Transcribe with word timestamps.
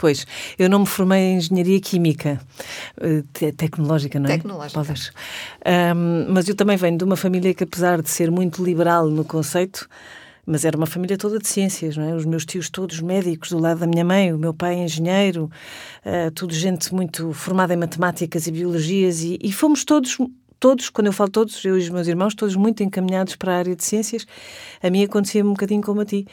Pois, 0.00 0.26
eu 0.58 0.70
não 0.70 0.78
me 0.78 0.86
formei 0.86 1.20
em 1.20 1.36
engenharia 1.36 1.78
química, 1.78 2.40
eh, 2.98 3.22
te 3.34 3.52
tecnológica, 3.52 4.18
não 4.18 4.30
é? 4.30 4.38
Tecnológica. 4.38 4.80
Um, 5.94 6.32
mas 6.32 6.48
eu 6.48 6.54
também 6.54 6.74
venho 6.78 6.96
de 6.96 7.04
uma 7.04 7.16
família 7.16 7.52
que, 7.52 7.64
apesar 7.64 8.00
de 8.00 8.08
ser 8.08 8.30
muito 8.30 8.64
liberal 8.64 9.10
no 9.10 9.26
conceito, 9.26 9.86
mas 10.46 10.64
era 10.64 10.74
uma 10.74 10.86
família 10.86 11.18
toda 11.18 11.38
de 11.38 11.46
ciências, 11.46 11.98
não 11.98 12.04
é? 12.04 12.14
Os 12.14 12.24
meus 12.24 12.46
tios 12.46 12.70
todos 12.70 12.98
médicos 13.02 13.50
do 13.50 13.58
lado 13.58 13.80
da 13.80 13.86
minha 13.86 14.02
mãe, 14.02 14.32
o 14.32 14.38
meu 14.38 14.54
pai 14.54 14.76
engenheiro, 14.76 15.50
uh, 16.06 16.30
tudo 16.30 16.54
gente 16.54 16.94
muito 16.94 17.34
formada 17.34 17.74
em 17.74 17.76
matemáticas 17.76 18.46
e 18.46 18.52
biologias 18.52 19.20
e, 19.22 19.38
e 19.42 19.52
fomos 19.52 19.84
todos 19.84 20.16
todos, 20.58 20.90
quando 20.90 21.08
eu 21.08 21.12
falo 21.12 21.30
todos, 21.30 21.62
eu 21.64 21.76
e 21.76 21.80
os 21.80 21.88
meus 21.88 22.06
irmãos, 22.06 22.34
todos 22.34 22.54
muito 22.54 22.82
encaminhados 22.82 23.34
para 23.34 23.54
a 23.54 23.56
área 23.56 23.74
de 23.74 23.82
ciências. 23.82 24.26
A 24.82 24.90
mim 24.90 25.02
acontecia 25.02 25.42
um 25.44 25.50
bocadinho 25.50 25.80
como 25.80 26.02
a 26.02 26.04
ti. 26.04 26.26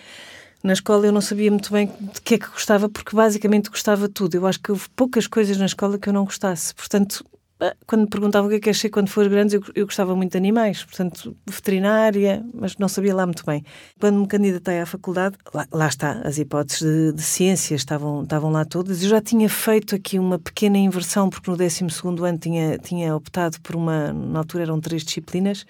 Na 0.64 0.74
escola 0.74 1.06
eu 1.06 1.12
não 1.12 1.22
sabia 1.22 1.52
muito 1.52 1.72
bem 1.72 1.92
de 2.14 2.22
que 2.22 2.36
é 2.36 2.38
que 2.38 2.48
gostava, 2.48 2.90
porque 2.90 3.16
basicamente 3.16 3.70
gostava 3.70 4.10
tudo. 4.10 4.36
Eu 4.36 4.48
acho 4.48 4.60
que 4.60 4.72
houve 4.72 4.90
poucas 4.96 5.28
coisas 5.28 5.58
na 5.58 5.66
escola 5.66 5.98
que 5.98 6.10
eu 6.10 6.14
não 6.14 6.26
gostasse. 6.26 6.74
Portanto, 6.74 7.24
ah, 7.60 7.76
quando 7.88 8.02
me 8.02 8.08
perguntavam 8.08 8.48
o 8.48 8.50
que 8.52 8.58
é 8.58 8.60
que 8.60 8.70
achei 8.70 8.88
quando 8.88 9.10
for 9.10 9.28
grande, 9.28 9.56
eu, 9.56 9.64
eu, 9.74 9.86
gostava 9.86 10.16
muito 10.16 10.32
de 10.32 10.38
animais, 10.38 10.84
portanto, 10.84 11.36
veterinária, 11.48 12.46
mas 12.54 12.78
não 12.78 12.88
sabia 12.88 13.16
lá 13.16 13.26
muito 13.26 13.44
bem. 13.44 13.64
Quando 14.00 14.20
me 14.20 14.28
candidatei 14.28 14.80
à 14.80 14.86
faculdade, 14.86 15.38
lá, 15.52 15.66
lá 15.72 15.88
está, 15.88 16.22
as 16.24 16.38
hipóteses 16.38 16.82
de, 16.82 17.14
de, 17.14 17.24
ciências 17.24 17.82
estavam, 17.82 18.22
estavam 18.22 18.52
lá 18.52 18.64
todas. 18.64 19.02
Eu 19.02 19.10
já 19.10 19.22
tinha 19.22 19.50
feito 19.50 19.96
aqui 19.96 20.20
uma 20.20 20.38
pequena 20.38 20.78
inversão, 20.78 21.32
porque 21.32 21.50
no 21.50 21.58
12 21.58 21.84
ano 22.04 22.38
tinha, 22.38 22.78
tinha 22.78 23.16
optado 23.16 23.60
por 23.62 23.76
uma, 23.76 24.14
na 24.14 24.40
altura 24.40 24.64
eram 24.64 24.80
três 24.80 25.04
disciplinas, 25.04 25.66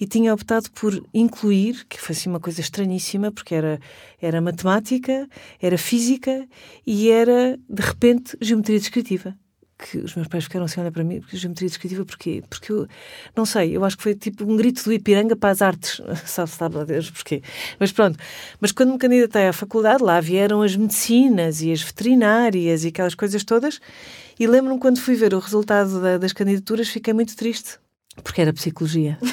e 0.00 0.06
tinha 0.06 0.32
optado 0.32 0.70
por 0.72 1.02
incluir, 1.12 1.84
que 1.88 2.00
foi 2.00 2.14
assim 2.14 2.28
uma 2.28 2.40
coisa 2.40 2.60
estranhíssima, 2.60 3.30
porque 3.30 3.54
era, 3.54 3.80
era 4.20 4.40
matemática, 4.40 5.28
era 5.60 5.78
física 5.78 6.46
e 6.86 7.10
era, 7.10 7.58
de 7.68 7.82
repente, 7.82 8.36
geometria 8.40 8.78
descritiva 8.78 9.36
que 9.82 9.98
os 9.98 10.14
meus 10.14 10.28
pais 10.28 10.44
ficaram 10.44 10.64
assim 10.64 10.80
a 10.80 10.84
olhar 10.84 10.92
para 10.92 11.04
mim, 11.04 11.20
porque 11.20 11.36
geometria 11.36 11.68
descritiva, 11.68 12.04
porquê? 12.04 12.42
Porque 12.48 12.72
eu, 12.72 12.86
não 13.36 13.44
sei, 13.44 13.76
eu 13.76 13.84
acho 13.84 13.96
que 13.96 14.02
foi 14.02 14.14
tipo 14.14 14.44
um 14.44 14.56
grito 14.56 14.84
do 14.84 14.92
Ipiranga 14.92 15.36
para 15.36 15.50
as 15.50 15.60
artes, 15.60 16.00
sabe, 16.24 16.50
sabe 16.50 16.78
a 16.78 16.84
Deus 16.84 17.10
porquê. 17.10 17.42
Mas 17.78 17.92
pronto, 17.92 18.18
mas 18.60 18.72
quando 18.72 18.92
me 18.92 18.98
candidatei 18.98 19.48
à 19.48 19.52
faculdade, 19.52 20.02
lá 20.02 20.20
vieram 20.20 20.62
as 20.62 20.76
medicinas 20.76 21.62
e 21.62 21.72
as 21.72 21.82
veterinárias 21.82 22.84
e 22.84 22.88
aquelas 22.88 23.14
coisas 23.14 23.44
todas, 23.44 23.80
e 24.38 24.46
lembro-me 24.46 24.78
quando 24.78 25.00
fui 25.00 25.14
ver 25.14 25.34
o 25.34 25.38
resultado 25.38 26.00
da, 26.00 26.18
das 26.18 26.32
candidaturas, 26.32 26.88
fiquei 26.88 27.12
muito 27.12 27.36
triste, 27.36 27.78
porque 28.22 28.40
era 28.40 28.52
psicologia. 28.52 29.18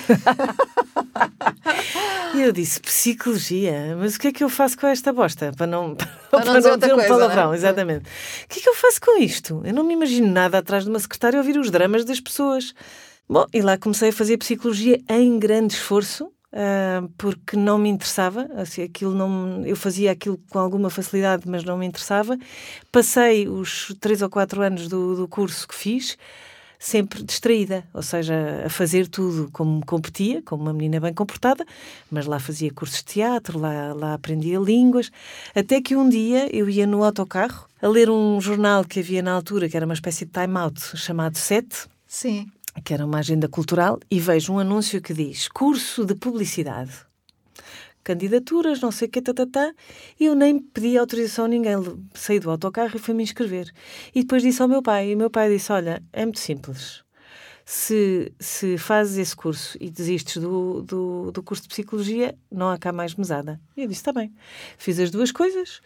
E 2.34 2.42
eu 2.42 2.52
disse, 2.52 2.80
psicologia, 2.80 3.98
mas 3.98 4.16
o 4.16 4.20
que 4.20 4.28
é 4.28 4.32
que 4.32 4.44
eu 4.44 4.50
faço 4.50 4.78
com 4.78 4.86
esta 4.86 5.12
bosta? 5.12 5.52
Para 5.58 5.66
não, 5.66 5.96
para, 5.96 6.08
para 6.30 6.46
não, 6.46 6.54
dizer, 6.58 6.78
dizer 6.78 6.94
um 6.94 6.96
coisa, 6.96 7.10
palavrão, 7.10 7.54
é? 7.54 7.56
exatamente. 7.56 8.06
O 8.06 8.48
que 8.48 8.60
é 8.60 8.64
que 8.64 8.70
eu 8.70 8.76
faço 8.76 9.02
com 9.02 9.20
isto? 9.20 9.62
Eu 9.66 9.74
não 9.74 9.84
me 9.84 9.94
imagino 9.94 10.32
nada 10.32 10.60
atrás 10.60 10.84
de 10.84 10.90
uma 10.90 11.00
secretária 11.00 11.40
ouvir 11.40 11.58
os 11.58 11.72
dramas 11.72 12.06
das 12.06 12.20
pessoas. 12.20 12.74
Bom, 13.28 13.46
e 13.54 13.62
lá 13.62 13.78
comecei 13.78 14.10
a 14.10 14.14
fazer 14.14 14.38
psicologia 14.38 15.00
em 15.10 15.40
grande 15.40 15.74
esforço, 15.74 16.26
uh, 16.26 17.10
porque 17.18 17.58
não 17.58 17.78
me 17.78 17.90
interessava, 17.90 18.48
assim, 18.56 18.84
aquilo 18.84 19.14
não, 19.14 19.66
eu 19.66 19.76
fazia 19.76 20.12
aquilo 20.12 20.40
com 20.50 20.60
alguma 20.60 20.90
facilidade, 20.90 21.44
mas 21.48 21.64
não 21.64 21.78
me 21.78 21.86
interessava. 21.86 22.38
Passei 22.92 23.48
os 23.48 23.94
três 24.00 24.22
ou 24.22 24.30
quatro 24.30 24.62
anos 24.62 24.88
do, 24.88 25.16
do 25.16 25.28
curso 25.28 25.68
que 25.68 25.76
fiz, 25.76 26.16
sempre 26.80 27.22
distraída, 27.22 27.84
ou 27.94 28.02
seja, 28.02 28.64
a 28.66 28.70
fazer 28.70 29.08
tudo 29.10 29.50
como 29.52 29.86
competia, 29.86 30.42
como 30.44 30.64
uma 30.64 30.72
menina 30.72 31.02
bem 31.02 31.14
comportada, 31.14 31.66
mas 32.10 32.26
lá 32.26 32.40
fazia 32.40 32.72
cursos 32.72 33.00
de 33.00 33.06
teatro, 33.06 33.60
lá, 33.60 33.94
lá 33.94 34.14
aprendia 34.14 34.58
línguas, 34.58 35.12
até 35.54 35.82
que 35.82 35.96
um 35.96 36.08
dia 36.08 36.50
eu 36.56 36.70
ia 36.70 36.88
no 36.88 37.04
autocarro 37.04 37.68
a 37.82 37.88
ler 37.88 38.10
um 38.10 38.40
jornal 38.40 38.86
que 38.86 39.02
havia 39.02 39.22
na 39.22 39.34
altura, 39.34 39.68
que 39.68 39.76
era 39.76 39.86
uma 39.86 39.94
espécie 39.94 40.26
de 40.26 40.32
time-out 40.32 40.80
chamado 40.98 41.38
Sete. 41.38 41.88
Sim. 42.08 42.48
Que 42.84 42.94
era 42.94 43.06
uma 43.06 43.20
agenda 43.20 43.50
cultural, 43.50 44.00
e 44.10 44.20
vejo 44.20 44.54
um 44.54 44.60
anúncio 44.60 45.02
que 45.02 45.14
diz 45.14 45.50
curso 45.50 46.06
de 46.06 46.16
publicidade 46.16 47.09
candidaturas, 48.10 48.82
não 48.82 48.92
sei 48.92 49.08
o 49.08 49.12
que, 49.12 49.22
tatatá, 49.22 49.72
e 50.20 50.26
eu 50.26 50.34
nem 50.34 50.58
pedi 50.58 50.98
autorização 50.98 51.46
a 51.46 51.48
ninguém. 51.48 51.76
Saí 52.16 52.40
do 52.40 52.50
autocarro 52.50 52.96
e 52.96 53.00
fui-me 53.00 53.22
inscrever. 53.22 53.72
E 54.16 54.22
depois 54.22 54.42
disse 54.42 54.60
ao 54.62 54.68
meu 54.68 54.82
pai, 54.82 55.12
e 55.12 55.16
o 55.16 55.18
meu 55.18 55.30
pai 55.30 55.48
disse, 55.50 55.72
olha, 55.72 56.02
é 56.12 56.26
muito 56.26 56.40
simples. 56.40 57.04
Se, 57.64 58.34
se 58.40 58.80
fazes 58.80 59.20
esse 59.20 59.36
curso 59.36 59.78
e 59.80 59.92
desistes 59.92 60.42
do, 60.42 60.82
do, 60.82 61.32
do 61.32 61.44
curso 61.44 61.64
de 61.64 61.70
Psicologia, 61.70 62.36
não 62.52 62.70
há 62.70 62.80
cá 62.80 62.92
mais 62.92 63.14
mesada. 63.14 63.62
E 63.78 63.84
eu 63.84 63.88
disse, 63.88 64.02
está 64.02 64.12
bem. 64.12 64.34
Fiz 64.76 64.98
as 65.00 65.12
duas 65.12 65.32
coisas 65.32 65.80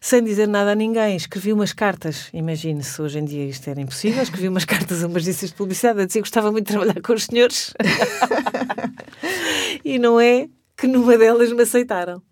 sem 0.00 0.24
dizer 0.24 0.48
nada 0.48 0.72
a 0.72 0.74
ninguém, 0.74 1.14
escrevi 1.14 1.52
umas 1.52 1.74
cartas. 1.74 2.30
Imagine-se, 2.32 3.02
hoje 3.02 3.18
em 3.18 3.24
dia 3.24 3.44
isto 3.44 3.68
era 3.68 3.82
impossível. 3.82 4.22
Escrevi 4.22 4.48
umas 4.48 4.64
cartas 4.66 5.04
a 5.04 5.06
umas 5.06 5.22
agências 5.22 5.50
de 5.50 5.56
publicidade 5.56 6.00
a 6.00 6.06
dizer 6.06 6.20
que 6.20 6.22
gostava 6.22 6.50
muito 6.50 6.66
de 6.66 6.72
trabalhar 6.72 7.02
com 7.02 7.12
os 7.12 7.24
senhores. 7.24 7.74
e 9.84 9.98
não 9.98 10.18
é 10.18 10.48
que 10.80 10.86
numa 10.86 11.16
delas 11.16 11.52
me 11.52 11.62
aceitaram. 11.62 12.22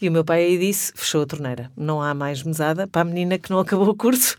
E 0.00 0.08
o 0.08 0.12
meu 0.12 0.24
pai 0.24 0.44
aí 0.44 0.58
disse: 0.58 0.92
fechou 0.94 1.22
a 1.22 1.26
torneira, 1.26 1.70
não 1.76 2.02
há 2.02 2.12
mais 2.12 2.42
mesada 2.42 2.86
para 2.86 3.02
a 3.02 3.04
menina 3.04 3.38
que 3.38 3.50
não 3.50 3.58
acabou 3.60 3.88
o 3.88 3.94
curso. 3.94 4.36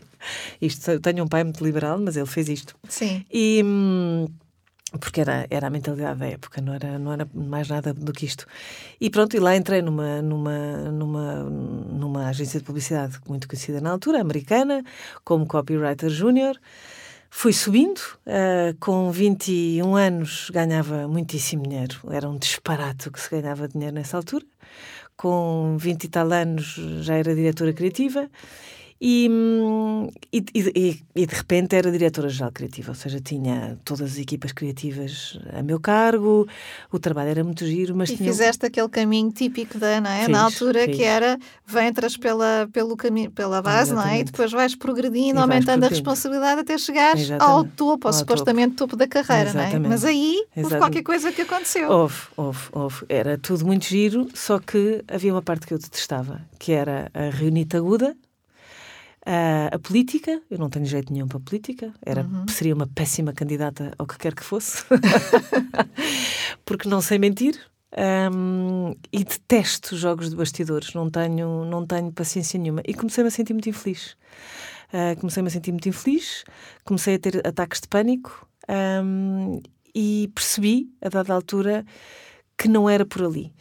Isto, 0.60 0.90
eu 0.90 1.00
tenho 1.00 1.24
um 1.24 1.28
pai 1.28 1.44
muito 1.44 1.64
liberal, 1.64 1.98
mas 1.98 2.16
ele 2.16 2.26
fez 2.26 2.48
isto. 2.48 2.74
Sim. 2.88 3.24
E. 3.32 3.62
Hum, 3.64 4.26
porque 5.00 5.20
era, 5.20 5.46
era 5.50 5.66
a 5.66 5.70
mentalidade 5.70 6.20
da 6.20 6.26
época, 6.26 6.60
não 6.60 6.72
era, 6.72 6.98
não 6.98 7.12
era 7.12 7.28
mais 7.34 7.68
nada 7.68 7.92
do 7.92 8.12
que 8.12 8.24
isto. 8.24 8.46
E 9.00 9.10
pronto, 9.10 9.36
e 9.36 9.40
lá 9.40 9.56
entrei 9.56 9.82
numa, 9.82 10.22
numa, 10.22 10.76
numa, 10.90 11.42
numa 11.42 12.28
agência 12.28 12.60
de 12.60 12.64
publicidade 12.64 13.18
muito 13.28 13.48
conhecida 13.48 13.80
na 13.80 13.90
altura, 13.90 14.20
americana, 14.20 14.82
como 15.24 15.46
copywriter 15.46 16.08
júnior. 16.08 16.56
Fui 17.30 17.52
subindo, 17.52 18.00
uh, 18.26 18.76
com 18.80 19.10
21 19.10 19.94
anos 19.94 20.50
ganhava 20.50 21.06
muitíssimo 21.06 21.64
dinheiro, 21.64 22.00
era 22.10 22.28
um 22.28 22.36
disparate 22.36 23.10
que 23.10 23.20
se 23.20 23.30
ganhava 23.30 23.68
dinheiro 23.68 23.94
nessa 23.94 24.16
altura. 24.16 24.44
Com 25.16 25.76
20 25.78 26.04
e 26.04 26.08
tal 26.08 26.30
anos 26.32 26.76
já 27.00 27.14
era 27.14 27.34
diretora 27.34 27.72
criativa 27.72 28.28
e, 28.98 29.28
e, 30.32 30.44
e, 30.54 31.02
e, 31.14 31.26
de 31.26 31.34
repente 31.34 31.76
era 31.76 31.92
diretora-geral 31.92 32.50
criativa, 32.50 32.92
ou 32.92 32.94
seja, 32.94 33.20
tinha 33.20 33.78
todas 33.84 34.12
as 34.12 34.18
equipas 34.18 34.52
criativas 34.52 35.38
a 35.52 35.62
meu 35.62 35.78
cargo, 35.78 36.48
o 36.90 36.98
trabalho 36.98 37.28
era 37.28 37.44
muito 37.44 37.66
giro, 37.66 37.94
mas 37.94 38.08
e 38.08 38.16
tinha... 38.16 38.30
fizeste 38.30 38.64
aquele 38.64 38.88
caminho 38.88 39.30
típico 39.30 39.78
da, 39.78 40.00
não 40.00 40.10
é? 40.10 40.20
Fiz, 40.20 40.28
Na 40.28 40.42
altura 40.44 40.86
fiz. 40.86 40.96
que 40.96 41.02
era, 41.02 41.38
entras 41.86 42.16
pela, 42.16 42.68
pelo 42.72 42.96
caminho, 42.96 43.30
pela 43.30 43.60
base, 43.60 43.90
Exatamente. 43.92 44.12
não 44.12 44.16
é? 44.16 44.20
E 44.20 44.24
depois 44.24 44.50
vais 44.50 44.74
progredindo, 44.74 45.40
aumentando 45.40 45.84
a 45.84 45.88
responsabilidade 45.88 46.62
até 46.62 46.78
chegares 46.78 47.20
Exatamente. 47.20 47.54
ao 47.54 47.64
topo, 47.64 48.08
ao, 48.08 48.14
ao 48.14 48.18
supostamente 48.18 48.76
topo. 48.76 48.92
topo 48.92 48.96
da 48.96 49.06
carreira, 49.06 49.50
Exatamente. 49.50 49.78
não 49.78 49.86
é? 49.86 49.88
Mas 49.90 50.04
aí 50.06 50.42
houve 50.56 50.78
qualquer 50.78 51.02
coisa 51.02 51.30
que 51.30 51.42
aconteceu. 51.42 51.90
Houve, 51.90 52.16
houve, 52.34 52.60
houve. 52.72 53.04
Era 53.10 53.36
tudo 53.36 53.66
muito 53.66 53.84
giro, 53.84 54.26
só 54.32 54.58
que 54.58 55.04
havia 55.06 55.34
uma 55.34 55.42
parte 55.42 55.66
que 55.66 55.74
eu 55.74 55.78
detestava, 55.78 56.40
que 56.58 56.72
era 56.72 57.10
a 57.12 57.28
reunita 57.28 57.76
aguda, 57.76 58.16
Uh, 59.26 59.74
a 59.74 59.78
política, 59.80 60.40
eu 60.48 60.56
não 60.56 60.70
tenho 60.70 60.86
jeito 60.86 61.12
nenhum 61.12 61.26
para 61.26 61.38
a 61.38 61.40
política, 61.40 61.92
era, 62.00 62.22
uhum. 62.22 62.46
seria 62.48 62.72
uma 62.72 62.86
péssima 62.86 63.32
candidata 63.32 63.92
ao 63.98 64.06
que 64.06 64.16
quer 64.16 64.32
que 64.32 64.44
fosse, 64.44 64.84
porque 66.64 66.88
não 66.88 67.00
sei 67.00 67.18
mentir 67.18 67.58
um, 68.32 68.94
e 69.12 69.24
detesto 69.24 69.96
jogos 69.96 70.30
de 70.30 70.36
bastidores, 70.36 70.94
não 70.94 71.10
tenho, 71.10 71.64
não 71.64 71.84
tenho 71.84 72.12
paciência 72.12 72.56
nenhuma. 72.56 72.82
E 72.86 72.94
comecei-me 72.94 73.26
a 73.26 73.30
sentir 73.32 73.52
muito 73.52 73.68
infeliz. 73.68 74.16
Uh, 74.92 75.18
comecei-me 75.18 75.48
a 75.48 75.50
sentir 75.50 75.72
muito 75.72 75.88
infeliz, 75.88 76.44
comecei 76.84 77.16
a 77.16 77.18
ter 77.18 77.44
ataques 77.44 77.80
de 77.80 77.88
pânico 77.88 78.48
um, 79.02 79.60
e 79.92 80.30
percebi, 80.36 80.88
a 81.02 81.08
dada 81.08 81.34
altura, 81.34 81.84
que 82.56 82.68
não 82.68 82.88
era 82.88 83.04
por 83.04 83.24
ali 83.24 83.52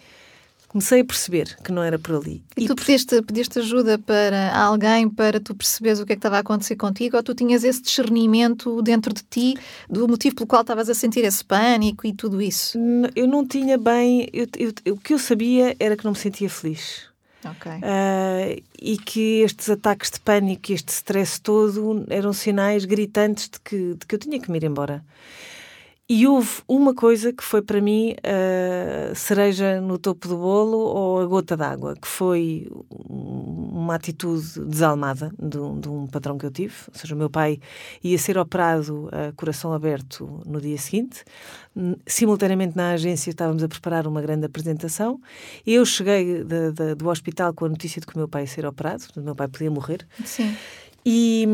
comecei 0.75 1.00
a 1.00 1.06
perceber 1.06 1.56
que 1.63 1.72
não 1.72 1.81
era 1.81 1.98
por 1.98 2.16
ali. 2.16 2.44
E, 2.57 2.66
e 2.66 2.68
tu 2.68 2.75
pediste, 2.75 3.22
pediste 3.22 3.60
ajuda 3.60 3.98
para 3.98 4.54
alguém 4.57 5.07
para 5.07 5.39
tu 5.39 5.56
perceberes 5.56 6.01
o 6.01 6.06
que 6.06 6.12
é 6.12 6.16
que 6.18 6.19
estava 6.19 6.36
a 6.36 6.39
acontecer 6.39 6.75
contigo 6.75 7.16
ou 7.16 7.24
tu 7.24 7.33
tinhas 7.33 7.63
esse 7.63 7.81
discernimento 7.81 8.81
dentro 8.81 9.13
de 9.13 9.24
ti 9.24 9.54
do 9.89 10.06
motivo 10.06 10.36
pelo 10.36 10.48
qual 10.48 10.63
estavas 10.63 10.89
a 10.89 10.94
sentir 10.94 11.24
esse 11.24 11.45
pânico 11.45 12.06
e 12.06 12.12
tudo 12.12 12.42
isso? 12.42 12.77
Eu 13.16 13.25
não 13.25 13.48
tinha 13.48 13.77
bem. 13.77 14.27
Eu, 14.33 14.48
eu, 14.83 14.94
o 14.94 14.98
que 14.98 15.13
eu 15.13 15.19
sabia 15.19 15.74
era 15.80 15.95
que 15.95 16.04
não 16.04 16.12
me 16.12 16.18
sentia 16.18 16.50
feliz. 16.50 17.06
Okay. 17.39 17.77
Uh, 17.77 18.63
e 18.77 18.98
que 18.98 19.44
estes 19.44 19.69
ataques 19.69 20.12
de 20.12 20.19
pânico, 20.19 20.74
este 20.74 20.89
stress 20.89 21.39
todo, 21.39 22.06
eram 22.10 22.33
sinais 22.33 22.83
gritantes 22.83 23.50
de 23.50 23.62
que, 23.62 23.94
de 23.94 24.06
que 24.06 24.16
eu 24.16 24.19
tinha 24.19 24.42
que 24.42 24.51
me 24.51 24.57
ir 24.57 24.66
embora. 24.66 25.06
E 26.07 26.27
houve 26.27 26.61
uma 26.67 26.93
coisa 26.93 27.33
que 27.33 27.43
foi 27.43 27.63
para 27.63 27.81
mim 27.81 28.15
a 28.23 29.15
cereja 29.15 29.81
no 29.81 29.97
topo 29.97 30.27
do 30.27 30.37
bolo 30.37 30.77
ou 30.77 31.19
a 31.19 31.25
gota 31.25 31.57
d'água, 31.57 31.95
que 31.99 32.07
foi 32.07 32.67
uma 32.99 33.95
atitude 33.95 34.59
desalmada 34.67 35.31
de 35.39 35.57
um, 35.57 35.79
de 35.79 35.89
um, 35.89 36.05
patrão 36.05 36.37
que 36.37 36.45
eu 36.45 36.51
tive. 36.51 36.75
Ou 36.93 36.99
seja, 36.99 37.15
o 37.15 37.17
meu 37.17 37.29
pai 37.29 37.59
ia 38.03 38.17
ser 38.19 38.37
operado 38.37 39.09
a 39.11 39.31
coração 39.31 39.73
aberto 39.73 40.43
no 40.45 40.61
dia 40.61 40.77
seguinte. 40.77 41.23
Simultaneamente 42.05 42.77
na 42.77 42.91
agência 42.91 43.31
estávamos 43.31 43.63
a 43.63 43.67
preparar 43.67 44.05
uma 44.05 44.21
grande 44.21 44.45
apresentação. 44.45 45.19
Eu 45.65 45.83
cheguei 45.85 46.43
de, 46.43 46.71
de, 46.71 46.95
do 46.95 47.09
hospital 47.09 47.51
com 47.51 47.65
a 47.65 47.69
notícia 47.69 47.99
de 47.99 48.05
que 48.05 48.13
o 48.13 48.19
meu 48.19 48.27
pai 48.27 48.43
ia 48.43 48.47
ser 48.47 48.65
operado, 48.65 49.03
o 49.17 49.21
meu 49.21 49.35
pai 49.35 49.47
podia 49.47 49.71
morrer. 49.71 50.07
Sim. 50.23 50.55
E, 51.07 51.45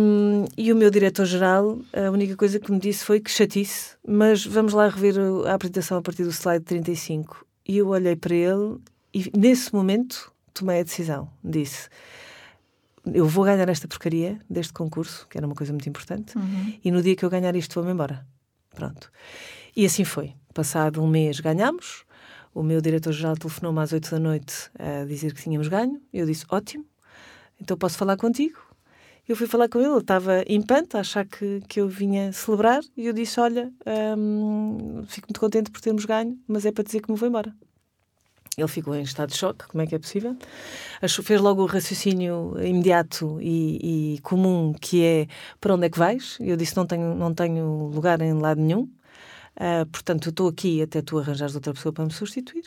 e 0.58 0.72
o 0.72 0.76
meu 0.78 0.90
diretor-geral, 0.90 1.78
a 1.92 2.10
única 2.10 2.38
coisa 2.38 2.58
que 2.58 2.72
me 2.72 2.80
disse 2.80 3.04
foi 3.04 3.20
que 3.20 3.30
chatice, 3.30 3.98
mas 4.08 4.46
vamos 4.46 4.72
lá 4.72 4.88
rever 4.88 5.16
a 5.46 5.54
apresentação 5.54 5.98
a 5.98 6.02
partir 6.02 6.24
do 6.24 6.32
slide 6.32 6.64
35. 6.64 7.46
E 7.68 7.78
eu 7.78 7.90
olhei 7.90 8.16
para 8.16 8.34
ele 8.34 8.78
e, 9.14 9.30
nesse 9.38 9.74
momento, 9.74 10.32
tomei 10.54 10.80
a 10.80 10.84
decisão. 10.84 11.30
Disse: 11.44 11.90
Eu 13.14 13.28
vou 13.28 13.44
ganhar 13.44 13.68
esta 13.68 13.90
porcaria 13.90 14.40
deste 14.50 14.72
concurso, 14.72 15.28
que 15.30 15.38
era 15.38 15.46
uma 15.46 15.56
coisa 15.56 15.74
muito 15.74 15.90
importante, 15.90 16.38
uhum. 16.38 16.74
e 16.82 16.90
no 16.90 17.02
dia 17.02 17.16
que 17.16 17.26
eu 17.26 17.30
ganhar 17.30 17.54
isto, 17.54 17.74
vou-me 17.74 17.92
embora. 17.92 18.26
Pronto. 18.74 19.12
E 19.76 19.86
assim 19.86 20.06
foi. 20.06 20.34
Passado 20.54 21.04
um 21.04 21.08
mês, 21.08 21.42
ganhámos. 21.42 22.06
O 22.54 22.64
meu 22.64 22.80
diretor-geral 22.80 23.36
telefonou-me 23.36 23.80
às 23.80 23.92
8 23.92 24.12
da 24.12 24.20
noite 24.20 24.72
a 24.80 25.06
dizer 25.06 25.34
que 25.34 25.42
tínhamos 25.42 25.68
ganho. 25.68 26.02
Eu 26.14 26.26
disse: 26.26 26.46
Ótimo, 26.50 26.86
então 27.60 27.78
posso 27.78 27.98
falar 27.98 28.16
contigo? 28.16 28.71
Eu 29.28 29.36
fui 29.36 29.48
falar 29.48 29.70
com 29.70 29.80
ele, 29.80 29.90
ele 29.90 30.00
estava 30.00 30.44
em 30.48 30.62
panto, 30.62 30.98
a 30.98 31.02
achar 31.02 31.26
que, 31.26 31.62
que 31.68 31.80
eu 31.80 31.88
vinha 31.88 32.34
celebrar, 32.34 32.82
e 32.98 33.06
eu 33.06 33.14
disse: 33.14 33.40
Olha, 33.40 33.72
hum, 34.18 35.04
fico 35.08 35.28
muito 35.28 35.40
contente 35.40 35.72
por 35.72 35.80
termos 35.80 36.06
ganho, 36.06 36.38
mas 36.48 36.66
é 36.66 36.72
para 36.72 36.84
dizer 36.84 37.02
que 37.02 37.12
me 37.12 37.18
vou 37.18 37.30
embora. 37.30 37.56
Ele 38.58 38.68
ficou 38.68 38.94
em 38.94 39.04
estado 39.04 39.30
de 39.30 39.38
choque, 39.38 39.66
como 39.68 39.82
é 39.82 39.88
que 39.88 39.96
é 39.96 40.00
possível? 40.00 40.36
Fez 41.24 41.40
logo 41.40 41.64
o 41.64 41.66
raciocínio 41.66 42.54
imediato 42.62 43.40
e, 43.42 44.16
e, 44.16 44.20
comum, 44.20 44.74
que 44.74 45.04
é 45.04 45.28
para 45.60 45.74
onde 45.74 45.86
é 45.86 45.90
que 45.90 45.98
vais? 45.98 46.38
Eu 46.40 46.58
disse: 46.58 46.76
Não 46.76 46.86
tenho, 46.86 47.16
não 47.16 47.34
tenho 47.34 47.88
lugar 47.88 48.22
em 48.22 48.34
lado 48.34 48.60
nenhum. 48.60 48.90
Uh, 49.56 49.86
portanto, 49.92 50.28
eu 50.28 50.30
estou 50.32 50.48
aqui 50.48 50.82
até 50.82 51.02
tu 51.02 51.20
arranjares 51.20 51.56
outra 51.56 51.74
pessoa 51.74 51.92
para 51.92 52.06
me 52.06 52.12
substituir. 52.12 52.64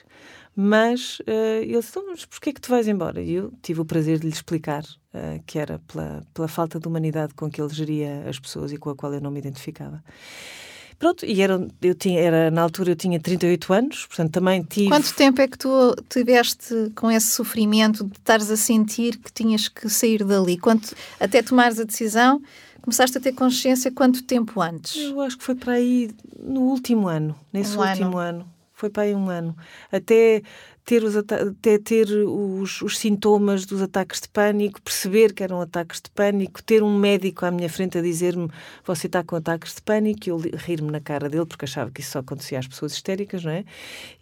Mas 0.54 1.19
uh, 1.20 1.62
ele 1.62 1.78
disse, 1.78 1.90
então, 1.90 2.06
mas 2.06 2.25
porquê 2.25 2.50
é 2.50 2.52
que 2.52 2.60
tu 2.60 2.70
vais 2.70 2.86
embora? 2.86 3.20
E 3.20 3.32
eu 3.32 3.52
tive 3.62 3.81
o 3.81 3.84
prazer 3.84 4.19
de 4.19 4.26
lhe 4.26 4.32
explicar 4.32 4.82
uh, 4.84 5.42
que 5.46 5.58
era 5.58 5.81
pela, 5.81 6.22
pela 6.32 6.46
falta 6.46 6.78
de 6.78 6.86
humanidade 6.86 7.34
com 7.34 7.50
que 7.50 7.60
ele 7.60 7.72
geria 7.72 8.25
as 8.28 8.38
pessoas 8.38 8.70
e 8.70 8.76
com 8.76 8.90
a 8.90 8.94
qual 8.94 9.12
eu 9.12 9.20
não 9.20 9.31
me 9.31 9.40
identificava. 9.40 10.02
Pronto, 10.98 11.26
e 11.26 11.42
era, 11.42 11.66
eu 11.82 11.94
tinha, 11.94 12.20
era, 12.20 12.50
na 12.50 12.62
altura 12.62 12.92
eu 12.92 12.96
tinha 12.96 13.19
38 13.19 13.72
anos, 13.72 14.06
portanto 14.06 14.32
também 14.32 14.62
tive... 14.62 14.88
Quanto 14.88 15.14
tempo 15.14 15.40
é 15.40 15.48
que 15.48 15.58
tu 15.58 15.94
tiveste 16.08 16.92
com 16.94 17.10
esse 17.10 17.32
sofrimento 17.32 18.04
de 18.04 18.12
estares 18.12 18.50
a 18.50 18.56
sentir 18.56 19.19
que 19.19 19.32
tinhas 19.32 19.69
que 19.69 19.88
sair 19.88 20.25
dali? 20.25 20.56
Quanto, 20.56 20.94
até 21.19 21.42
tomares 21.42 21.81
a 21.81 21.84
decisão, 21.84 22.40
começaste 22.84 23.16
a 23.16 23.20
ter 23.20 23.32
consciência 23.32 23.90
quanto 23.90 24.22
tempo 24.22 24.60
antes? 24.60 24.94
Eu 24.96 25.22
acho 25.22 25.38
que 25.38 25.44
foi 25.44 25.54
para 25.54 25.72
aí 25.72 26.10
no 26.38 26.60
último 26.60 27.08
ano, 27.08 27.34
nesse 27.50 27.76
um 27.78 27.81
último 27.81 28.19
ano. 28.19 28.40
ano. 28.40 28.54
Foi 28.75 28.90
para 28.90 29.04
aí 29.04 29.14
um 29.14 29.31
ano. 29.31 29.56
Até 29.90 30.42
ter 30.84 31.02
os, 31.02 31.16
até 31.16 31.78
ter 31.78 32.08
os, 32.10 32.82
os, 32.82 32.98
sintomas 32.98 33.64
dos 33.64 33.81
ataques 33.81 34.20
de 34.20 34.28
pânico, 34.28 34.82
perceber 34.82 35.32
que 35.32 35.42
eram 35.42 35.60
ataques 35.60 36.00
de 36.00 36.10
pânico, 36.10 36.62
ter 36.62 36.82
um 36.82 36.98
médico 36.98 37.46
à 37.46 37.50
minha 37.50 37.70
frente 37.70 37.96
a 37.96 38.02
dizer-me 38.02 38.50
você 38.84 39.06
está 39.06 39.25
com 39.25 39.34
ataques 39.34 39.75
de 39.75 39.82
pânico, 39.82 40.20
e 40.26 40.28
eu 40.28 40.38
rir-me 40.38 40.90
na 40.90 41.00
cara 41.00 41.28
dele, 41.28 41.46
porque 41.46 41.64
achava 41.64 41.90
que 41.90 42.02
isso 42.02 42.12
só 42.12 42.19
acontecia 42.19 42.58
às 42.58 42.66
pessoas 42.66 42.92
histéricas, 42.92 43.42
não 43.42 43.52
é? 43.52 43.64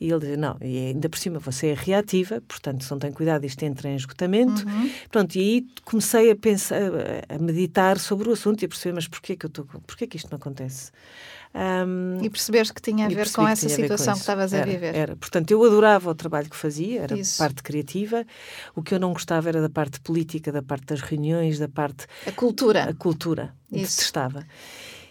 E 0.00 0.08
ele 0.08 0.20
dizia, 0.20 0.36
não, 0.36 0.56
e 0.60 0.88
ainda 0.88 1.08
por 1.08 1.18
cima 1.18 1.40
você 1.40 1.68
é 1.68 1.74
reativa, 1.74 2.40
portanto, 2.46 2.84
se 2.84 2.90
não 2.92 2.98
tem 2.98 3.10
cuidado, 3.10 3.44
isto 3.44 3.62
entra 3.64 3.88
em 3.88 3.96
esgotamento. 3.96 4.64
Uhum. 4.64 4.90
Pronto, 5.10 5.34
e 5.34 5.40
aí 5.40 5.66
comecei 5.84 6.30
a 6.30 6.36
pensar, 6.36 6.80
a 7.28 7.38
meditar 7.38 7.98
sobre 7.98 8.28
o 8.28 8.32
assunto 8.32 8.62
e 8.62 8.66
a 8.66 8.68
perceber, 8.68 8.94
mas 8.94 9.08
porquê 9.08 9.34
que, 9.34 9.46
eu 9.46 9.48
estou, 9.48 9.64
porquê 9.64 10.06
que 10.06 10.16
isto 10.16 10.30
não 10.30 10.36
acontece? 10.36 10.92
Um, 11.54 12.24
e 12.24 12.30
percebeste 12.30 12.72
que 12.72 12.80
tinha 12.80 13.04
a 13.04 13.08
ver 13.08 13.30
com 13.30 13.46
essa 13.46 13.68
situação 13.68 14.14
que 14.14 14.20
estavas 14.20 14.54
a 14.54 14.64
viver. 14.64 14.94
Era. 14.94 15.16
Portanto, 15.16 15.50
eu 15.50 15.62
adorava 15.62 16.10
o 16.10 16.14
trabalho 16.14 16.48
que 16.48 16.56
fazia, 16.56 17.02
era 17.02 17.18
Isso. 17.18 17.36
parte 17.36 17.62
criativa. 17.62 18.24
O 18.74 18.82
que 18.82 18.94
eu 18.94 18.98
não 18.98 19.12
gostava 19.12 19.50
era 19.50 19.60
da 19.60 19.68
parte 19.68 20.00
política, 20.00 20.50
da 20.50 20.62
parte 20.62 20.86
das 20.86 21.02
reuniões, 21.02 21.58
da 21.58 21.68
parte. 21.68 22.06
A 22.26 22.32
cultura. 22.32 22.84
A 22.84 22.94
cultura. 22.94 23.54
Isso. 23.70 23.96
Detestava. 23.96 24.46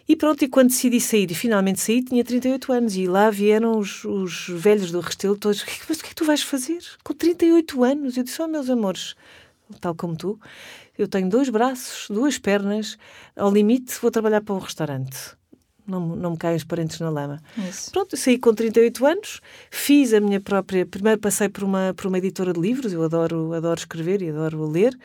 E 0.08 0.16
pronto, 0.16 0.44
e 0.44 0.48
quando 0.48 0.70
decidi 0.70 1.00
sair 1.00 1.30
e 1.30 1.36
finalmente 1.36 1.80
saí, 1.80 2.04
tinha 2.04 2.24
38 2.24 2.74
anos 2.74 2.96
e 2.96 3.06
lá 3.08 3.30
vieram 3.30 3.78
os, 3.78 4.04
os 4.04 4.48
velhos 4.50 4.92
do 4.92 5.00
Restelo 5.00 5.38
todos. 5.38 5.64
Mas 5.88 6.00
o 6.00 6.02
que 6.02 6.08
é 6.08 6.10
que 6.10 6.16
tu 6.16 6.26
vais 6.26 6.42
fazer 6.42 6.80
com 7.04 7.14
38 7.14 7.84
anos? 7.84 8.18
Eu 8.18 8.24
disse, 8.24 8.42
oh 8.42 8.48
meus 8.48 8.70
amores, 8.70 9.16
tal 9.80 9.94
como 9.94 10.18
tu, 10.18 10.40
eu 10.98 11.08
tenho 11.08 11.30
dois 11.30 11.50
braços, 11.50 12.08
duas 12.10 12.40
pernas, 12.40 12.98
ao 13.36 13.52
limite 13.52 13.94
vou 14.02 14.10
trabalhar 14.10 14.42
para 14.42 14.56
um 14.56 14.60
restaurante 14.60 15.40
não, 15.92 16.16
não 16.16 16.32
me 16.32 16.38
caem 16.38 16.56
os 16.56 16.64
parentes 16.64 17.00
na 17.00 17.10
lama. 17.10 17.42
Isso. 17.70 17.92
Pronto, 17.92 18.16
saí 18.16 18.38
com 18.38 18.54
38 18.54 19.06
anos, 19.06 19.42
fiz 19.70 20.14
a 20.14 20.20
minha 20.20 20.40
própria. 20.40 20.86
Primeiro 20.86 21.20
passei 21.20 21.50
por 21.50 21.64
uma, 21.64 21.94
por 21.96 22.08
uma 22.08 22.18
editora 22.18 22.54
de 22.54 22.60
livros, 22.60 22.94
eu 22.94 23.04
adoro, 23.04 23.54
adoro 23.54 23.80
escrever 23.80 24.22
e 24.22 24.30
adoro 24.30 24.70
ler. 24.70 24.98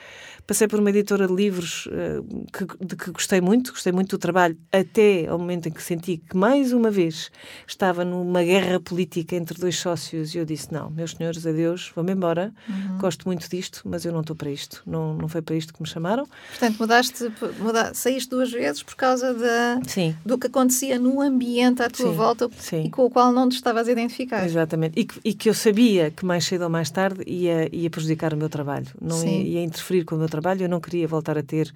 Passei 0.46 0.68
por 0.68 0.78
uma 0.78 0.90
editora 0.90 1.26
de 1.26 1.34
livros 1.34 1.86
uh, 1.86 2.46
que, 2.52 2.86
de 2.86 2.94
que 2.94 3.10
gostei 3.10 3.40
muito, 3.40 3.72
gostei 3.72 3.92
muito 3.92 4.16
do 4.16 4.18
trabalho, 4.18 4.56
até 4.70 5.26
ao 5.26 5.38
momento 5.38 5.68
em 5.68 5.72
que 5.72 5.82
senti 5.82 6.18
que, 6.18 6.36
mais 6.36 6.72
uma 6.72 6.88
vez, 6.88 7.32
estava 7.66 8.04
numa 8.04 8.44
guerra 8.44 8.78
política 8.78 9.34
entre 9.34 9.58
dois 9.58 9.76
sócios 9.76 10.34
e 10.36 10.38
eu 10.38 10.44
disse: 10.44 10.72
Não, 10.72 10.88
meus 10.88 11.10
senhores, 11.10 11.44
adeus, 11.44 11.90
vou-me 11.94 12.12
embora. 12.12 12.54
Uhum. 12.68 12.98
Gosto 12.98 13.26
muito 13.26 13.48
disto, 13.50 13.82
mas 13.84 14.04
eu 14.04 14.12
não 14.12 14.20
estou 14.20 14.36
para 14.36 14.48
isto. 14.48 14.82
Não, 14.86 15.16
não 15.16 15.26
foi 15.26 15.42
para 15.42 15.56
isto 15.56 15.74
que 15.74 15.82
me 15.82 15.88
chamaram. 15.88 16.24
Portanto, 16.50 16.78
mudaste, 16.78 17.32
mudaste 17.58 17.96
saíste 17.96 18.30
duas 18.30 18.50
vezes 18.50 18.82
por 18.82 18.94
causa 18.94 19.34
da, 19.34 19.80
Sim. 19.86 20.16
do 20.24 20.38
que 20.38 20.48
acontecia 20.76 20.98
no 20.98 21.20
ambiente 21.20 21.82
à 21.82 21.90
tua 21.90 22.10
Sim. 22.10 22.16
volta 22.16 22.50
Sim. 22.58 22.84
e 22.84 22.90
com 22.90 23.04
o 23.04 23.10
qual 23.10 23.32
não 23.32 23.48
te 23.48 23.56
estavas 23.56 23.88
a 23.88 23.92
identificar. 23.92 24.44
Exatamente. 24.44 24.98
E 24.98 25.04
que, 25.04 25.20
e 25.24 25.34
que 25.34 25.48
eu 25.48 25.54
sabia 25.54 26.10
que 26.10 26.24
mais 26.24 26.44
cedo 26.44 26.62
ou 26.62 26.70
mais 26.70 26.90
tarde 26.90 27.22
ia, 27.26 27.68
ia 27.74 27.90
prejudicar 27.90 28.32
o 28.32 28.36
meu 28.36 28.48
trabalho, 28.48 28.86
não 29.00 29.22
ia, 29.24 29.42
ia 29.42 29.62
interferir 29.62 30.04
com 30.04 30.14
o 30.14 30.18
meu 30.18 30.28
trabalho 30.28 30.46
trabalho, 30.46 30.62
eu 30.62 30.68
não 30.68 30.80
queria 30.80 31.08
voltar 31.08 31.36
a 31.36 31.42
ter 31.42 31.72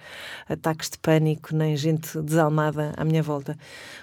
ataques 0.48 0.90
de 0.90 0.98
pânico 0.98 1.54
nem 1.54 1.76
gente 1.76 2.20
desalmada 2.20 2.92
à 2.96 3.04
minha 3.04 3.22
volta. 3.22 3.58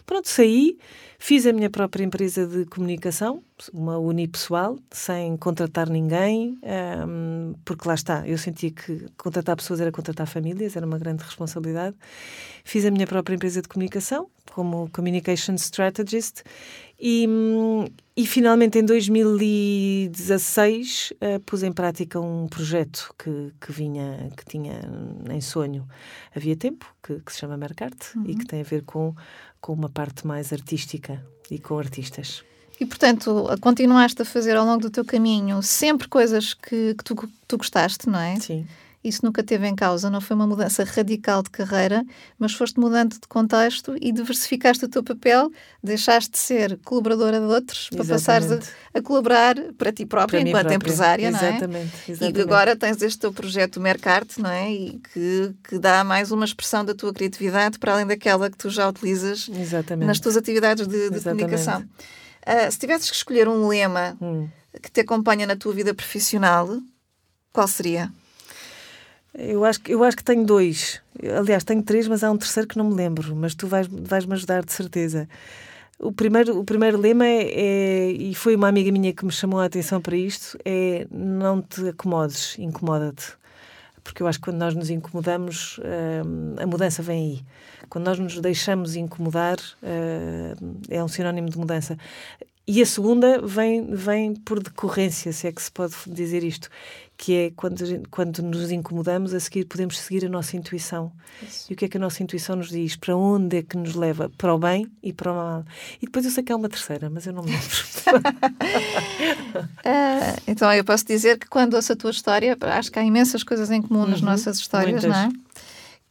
Pronto, 0.06 0.28
saí, 0.28 0.78
fiz 1.20 1.46
a 1.46 1.54
minha 1.54 1.70
própria 1.70 2.04
empresa 2.04 2.46
de 2.46 2.66
comunicação, 2.66 3.42
uma 3.74 3.98
unipessoal, 3.98 4.78
sem 4.92 5.38
contratar 5.38 5.90
ninguém, 5.90 6.60
um, 7.08 7.56
porque 7.66 7.88
lá 7.88 7.96
está, 7.96 8.28
eu 8.28 8.38
sentia 8.38 8.70
que 8.72 9.08
contratar 9.18 9.56
pessoas 9.56 9.82
era 9.82 9.92
contratar 9.92 10.28
famílias, 10.28 10.76
era 10.76 10.86
uma 10.86 11.00
grande 11.00 11.24
responsabilidade. 11.24 11.96
Fiz 12.64 12.86
a 12.86 12.92
minha 12.92 13.08
própria 13.08 13.36
empresa 13.36 13.62
de 13.62 13.68
comunicação, 13.68 14.30
como 14.52 14.90
Communication 14.92 15.56
Strategist, 15.56 16.44
e, 17.00 17.28
e 18.16 18.26
finalmente 18.26 18.80
em 18.80 18.84
2016 18.84 21.12
uh, 21.12 21.16
eh, 21.22 21.38
pus 21.46 21.62
em 21.62 21.72
prática 21.72 22.20
um 22.20 22.48
projeto 22.48 23.14
que, 23.20 23.54
que 23.62 23.72
vinha, 23.72 24.32
que 24.36 24.44
tinha 24.44 24.82
em 25.30 25.40
sonho 25.40 25.88
havia 26.36 26.56
tempo, 26.56 26.92
que, 27.04 27.20
que 27.20 27.32
se 27.32 27.38
chama 27.38 27.56
Mercarte 27.56 28.18
uhum. 28.18 28.26
e 28.28 28.36
que 28.36 28.48
tem 28.48 28.62
a 28.62 28.64
ver 28.64 28.82
com, 28.82 29.14
com 29.62 29.74
uma 29.74 29.90
parte 29.90 30.26
mais 30.26 30.52
artística 30.54 31.24
e 31.50 31.58
com 31.60 31.78
artistas. 31.78 32.44
E, 32.80 32.86
portanto, 32.86 33.46
continuaste 33.60 34.22
a 34.22 34.26
fazer 34.26 34.56
ao 34.56 34.66
longo 34.66 34.82
do 34.82 34.90
teu 34.90 35.04
caminho 35.04 35.64
sempre 35.64 36.08
coisas 36.08 36.54
que, 36.54 36.94
que 36.94 37.04
tu, 37.04 37.16
tu 37.48 37.58
gostaste, 37.58 38.08
não 38.08 38.20
é? 38.20 38.40
Sim 38.40 38.68
isso 39.08 39.24
nunca 39.24 39.44
teve 39.44 39.68
em 39.68 39.76
causa, 39.76 40.10
não 40.10 40.20
foi 40.20 40.36
uma 40.36 40.48
mudança 40.48 40.84
radical 40.84 41.42
de 41.42 41.50
carreira, 41.50 42.06
mas 42.38 42.54
foste 42.54 42.80
mudando 42.80 43.14
de 43.14 43.28
contexto 43.28 43.96
e 44.02 44.12
diversificaste 44.12 44.86
o 44.86 44.88
teu 44.88 45.04
papel, 45.04 45.52
deixaste 45.84 46.32
de 46.32 46.38
ser 46.38 46.80
colaboradora 46.84 47.40
de 47.40 47.46
outros 47.46 47.90
para 47.90 48.06
passares 48.06 48.52
a, 48.52 48.60
a, 48.94 49.02
colaborar 49.02 49.56
para 49.78 49.92
ti 49.92 50.06
própria, 50.06 50.40
para 50.40 50.50
enquanto 50.50 50.62
própria. 50.64 50.76
empresária, 50.76 51.28
exatamente, 51.28 51.68
não 51.68 51.80
é? 51.80 51.84
Exatamente. 52.08 52.38
E 52.38 52.42
agora 52.42 52.76
tens 52.76 53.02
este 53.02 53.20
teu 53.20 53.34
projeto 53.34 53.80
Mercarte, 53.80 54.42
não 54.42 54.50
é? 54.50 54.72
E 54.72 55.00
que, 55.14 55.54
que 55.68 55.80
dá 55.80 56.04
mais 56.04 56.32
uma 56.32 56.46
expressão 56.46 56.84
da 56.84 56.94
tua 56.94 57.14
criatividade 57.14 57.80
para 57.80 57.94
além 57.94 58.06
daquela 58.06 58.50
que 58.50 58.58
tu 58.58 58.70
já 58.70 58.88
utilizas 58.88 59.50
exatamente. 59.50 60.08
nas 60.08 60.20
tuas 60.20 60.38
atividades 60.38 60.88
de, 60.88 61.10
de 61.10 61.22
comunicação. 61.22 61.82
Uh, 61.82 62.72
se 62.72 62.80
tivesses 62.80 63.10
que 63.10 63.16
escolher 63.16 63.48
um 63.48 63.68
lema 63.68 64.18
hum. 64.22 64.48
que 64.82 64.90
te 64.90 65.02
acompanha 65.02 65.46
na 65.46 65.56
tua 65.56 65.74
vida 65.74 65.94
profissional, 65.94 66.80
qual 67.52 67.68
seria? 67.68 68.12
Eu 69.38 69.64
acho, 69.64 69.80
eu 69.88 70.04
acho 70.04 70.18
que 70.18 70.24
tenho 70.24 70.44
dois. 70.44 71.00
Aliás, 71.38 71.64
tenho 71.64 71.84
três, 71.84 72.08
mas 72.08 72.24
há 72.24 72.32
um 72.32 72.38
terceiro 72.38 72.68
que 72.68 72.78
não 72.78 72.90
me 72.90 72.96
lembro. 72.96 73.36
Mas 73.36 73.54
tu 73.54 73.68
vais, 73.68 73.88
vais-me 73.88 74.34
ajudar 74.34 74.66
de 74.66 74.74
certeza. 74.74 75.30
O 76.00 76.12
primeiro, 76.12 76.60
o 76.60 76.64
primeiro 76.64 76.98
lema 77.00 77.26
é, 77.26 77.44
é, 77.50 78.12
e 78.12 78.34
foi 78.36 78.56
uma 78.56 78.68
amiga 78.68 78.92
minha 78.92 79.14
que 79.14 79.26
me 79.26 79.32
chamou 79.32 79.60
a 79.60 79.66
atenção 79.66 80.00
para 80.00 80.16
isto, 80.16 80.58
é 80.64 81.08
não 81.10 81.60
te 81.60 81.90
acomodes, 81.90 82.56
incomoda-te. 82.60 83.34
porque 84.04 84.22
eu 84.22 84.28
acho 84.28 84.38
que 84.38 84.46
quando 84.46 84.58
nós 84.58 84.76
nos 84.76 84.92
incomodamos, 84.92 85.80
uh, 85.80 86.62
a 86.62 86.68
mudança 86.68 87.02
vem 87.02 87.18
aí. 87.20 87.46
Quando 87.90 88.06
nós 88.06 88.20
nos 88.20 88.40
deixamos 88.40 88.96
incomodar, 88.96 89.58
uh, 89.58 90.78
é 90.88 91.04
um 91.04 91.08
sinónimo 91.08 91.50
de 91.50 91.58
mudança. 91.58 91.98
E 92.68 92.82
a 92.82 92.86
segunda 92.86 93.42
vem, 93.42 93.96
vem 93.96 94.36
por 94.36 94.62
decorrência, 94.62 95.32
se 95.32 95.48
é 95.48 95.52
que 95.52 95.62
se 95.62 95.72
pode 95.72 95.96
dizer 96.06 96.44
isto, 96.44 96.70
que 97.18 97.34
é 97.34 97.52
quando, 97.56 97.84
quando 98.12 98.44
nos 98.44 98.72
incomodamos, 98.72 99.34
a 99.34 99.40
seguir 99.40 99.66
podemos 99.66 100.00
seguir 100.00 100.24
a 100.26 100.30
nossa 100.30 100.56
intuição. 100.56 101.12
Isso. 101.42 101.66
E 101.70 101.74
o 101.74 101.76
que 101.76 101.86
é 101.86 101.88
que 101.88 101.98
a 101.98 102.00
nossa 102.00 102.22
intuição 102.22 102.56
nos 102.56 102.70
diz? 102.70 102.96
Para 102.96 103.16
onde 103.16 103.58
é 103.58 103.64
que 103.64 103.76
nos 103.76 103.96
leva? 103.96 104.30
Para 104.38 104.54
o 104.54 104.60
bem 104.60 104.88
e 105.02 105.12
para 105.12 105.32
o 105.32 105.36
mal. 105.36 105.66
E 106.00 106.06
depois 106.06 106.26
eu 106.26 106.32
sei 106.32 106.44
que 106.44 106.52
há 106.52 106.56
uma 106.56 106.70
terceira, 106.70 107.10
mas 107.10 107.26
eu 107.26 107.34
não 107.34 107.42
me 107.42 107.50
lembro. 107.50 107.68
uh, 109.58 110.42
então 110.48 110.72
eu 110.72 110.86
posso 110.86 111.06
dizer 111.06 111.40
que 111.40 111.48
quando 111.48 111.74
ouço 111.74 111.92
a 111.94 111.96
tua 111.96 112.12
história, 112.12 112.56
acho 112.62 112.92
que 112.92 113.00
há 113.00 113.04
imensas 113.04 113.44
coisas 113.44 113.72
em 113.72 113.82
comum 113.82 114.06
nas 114.06 114.20
uhum, 114.20 114.28
nossas 114.28 114.60
histórias, 114.60 115.04
muitas. 115.04 115.10
não 115.10 115.18
é? 115.18 115.30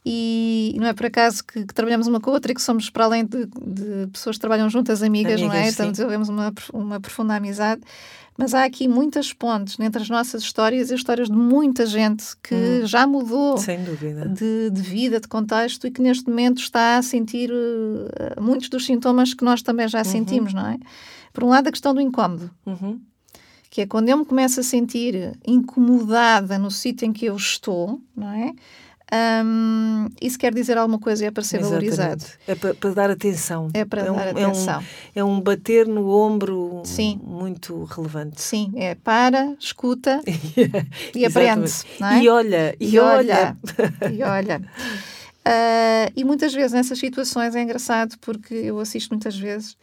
E 0.09 0.73
não 0.79 0.87
é 0.87 0.93
por 0.93 1.05
acaso 1.05 1.43
que, 1.43 1.65
que, 1.65 1.73
trabalhamos 1.73 2.07
uma 2.07 2.21
com 2.21 2.29
a 2.29 2.33
outra 2.33 2.51
e 2.51 2.55
que 2.55 2.61
somos, 2.61 2.89
para 2.89 3.03
além 3.03 3.25
de, 3.25 3.45
de 3.45 4.07
pessoas 4.07 4.37
que 4.37 4.39
trabalham 4.39 4.69
juntas, 4.69 5.03
amigas, 5.03 5.33
amigas 5.33 5.53
não 5.53 5.61
é? 5.61 5.67
Então 5.67 5.91
desenvolvemos 5.91 6.29
uma, 6.29 6.53
uma 6.73 6.99
profunda 6.99 7.35
amizade. 7.35 7.81
Mas 8.37 8.53
há 8.53 8.63
aqui 8.65 8.87
muitas 8.87 9.33
pontes 9.33 9.79
entre 9.79 10.01
as 10.01 10.09
nossas 10.09 10.43
histórias 10.43 10.91
e 10.91 10.93
as 10.93 10.99
histórias 10.99 11.27
de 11.27 11.35
muita 11.35 11.87
gente 11.87 12.23
que 12.43 12.53
hum, 12.53 12.85
já 12.85 13.07
mudou 13.07 13.57
de, 14.35 14.69
de, 14.69 14.81
vida, 14.81 15.19
de 15.19 15.27
contexto 15.27 15.87
e 15.87 15.91
que 15.91 16.01
neste 16.01 16.29
momento 16.29 16.59
está 16.59 16.97
a 16.97 17.01
sentir 17.01 17.49
uh, 17.51 18.39
muitos 18.39 18.69
dos 18.69 18.85
sintomas 18.85 19.33
que 19.33 19.43
nós 19.43 19.63
também 19.63 19.87
já 19.87 19.99
uhum. 19.99 20.05
sentimos, 20.05 20.53
não 20.53 20.67
é? 20.67 20.77
Por 21.33 21.43
um 21.43 21.49
lado, 21.49 21.67
a 21.67 21.71
questão 21.71 21.95
do 21.95 22.01
incómodo. 22.01 22.51
Uhum. 22.63 23.01
Que 23.71 23.81
é 23.81 23.85
quando 23.87 24.09
eu 24.09 24.17
me 24.17 24.25
começo 24.25 24.59
a 24.59 24.63
sentir 24.63 25.37
incomodada 25.45 26.59
no 26.59 26.69
sítio 26.69 27.05
em 27.07 27.13
que 27.13 27.25
eu 27.25 27.35
estou, 27.35 27.99
não 28.15 28.29
é? 28.29 28.53
Um, 29.13 30.07
isso 30.21 30.37
quer 30.37 30.53
dizer 30.53 30.77
alguma 30.77 30.99
coisa 30.99 31.23
e 31.23 31.27
é 31.27 31.31
para 31.31 31.43
ser 31.43 31.61
Exatamente. 31.61 31.95
valorizado. 31.95 32.25
É 32.45 32.55
para, 32.55 32.73
para, 32.73 32.93
dar 32.93 33.09
atenção. 33.09 33.69
É 33.73 33.85
para 33.85 34.01
é 34.01 34.05
dar 34.05 34.11
um, 34.11 34.19
atenção. 34.19 34.83
É 35.15 35.23
um, 35.23 35.27
é 35.27 35.37
um, 35.37 35.41
bater 35.41 35.87
no 35.87 36.09
ombro 36.09 36.81
Sim. 36.83 37.19
muito 37.23 37.85
relevante. 37.85 38.41
Sim, 38.41 38.73
é 38.75 38.95
para, 38.95 39.55
escuta 39.59 40.21
e 41.15 41.25
aprende. 41.25 41.71
É? 42.01 42.21
E 42.21 42.29
olha, 42.29 42.75
e, 42.79 42.95
e 42.95 42.99
olha. 42.99 43.55
olha. 43.79 44.11
e 44.11 44.23
olha. 44.23 44.61
Uh, 45.47 46.11
e 46.13 46.25
muitas 46.25 46.53
vezes 46.53 46.73
nessas 46.73 46.99
situações 46.99 47.55
é 47.55 47.61
engraçado 47.61 48.17
porque 48.19 48.53
eu 48.53 48.77
assisto 48.81 49.13
muitas 49.13 49.37
vezes 49.37 49.77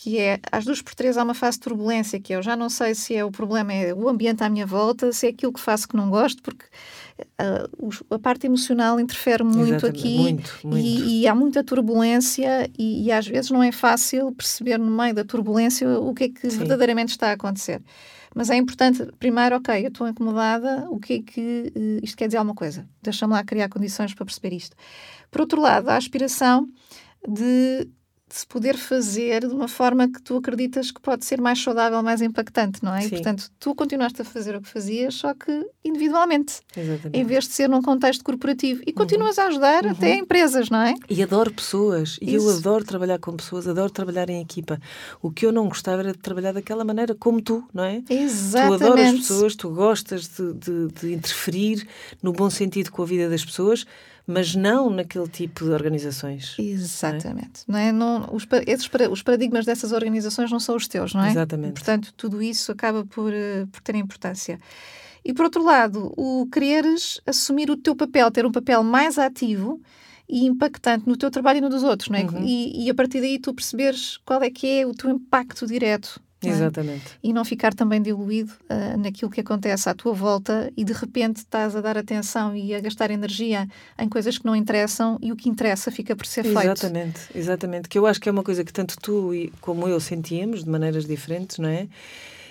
que 0.00 0.16
é 0.16 0.38
às 0.52 0.64
duas 0.64 0.80
por 0.80 0.94
três 0.94 1.18
há 1.18 1.24
uma 1.24 1.34
fase 1.34 1.56
de 1.56 1.64
turbulência 1.64 2.20
que 2.20 2.32
é, 2.32 2.36
eu 2.36 2.42
já 2.42 2.54
não 2.54 2.70
sei 2.70 2.94
se 2.94 3.16
é 3.16 3.24
o 3.24 3.32
problema 3.32 3.72
é 3.72 3.92
o 3.92 4.08
ambiente 4.08 4.44
à 4.44 4.48
minha 4.48 4.64
volta, 4.64 5.12
se 5.12 5.26
é 5.26 5.30
aquilo 5.30 5.52
que 5.52 5.58
faço 5.58 5.88
que 5.88 5.96
não 5.96 6.08
gosto, 6.08 6.40
porque 6.40 6.64
uh, 7.20 8.14
a 8.14 8.18
parte 8.20 8.46
emocional 8.46 9.00
interfere 9.00 9.42
muito 9.42 9.74
Exatamente. 9.74 9.98
aqui 9.98 10.18
muito, 10.18 10.60
muito. 10.62 10.86
E, 10.86 11.22
e, 11.22 11.26
há 11.26 11.34
muita 11.34 11.64
turbulência 11.64 12.70
e, 12.78 13.06
e, 13.06 13.10
às 13.10 13.26
vezes 13.26 13.50
não 13.50 13.60
é 13.60 13.72
fácil 13.72 14.30
perceber 14.30 14.78
no 14.78 14.88
meio 14.88 15.12
da 15.12 15.24
turbulência 15.24 15.88
o 15.98 16.14
que 16.14 16.24
é 16.24 16.28
que 16.28 16.48
Sim. 16.48 16.58
verdadeiramente 16.58 17.10
está 17.10 17.30
a 17.30 17.32
acontecer. 17.32 17.82
Mas 18.32 18.50
é 18.50 18.56
importante, 18.56 19.04
primeiro, 19.18 19.56
ok, 19.56 19.84
eu 19.84 19.88
estou 19.88 20.06
incomodada, 20.06 20.86
o 20.90 21.00
que 21.00 21.14
é 21.14 21.22
que 21.22 21.72
uh, 21.74 22.04
isto 22.04 22.16
quer 22.16 22.28
dizer 22.28 22.36
alguma 22.36 22.54
coisa? 22.54 22.88
Deixa-me 23.02 23.32
lá 23.32 23.42
criar 23.42 23.68
condições 23.68 24.14
para 24.14 24.24
perceber 24.24 24.54
isto. 24.54 24.76
Por 25.28 25.40
outro 25.40 25.60
lado, 25.60 25.88
a 25.88 25.96
aspiração 25.96 26.68
de 27.28 27.88
de 27.88 27.88
se 28.30 28.46
poder 28.46 28.76
fazer 28.76 29.46
de 29.46 29.54
uma 29.54 29.68
forma 29.68 30.08
que 30.08 30.20
tu 30.20 30.36
acreditas 30.36 30.90
que 30.90 31.00
pode 31.00 31.24
ser 31.24 31.40
mais 31.40 31.62
saudável, 31.62 32.02
mais 32.02 32.20
impactante, 32.20 32.82
não 32.82 32.94
é? 32.94 33.00
Sim. 33.00 33.06
E, 33.06 33.10
portanto, 33.10 33.50
tu 33.58 33.74
continuaste 33.74 34.22
a 34.22 34.24
fazer 34.24 34.56
o 34.56 34.60
que 34.60 34.68
fazias, 34.68 35.14
só 35.14 35.34
que 35.34 35.66
individualmente, 35.84 36.60
Exatamente. 36.76 37.18
em 37.18 37.24
vez 37.24 37.44
de 37.44 37.54
ser 37.54 37.68
num 37.68 37.82
contexto 37.82 38.24
corporativo. 38.24 38.82
E 38.86 38.92
continuas 38.92 39.38
uhum. 39.38 39.44
a 39.44 39.46
ajudar 39.46 39.84
uhum. 39.84 39.92
até 39.92 40.16
empresas, 40.16 40.70
não 40.70 40.80
é? 40.80 40.94
E 41.08 41.22
adoro 41.22 41.52
pessoas. 41.52 42.18
E 42.20 42.34
eu 42.34 42.48
adoro 42.50 42.84
trabalhar 42.84 43.18
com 43.18 43.34
pessoas, 43.36 43.66
adoro 43.66 43.90
trabalhar 43.90 44.28
em 44.28 44.40
equipa. 44.40 44.78
O 45.22 45.30
que 45.30 45.46
eu 45.46 45.52
não 45.52 45.68
gostava 45.68 46.02
era 46.02 46.12
de 46.12 46.18
trabalhar 46.18 46.52
daquela 46.52 46.84
maneira, 46.84 47.14
como 47.14 47.40
tu, 47.40 47.64
não 47.72 47.84
é? 47.84 48.02
Exatamente. 48.08 48.78
Tu 48.78 48.84
adoras 48.84 49.12
pessoas, 49.12 49.56
tu 49.56 49.70
gostas 49.70 50.28
de, 50.28 50.52
de, 50.54 50.88
de 51.00 51.14
interferir 51.14 51.86
no 52.22 52.32
bom 52.32 52.50
sentido 52.50 52.90
com 52.90 53.02
a 53.02 53.06
vida 53.06 53.28
das 53.28 53.44
pessoas, 53.44 53.86
mas 54.28 54.54
não 54.54 54.90
naquele 54.90 55.26
tipo 55.26 55.64
de 55.64 55.70
organizações. 55.70 56.54
Exatamente. 56.58 57.62
Não 57.66 57.78
é? 57.78 57.90
Não, 57.90 58.28
os, 58.30 58.46
esses, 58.66 58.90
os 59.10 59.22
paradigmas 59.22 59.64
dessas 59.64 59.90
organizações 59.90 60.52
não 60.52 60.60
são 60.60 60.76
os 60.76 60.86
teus, 60.86 61.14
não 61.14 61.24
é? 61.24 61.30
Exatamente. 61.30 61.72
Portanto, 61.72 62.12
tudo 62.14 62.42
isso 62.42 62.70
acaba 62.70 63.06
por, 63.06 63.32
eh, 63.32 63.66
por 63.72 63.80
ter 63.80 63.94
importância. 63.94 64.60
E 65.24 65.32
por 65.32 65.46
outro 65.46 65.64
lado, 65.64 66.12
o 66.14 66.46
quereres 66.52 67.22
assumir 67.26 67.70
o 67.70 67.76
teu 67.76 67.96
papel, 67.96 68.30
ter 68.30 68.44
um 68.44 68.52
papel 68.52 68.82
mais 68.82 69.18
ativo 69.18 69.80
e 70.28 70.44
impactante 70.44 71.08
no 71.08 71.16
teu 71.16 71.30
trabalho 71.30 71.58
e 71.58 71.60
no 71.62 71.70
dos 71.70 71.82
outros, 71.82 72.10
não 72.10 72.18
é? 72.18 72.24
Uhum. 72.24 72.44
E, 72.44 72.84
e, 72.84 72.90
a 72.90 72.94
partir 72.94 73.22
daí 73.22 73.38
tu 73.38 73.54
perceberes 73.54 74.18
qual 74.26 74.42
é 74.42 74.50
que 74.50 74.80
é 74.80 74.86
o 74.86 74.92
teu 74.92 75.08
impacto 75.08 75.66
direto 75.66 76.20
é? 76.42 76.48
Exatamente. 76.48 77.18
E 77.22 77.32
não 77.32 77.44
ficar 77.44 77.74
também 77.74 78.00
diluído 78.00 78.52
uh, 78.70 78.96
naquilo 78.98 79.30
que 79.30 79.40
acontece 79.40 79.88
à 79.88 79.94
tua 79.94 80.12
volta 80.12 80.72
e 80.76 80.84
de 80.84 80.92
repente 80.92 81.38
estás 81.38 81.74
a 81.74 81.80
dar 81.80 81.98
atenção 81.98 82.54
e 82.54 82.74
a 82.74 82.80
gastar 82.80 83.10
energia 83.10 83.66
em 83.98 84.08
coisas 84.08 84.38
que 84.38 84.46
não 84.46 84.54
interessam 84.54 85.18
e 85.20 85.32
o 85.32 85.36
que 85.36 85.48
interessa 85.48 85.90
fica 85.90 86.14
por 86.14 86.26
ser 86.26 86.44
feito. 86.44 86.60
Exatamente, 86.60 87.20
exatamente. 87.34 87.88
Que 87.88 87.98
eu 87.98 88.06
acho 88.06 88.20
que 88.20 88.28
é 88.28 88.32
uma 88.32 88.44
coisa 88.44 88.64
que 88.64 88.72
tanto 88.72 88.96
tu 89.00 89.32
como 89.60 89.88
eu 89.88 89.98
sentíamos 89.98 90.62
de 90.62 90.70
maneiras 90.70 91.06
diferentes, 91.06 91.58
não 91.58 91.68
é? 91.68 91.88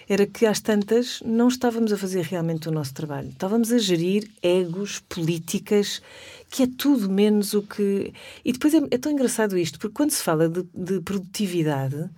Era 0.09 0.25
que 0.25 0.45
às 0.45 0.61
tantas 0.61 1.21
não 1.25 1.49
estávamos 1.49 1.91
a 1.91 1.97
fazer 1.97 2.23
realmente 2.23 2.69
o 2.69 2.71
nosso 2.71 2.93
trabalho. 2.93 3.29
Estávamos 3.29 3.73
a 3.73 3.77
gerir 3.77 4.29
egos, 4.41 4.99
políticas, 4.99 6.01
que 6.49 6.63
é 6.63 6.67
tudo 6.77 7.09
menos 7.09 7.53
o 7.53 7.61
que. 7.61 8.13
E 8.43 8.53
depois 8.53 8.73
é, 8.73 8.79
é 8.89 8.97
tão 8.97 9.11
engraçado 9.11 9.57
isto, 9.57 9.77
porque 9.77 9.93
quando 9.93 10.11
se 10.11 10.23
fala 10.23 10.47
de, 10.47 10.65
de 10.73 11.01
produtividade 11.01 12.09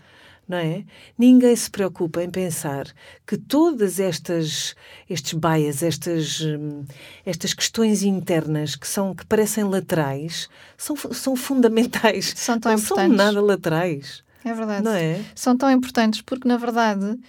não 0.50 0.58
é? 0.58 0.84
Ninguém 1.16 1.56
se 1.56 1.70
preocupa 1.70 2.24
em 2.24 2.30
pensar 2.30 2.88
que 3.26 3.38
todas 3.38 4.00
estas 4.00 4.76
estes 5.08 5.34
bias, 5.34 5.84
estas 5.84 6.42
hum, 6.42 6.84
estas 7.24 7.54
questões 7.54 8.02
internas 8.02 8.76
que 8.76 8.88
são 8.88 9.14
que 9.14 9.26
parecem 9.28 9.64
laterais, 9.64 10.50
são 10.76 10.96
são 10.96 11.36
fundamentais. 11.36 12.34
São 12.40 12.60
tão 12.60 12.72
não 12.72 12.80
importantes. 12.80 13.18
são 13.18 13.26
nada 13.26 13.42
laterais. 13.42 14.24
É 14.44 14.54
verdade. 14.54 14.84
Não 14.84 14.94
é? 14.94 15.24
São 15.36 15.56
tão 15.56 15.70
importantes 15.70 16.22
porque 16.22 16.48
na 16.48 16.58
verdade 16.58 17.20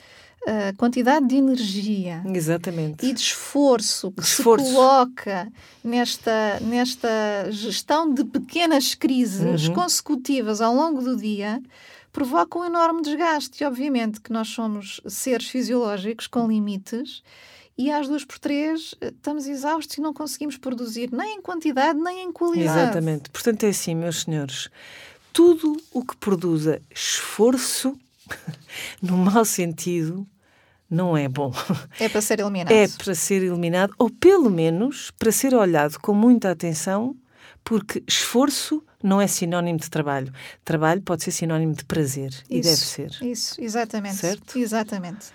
a 0.46 0.72
quantidade 0.76 1.26
de 1.26 1.36
energia 1.36 2.22
Exatamente. 2.26 3.04
e 3.04 3.12
de 3.12 3.20
esforço 3.20 4.10
que 4.10 4.22
esforço. 4.22 4.64
se 4.64 4.72
coloca 4.72 5.52
nesta, 5.84 6.58
nesta 6.62 7.08
gestão 7.50 8.12
de 8.12 8.24
pequenas 8.24 8.94
crises 8.94 9.68
uhum. 9.68 9.74
consecutivas 9.74 10.62
ao 10.62 10.74
longo 10.74 11.02
do 11.02 11.16
dia 11.16 11.60
provoca 12.12 12.58
um 12.58 12.64
enorme 12.64 13.02
desgaste. 13.02 13.62
E, 13.62 13.66
obviamente, 13.66 14.20
que 14.20 14.32
nós 14.32 14.48
somos 14.48 15.00
seres 15.06 15.48
fisiológicos 15.48 16.26
com 16.26 16.48
limites 16.48 17.22
e 17.80 17.90
às 17.90 18.06
duas 18.06 18.24
por 18.24 18.38
três 18.38 18.94
eh, 19.00 19.08
estamos 19.08 19.46
exaustos 19.46 19.96
e 19.96 20.02
não 20.02 20.12
conseguimos 20.12 20.58
produzir 20.58 21.10
nem 21.10 21.38
em 21.38 21.40
quantidade 21.40 21.98
nem 21.98 22.24
em 22.24 22.32
qualidade. 22.32 22.78
Exatamente. 22.78 23.30
Portanto, 23.30 23.64
é 23.64 23.70
assim, 23.70 23.94
meus 23.94 24.22
senhores, 24.22 24.68
tudo 25.32 25.80
o 25.90 26.04
que 26.04 26.14
produza 26.16 26.82
esforço, 26.94 27.98
no 29.00 29.16
mau 29.16 29.44
sentido, 29.46 30.26
não 30.90 31.16
é 31.16 31.26
bom. 31.26 31.52
É 31.98 32.08
para 32.08 32.20
ser 32.20 32.40
eliminado. 32.40 32.72
É 32.72 32.86
para 32.86 33.14
ser 33.14 33.42
eliminado, 33.42 33.94
ou 33.96 34.10
pelo 34.10 34.50
menos 34.50 35.10
para 35.12 35.32
ser 35.32 35.54
olhado 35.54 35.98
com 36.00 36.12
muita 36.12 36.50
atenção, 36.50 37.16
porque 37.64 38.02
esforço 38.06 38.84
não 39.02 39.20
é 39.20 39.26
sinónimo 39.26 39.78
de 39.78 39.90
trabalho. 39.90 40.32
Trabalho 40.64 41.02
pode 41.02 41.24
ser 41.24 41.30
sinónimo 41.30 41.74
de 41.74 41.84
prazer 41.84 42.28
isso, 42.28 42.44
e 42.50 42.60
deve 42.60 42.76
ser. 42.76 43.18
Isso, 43.22 43.60
exatamente. 43.60 44.16
Certo? 44.16 44.58
Exatamente. 44.58 45.26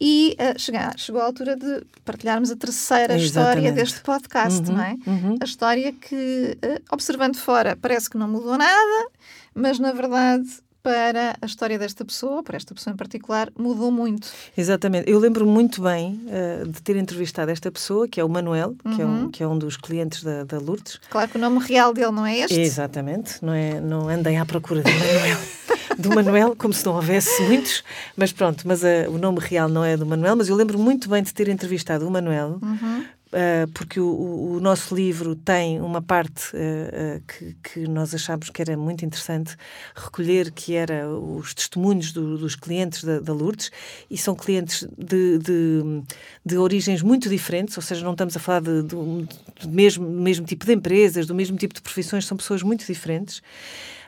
E 0.00 0.36
uh, 0.40 0.58
chegou, 0.58 0.80
chegou 0.96 1.20
a 1.20 1.24
altura 1.26 1.56
de 1.56 1.84
partilharmos 2.04 2.50
a 2.50 2.56
terceira 2.56 3.16
história 3.16 3.70
deste 3.70 4.00
podcast, 4.00 4.68
uhum, 4.68 4.76
não 4.76 4.82
é? 4.82 4.96
Uhum. 5.06 5.36
A 5.40 5.44
história 5.44 5.92
que, 5.92 6.58
uh, 6.64 6.82
observando 6.90 7.36
fora, 7.36 7.76
parece 7.76 8.10
que 8.10 8.18
não 8.18 8.26
mudou 8.26 8.58
nada, 8.58 9.08
mas 9.54 9.78
na 9.78 9.92
verdade 9.92 10.48
para 10.82 11.36
a 11.40 11.46
história 11.46 11.78
desta 11.78 12.04
pessoa, 12.04 12.42
para 12.42 12.56
esta 12.56 12.74
pessoa 12.74 12.92
em 12.92 12.96
particular, 12.96 13.50
mudou 13.56 13.90
muito. 13.90 14.28
Exatamente. 14.56 15.08
Eu 15.10 15.18
lembro 15.18 15.46
muito 15.46 15.80
bem 15.80 16.20
uh, 16.26 16.68
de 16.68 16.82
ter 16.82 16.96
entrevistado 16.96 17.50
esta 17.50 17.70
pessoa, 17.70 18.08
que 18.08 18.20
é 18.20 18.24
o 18.24 18.28
Manuel, 18.28 18.74
uhum. 18.84 18.96
que, 18.96 19.02
é 19.02 19.06
um, 19.06 19.08
uhum. 19.08 19.30
que 19.30 19.42
é 19.42 19.46
um 19.46 19.56
dos 19.56 19.76
clientes 19.76 20.24
da, 20.24 20.44
da 20.44 20.58
Lourdes. 20.58 20.98
Claro 21.08 21.30
que 21.30 21.36
o 21.36 21.40
nome 21.40 21.60
real 21.60 21.94
dele 21.94 22.10
não 22.10 22.26
é 22.26 22.38
este. 22.38 22.60
Exatamente. 22.60 23.44
Não, 23.44 23.52
é, 23.52 23.80
não 23.80 24.08
andem 24.08 24.38
à 24.38 24.44
procura 24.44 24.82
do 24.82 24.90
Manuel. 24.90 25.38
do 25.98 26.10
Manuel, 26.10 26.54
como 26.56 26.72
se 26.72 26.84
não 26.84 26.94
houvesse 26.94 27.42
muitos, 27.42 27.82
mas 28.16 28.32
pronto, 28.32 28.66
mas 28.66 28.82
uh, 28.82 29.10
o 29.10 29.18
nome 29.18 29.38
real 29.40 29.68
não 29.68 29.84
é 29.84 29.96
do 29.96 30.06
Manuel, 30.06 30.36
mas 30.36 30.48
eu 30.48 30.56
lembro 30.56 30.78
muito 30.78 31.08
bem 31.08 31.22
de 31.22 31.32
ter 31.32 31.48
entrevistado 31.48 32.06
o 32.06 32.10
Manuel, 32.10 32.58
uhum 32.62 33.04
uh, 33.32 33.70
porque 33.72 33.98
o, 33.98 34.54
o, 34.56 34.60
nosso 34.60 34.94
livro 34.94 35.34
tem 35.34 35.80
uma 35.80 36.02
parte 36.02 36.54
uh, 36.54 37.22
que, 37.26 37.56
que, 37.62 37.88
nós 37.88 38.14
achámos 38.14 38.50
que 38.50 38.62
era 38.62 38.76
muito 38.76 39.04
interessante 39.04 39.56
recolher, 39.94 40.50
que 40.52 40.74
era 40.74 41.08
os 41.08 41.54
testemunhos 41.54 42.12
do, 42.12 42.38
dos 42.38 42.54
clientes 42.54 43.02
da, 43.02 43.18
da, 43.20 43.32
Lourdes, 43.32 43.70
e 44.10 44.16
são 44.16 44.34
clientes 44.34 44.86
de, 44.96 45.38
de, 45.38 46.02
de, 46.44 46.58
origens 46.58 47.02
muito 47.02 47.28
diferentes, 47.28 47.76
ou 47.76 47.82
seja, 47.82 48.04
não 48.04 48.12
estamos 48.12 48.36
a 48.36 48.40
falar 48.40 48.60
de, 48.60 48.82
do, 48.82 49.26
mesmo, 49.66 50.04
do 50.04 50.20
mesmo 50.20 50.46
tipo 50.46 50.66
de 50.66 50.72
empresas, 50.72 51.26
do 51.26 51.34
mesmo 51.34 51.56
tipo 51.56 51.74
de 51.74 51.80
profissões, 51.80 52.26
são 52.26 52.36
pessoas 52.36 52.62
muito 52.62 52.86
diferentes. 52.86 53.42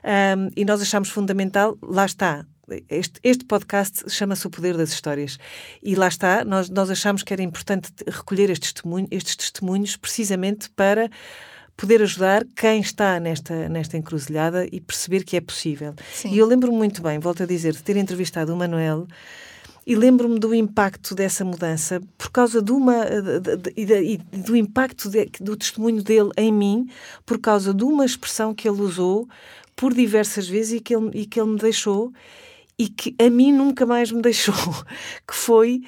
Um, 0.05 0.51
e 0.55 0.65
nós 0.65 0.83
achamos 0.83 1.09
fundamental, 1.09 1.79
lá 1.83 2.05
está, 2.05 2.45
este, 2.89 3.21
este 3.23 3.45
podcast 3.45 4.09
chama-se 4.11 4.47
O 4.47 4.51
Poder 4.51 4.77
das 4.77 4.91
Histórias. 4.91 5.39
E 5.83 5.95
lá 5.95 6.09
está, 6.09 6.45
nós, 6.45 6.69
nós 6.71 6.91
achamos 6.91 7.23
que 7.23 7.33
era 7.33 7.43
importante 7.43 7.91
recolher 8.07 8.51
estes 8.51 8.73
testemunhos, 8.73 9.09
estes 9.11 9.37
testemunhos 9.37 9.97
precisamente 9.97 10.71
para 10.71 11.11
poder 11.77 12.03
ajudar 12.03 12.45
quem 12.55 12.81
está 12.81 13.19
nesta, 13.19 13.69
nesta 13.69 13.97
encruzilhada 13.97 14.67
e 14.71 14.81
perceber 14.81 15.25
que 15.25 15.37
é 15.37 15.41
possível. 15.41 15.95
Sim. 16.13 16.31
E 16.33 16.39
eu 16.39 16.47
lembro-me 16.47 16.77
muito 16.77 17.03
bem, 17.03 17.19
volto 17.19 17.43
a 17.43 17.47
dizer, 17.47 17.73
de 17.73 17.83
ter 17.83 17.97
entrevistado 17.97 18.53
o 18.53 18.57
Manuel 18.57 19.07
e 19.87 19.95
lembro-me 19.95 20.39
do 20.39 20.55
impacto 20.55 21.15
dessa 21.15 21.45
mudança 21.45 22.01
por 22.17 22.31
causa 22.31 22.63
de 22.63 22.73
uma 22.73 23.05
e 23.77 24.17
do 24.17 24.57
impacto 24.57 25.11
de, 25.11 25.27
do 25.41 25.57
testemunho 25.57 26.03
dele 26.03 26.31
em 26.39 26.51
mim 26.51 26.89
por 27.27 27.39
causa 27.39 27.75
de 27.75 27.85
uma 27.85 28.07
expressão 28.07 28.55
que 28.55 28.67
ele 28.67 28.81
usou 28.81 29.29
por 29.76 29.93
diversas 29.93 30.49
vezes 30.49 30.75
e 30.75 30.81
que 30.81 30.95
ele, 30.95 31.11
e 31.14 31.26
que 31.26 31.40
ele 31.40 31.50
me 31.50 31.59
deixou 31.59 32.12
e 32.78 32.88
que 32.88 33.14
a 33.19 33.31
mim 33.31 33.52
nunca 33.52 33.87
mais 33.87 34.11
me 34.11 34.21
deixou, 34.23 34.54
que 35.26 35.35
foi 35.35 35.83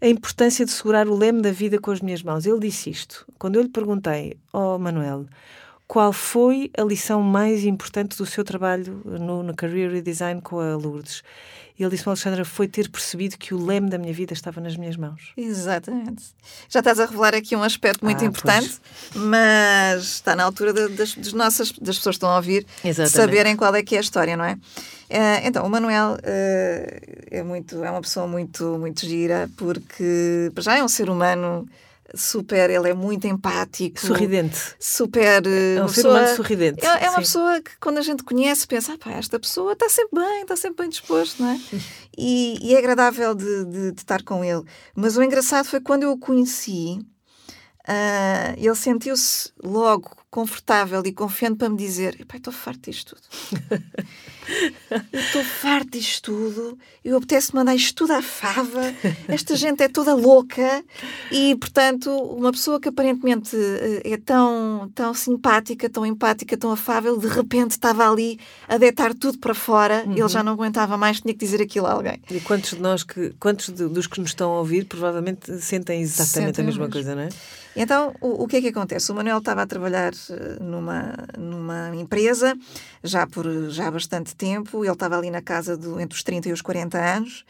a 0.00 0.08
importância 0.08 0.64
de 0.64 0.70
segurar 0.70 1.06
o 1.08 1.16
leme 1.16 1.42
da 1.42 1.52
vida 1.52 1.78
com 1.78 1.90
as 1.90 2.00
minhas 2.00 2.22
mãos. 2.22 2.46
Ele 2.46 2.58
disse 2.58 2.90
isto. 2.90 3.26
Quando 3.38 3.56
eu 3.56 3.62
lhe 3.62 3.68
perguntei, 3.68 4.38
ó 4.52 4.76
oh, 4.76 4.78
Manuel, 4.78 5.26
qual 5.90 6.12
foi 6.12 6.70
a 6.78 6.84
lição 6.84 7.20
mais 7.20 7.64
importante 7.64 8.16
do 8.16 8.24
seu 8.24 8.44
trabalho 8.44 9.02
no, 9.04 9.42
no 9.42 9.52
Career 9.52 9.90
Redesign 9.90 10.40
com 10.40 10.60
a 10.60 10.76
Lourdes? 10.76 11.20
E 11.76 11.82
ele 11.82 11.90
disse-me, 11.90 12.10
Alexandra, 12.10 12.44
foi 12.44 12.68
ter 12.68 12.88
percebido 12.88 13.36
que 13.36 13.52
o 13.52 13.66
leme 13.66 13.90
da 13.90 13.98
minha 13.98 14.12
vida 14.12 14.32
estava 14.32 14.60
nas 14.60 14.76
minhas 14.76 14.96
mãos. 14.96 15.32
Exatamente. 15.36 16.26
Já 16.68 16.78
estás 16.78 17.00
a 17.00 17.06
revelar 17.06 17.34
aqui 17.34 17.56
um 17.56 17.62
aspecto 17.64 18.04
muito 18.04 18.22
ah, 18.22 18.28
importante, 18.28 18.80
pois. 19.12 19.24
mas 19.24 20.02
está 20.04 20.36
na 20.36 20.44
altura 20.44 20.72
de, 20.72 20.94
das, 20.94 21.16
das, 21.16 21.32
nossas, 21.32 21.72
das 21.72 21.96
pessoas 21.96 22.14
que 22.14 22.18
estão 22.18 22.30
a 22.30 22.36
ouvir 22.36 22.64
Exatamente. 22.84 23.16
saberem 23.16 23.56
qual 23.56 23.74
é 23.74 23.82
que 23.82 23.96
é 23.96 23.98
a 23.98 24.00
história, 24.00 24.36
não 24.36 24.44
é? 24.44 24.52
Uh, 24.52 25.42
então, 25.42 25.66
o 25.66 25.68
Manuel 25.68 26.12
uh, 26.12 27.26
é, 27.32 27.42
muito, 27.42 27.82
é 27.82 27.90
uma 27.90 28.00
pessoa 28.00 28.28
muito, 28.28 28.78
muito 28.78 29.04
gira, 29.04 29.50
porque 29.56 30.52
já 30.58 30.78
é 30.78 30.84
um 30.84 30.88
ser 30.88 31.10
humano 31.10 31.68
super, 32.14 32.70
ele 32.70 32.90
é 32.90 32.94
muito 32.94 33.26
empático. 33.26 34.00
Sorridente. 34.00 34.74
Super. 34.78 35.46
É 35.46 35.82
um 35.82 35.88
ser 35.88 35.94
pessoa, 35.94 36.14
humano 36.14 36.36
sorridente. 36.36 36.84
É, 36.84 37.04
é 37.04 37.10
uma 37.10 37.18
pessoa 37.18 37.60
que, 37.60 37.70
quando 37.80 37.98
a 37.98 38.02
gente 38.02 38.22
conhece, 38.22 38.66
pensa: 38.66 38.94
ah, 38.94 38.98
pá, 38.98 39.12
esta 39.12 39.38
pessoa 39.38 39.72
está 39.72 39.88
sempre 39.88 40.20
bem, 40.20 40.42
está 40.42 40.56
sempre 40.56 40.82
bem 40.82 40.88
disposto, 40.88 41.42
não 41.42 41.50
é? 41.50 41.60
e, 42.16 42.58
e, 42.62 42.74
é 42.74 42.78
agradável 42.78 43.34
de, 43.34 43.64
de, 43.64 43.92
de, 43.92 44.00
estar 44.00 44.22
com 44.22 44.44
ele. 44.44 44.62
Mas 44.94 45.16
o 45.16 45.22
engraçado 45.22 45.66
foi 45.66 45.80
quando 45.80 46.04
eu 46.04 46.12
o 46.12 46.18
conheci, 46.18 46.98
uh, 47.88 48.54
ele 48.56 48.74
sentiu-se 48.74 49.52
logo 49.62 50.10
confortável 50.30 51.02
e 51.04 51.12
confiante 51.12 51.56
para 51.56 51.68
me 51.68 51.76
dizer: 51.76 52.26
estou 52.34 52.52
farto 52.52 52.90
disto 52.90 53.16
tudo. 53.16 53.82
eu 55.12 55.20
estou 55.20 55.44
farto 55.44 55.90
disto 55.90 56.32
tudo. 56.32 56.78
Eu 57.04 57.16
apetece 57.16 57.54
mandar 57.54 57.74
isto 57.74 57.94
tudo 57.94 58.12
à 58.12 58.22
fava. 58.22 58.94
Esta 59.28 59.56
gente 59.56 59.82
é 59.82 59.88
toda 59.88 60.14
louca. 60.14 60.84
E, 61.30 61.56
portanto, 61.56 62.10
uma 62.10 62.52
pessoa 62.52 62.80
que 62.80 62.88
aparentemente 62.88 63.56
eh, 63.56 64.12
é 64.12 64.16
tão, 64.16 64.90
tão 64.94 65.14
simpática, 65.14 65.88
tão 65.88 66.04
empática, 66.04 66.56
tão 66.56 66.72
afável, 66.72 67.16
de 67.16 67.28
repente 67.28 67.72
estava 67.72 68.10
ali 68.10 68.38
a 68.68 68.76
deitar 68.76 69.14
tudo 69.14 69.38
para 69.38 69.54
fora. 69.54 70.04
Uhum. 70.06 70.16
Ele 70.16 70.28
já 70.28 70.42
não 70.42 70.52
aguentava 70.52 70.96
mais, 70.96 71.20
tinha 71.20 71.32
que 71.32 71.40
dizer 71.40 71.62
aquilo 71.62 71.86
a 71.86 71.92
alguém. 71.92 72.20
E 72.30 72.40
quantos 72.40 72.70
de 72.70 72.80
nós, 72.80 73.02
que, 73.02 73.30
quantos 73.38 73.68
de, 73.68 73.88
dos 73.88 74.06
que 74.06 74.20
nos 74.20 74.30
estão 74.30 74.52
a 74.52 74.58
ouvir, 74.58 74.84
provavelmente 74.84 75.60
sentem 75.60 76.02
exatamente 76.02 76.30
sentem 76.30 76.62
a 76.62 76.66
mesma 76.66 76.88
coisa, 76.88 77.14
não 77.14 77.22
é? 77.22 77.28
Então, 77.76 78.14
o, 78.20 78.44
o 78.44 78.46
que 78.48 78.56
é 78.56 78.60
que 78.60 78.68
acontece? 78.68 79.12
O 79.12 79.14
Manuel 79.14 79.38
estava 79.38 79.62
a 79.62 79.66
trabalhar 79.66 80.12
eh, 80.12 80.56
numa, 80.60 81.14
numa 81.38 81.94
empresa 81.94 82.56
já 83.02 83.26
por 83.26 83.70
já 83.70 83.90
bastante 83.90 84.29
tempo. 84.34 84.84
Ele 84.84 84.92
estava 84.92 85.16
ali 85.16 85.30
na 85.30 85.42
casa 85.42 85.76
do, 85.76 86.00
entre 86.00 86.16
os 86.16 86.22
30 86.22 86.48
e 86.48 86.52
os 86.52 86.62
40 86.62 86.98
anos 86.98 87.44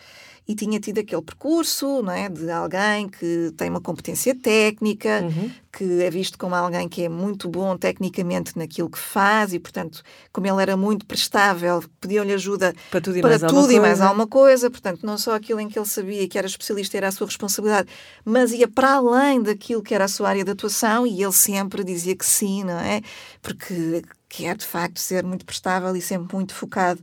e 0.50 0.54
tinha 0.56 0.80
tido 0.80 0.98
aquele 0.98 1.22
percurso 1.22 2.02
não 2.02 2.12
é, 2.12 2.28
de 2.28 2.50
alguém 2.50 3.08
que 3.08 3.52
tem 3.56 3.70
uma 3.70 3.80
competência 3.80 4.34
técnica, 4.34 5.22
uhum. 5.22 5.48
que 5.72 6.02
é 6.02 6.10
visto 6.10 6.36
como 6.36 6.56
alguém 6.56 6.88
que 6.88 7.04
é 7.04 7.08
muito 7.08 7.48
bom 7.48 7.76
tecnicamente 7.76 8.58
naquilo 8.58 8.90
que 8.90 8.98
faz 8.98 9.52
e, 9.52 9.60
portanto, 9.60 10.02
como 10.32 10.48
ele 10.48 10.60
era 10.60 10.76
muito 10.76 11.06
prestável, 11.06 11.84
pediam-lhe 12.00 12.32
ajuda 12.32 12.74
para 12.90 13.00
tudo, 13.00 13.18
e, 13.18 13.20
para 13.20 13.38
mais, 13.38 13.52
tudo 13.52 13.72
e 13.72 13.78
mais 13.78 14.00
alguma 14.00 14.26
coisa. 14.26 14.68
Portanto, 14.68 15.06
não 15.06 15.16
só 15.16 15.36
aquilo 15.36 15.60
em 15.60 15.68
que 15.68 15.78
ele 15.78 15.86
sabia 15.86 16.26
que 16.26 16.36
era 16.36 16.48
especialista 16.48 16.96
era 16.96 17.06
a 17.06 17.12
sua 17.12 17.28
responsabilidade, 17.28 17.88
mas 18.24 18.50
ia 18.50 18.66
para 18.66 18.94
além 18.94 19.40
daquilo 19.40 19.84
que 19.84 19.94
era 19.94 20.06
a 20.06 20.08
sua 20.08 20.30
área 20.30 20.44
de 20.44 20.50
atuação 20.50 21.06
e 21.06 21.22
ele 21.22 21.32
sempre 21.32 21.84
dizia 21.84 22.16
que 22.16 22.26
sim, 22.26 22.64
não 22.64 22.80
é? 22.80 23.02
Porque 23.40 24.02
quer 24.28 24.56
de 24.56 24.66
facto 24.66 24.98
ser 24.98 25.22
muito 25.22 25.46
prestável 25.46 25.94
e 25.94 26.02
sempre 26.02 26.34
muito 26.34 26.54
focado 26.54 27.00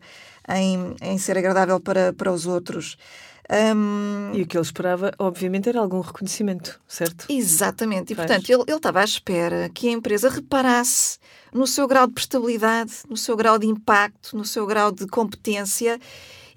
em, 0.50 0.96
em 1.02 1.18
ser 1.18 1.38
agradável 1.38 1.80
para, 1.80 2.12
para 2.12 2.32
os 2.32 2.46
outros. 2.46 2.98
Um... 3.50 4.32
E 4.34 4.42
o 4.42 4.48
que 4.48 4.58
ele 4.58 4.64
esperava, 4.64 5.12
obviamente, 5.18 5.70
era 5.70 5.80
algum 5.80 6.02
reconhecimento, 6.02 6.80
certo? 6.88 7.26
Exatamente. 7.30 8.12
E, 8.12 8.16
Faz. 8.16 8.28
portanto, 8.28 8.50
ele, 8.50 8.64
ele 8.68 8.78
estava 8.78 9.02
à 9.02 9.04
espera 9.04 9.70
que 9.74 9.88
a 9.88 9.92
empresa 9.92 10.30
reparasse 10.30 11.18
no 11.54 11.66
seu 11.66 11.88
grau 11.88 12.08
de 12.08 12.14
prestabilidade, 12.14 12.94
no 13.10 13.16
seu 13.16 13.36
grau 13.38 13.58
de 13.58 13.68
impacto, 13.68 14.36
no 14.36 14.44
seu 14.44 14.66
grau 14.66 14.92
de 14.92 15.08
competência 15.08 16.00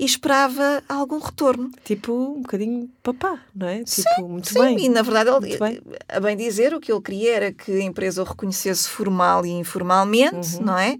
e 0.00 0.04
esperava 0.04 0.82
algum 0.88 1.18
retorno. 1.18 1.70
Tipo, 1.84 2.12
um 2.12 2.40
bocadinho 2.40 2.90
papá, 3.02 3.38
não 3.54 3.68
é? 3.68 3.82
Sim, 3.84 4.02
tipo, 4.02 4.28
muito 4.28 4.48
sim. 4.48 4.58
bem. 4.58 4.86
E 4.86 4.88
na 4.88 5.02
verdade, 5.02 5.28
ele, 5.28 5.58
bem. 5.58 5.80
a 6.08 6.18
bem 6.18 6.36
dizer, 6.36 6.72
o 6.74 6.80
que 6.80 6.90
ele 6.90 7.02
queria 7.02 7.36
era 7.36 7.52
que 7.52 7.70
a 7.70 7.82
empresa 7.82 8.22
o 8.22 8.24
reconhecesse 8.24 8.88
formal 8.88 9.44
e 9.44 9.50
informalmente, 9.50 10.56
uhum. 10.56 10.62
não 10.64 10.78
é? 10.78 10.98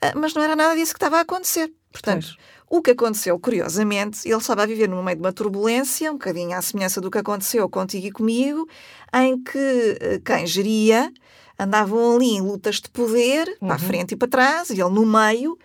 Ah, 0.00 0.12
mas 0.16 0.32
não 0.32 0.42
era 0.42 0.56
nada 0.56 0.74
disso 0.74 0.94
que 0.94 0.96
estava 0.96 1.18
a 1.18 1.20
acontecer. 1.20 1.70
Portanto, 2.00 2.26
pois. 2.26 2.48
O 2.70 2.82
que 2.82 2.90
aconteceu, 2.90 3.38
curiosamente, 3.38 4.28
ele 4.28 4.36
estava 4.36 4.62
a 4.62 4.66
viver 4.66 4.88
no 4.88 5.02
meio 5.02 5.16
de 5.16 5.22
uma 5.22 5.32
turbulência, 5.32 6.10
um 6.10 6.14
bocadinho 6.14 6.54
à 6.54 6.60
semelhança 6.60 7.00
do 7.00 7.10
que 7.10 7.16
aconteceu 7.16 7.66
contigo 7.68 8.06
e 8.06 8.12
comigo, 8.12 8.68
em 9.14 9.42
que 9.42 9.96
eh, 10.00 10.20
quem 10.22 10.46
geria 10.46 11.10
andavam 11.58 12.14
ali 12.14 12.36
em 12.36 12.42
lutas 12.42 12.76
de 12.76 12.90
poder, 12.90 13.48
uhum. 13.48 13.68
para 13.68 13.76
a 13.76 13.78
frente 13.78 14.12
e 14.12 14.16
para 14.16 14.28
trás, 14.28 14.68
e 14.68 14.74
ele 14.74 14.90
no 14.90 15.06
meio 15.06 15.58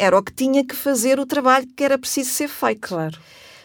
era 0.00 0.18
o 0.18 0.22
que 0.22 0.32
tinha 0.32 0.62
que 0.66 0.74
fazer 0.74 1.18
o 1.18 1.24
trabalho 1.24 1.66
que 1.74 1.82
era 1.82 1.96
preciso 1.96 2.30
ser 2.30 2.48
feito. 2.48 2.88
Claro. 2.88 3.18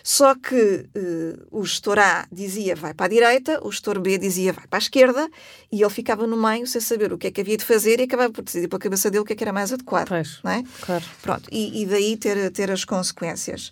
Só 0.04 0.36
que 0.36 0.86
uh, 0.96 1.48
o 1.50 1.64
gestor 1.64 1.98
A 1.98 2.28
dizia 2.30 2.76
vai 2.76 2.94
para 2.94 3.06
a 3.06 3.10
direita, 3.10 3.66
o 3.66 3.72
gestor 3.72 4.02
B 4.02 4.18
dizia 4.18 4.52
vai 4.52 4.68
para 4.68 4.78
a 4.78 4.82
esquerda, 4.82 5.30
e 5.72 5.82
ele 5.82 5.90
ficava 5.90 6.28
no 6.28 6.36
meio 6.36 6.68
sem 6.68 6.82
saber 6.82 7.14
o 7.14 7.18
que 7.18 7.28
é 7.28 7.32
que 7.32 7.40
havia 7.40 7.56
de 7.56 7.64
fazer 7.64 8.02
e 8.02 8.04
acabava 8.04 8.34
por 8.34 8.44
decidir 8.44 8.68
pela 8.68 8.82
cabeça 8.82 9.10
dele 9.10 9.22
o 9.22 9.26
que 9.26 9.32
é 9.32 9.36
que 9.38 9.44
era 9.44 9.54
mais 9.54 9.72
adequado. 9.72 10.10
Pois, 10.10 10.40
não 10.44 10.52
é? 10.52 10.64
claro. 10.82 11.06
Pronto, 11.22 11.50
e, 11.50 11.82
e 11.82 11.86
daí 11.86 12.18
ter, 12.18 12.52
ter 12.52 12.70
as 12.70 12.84
consequências. 12.84 13.72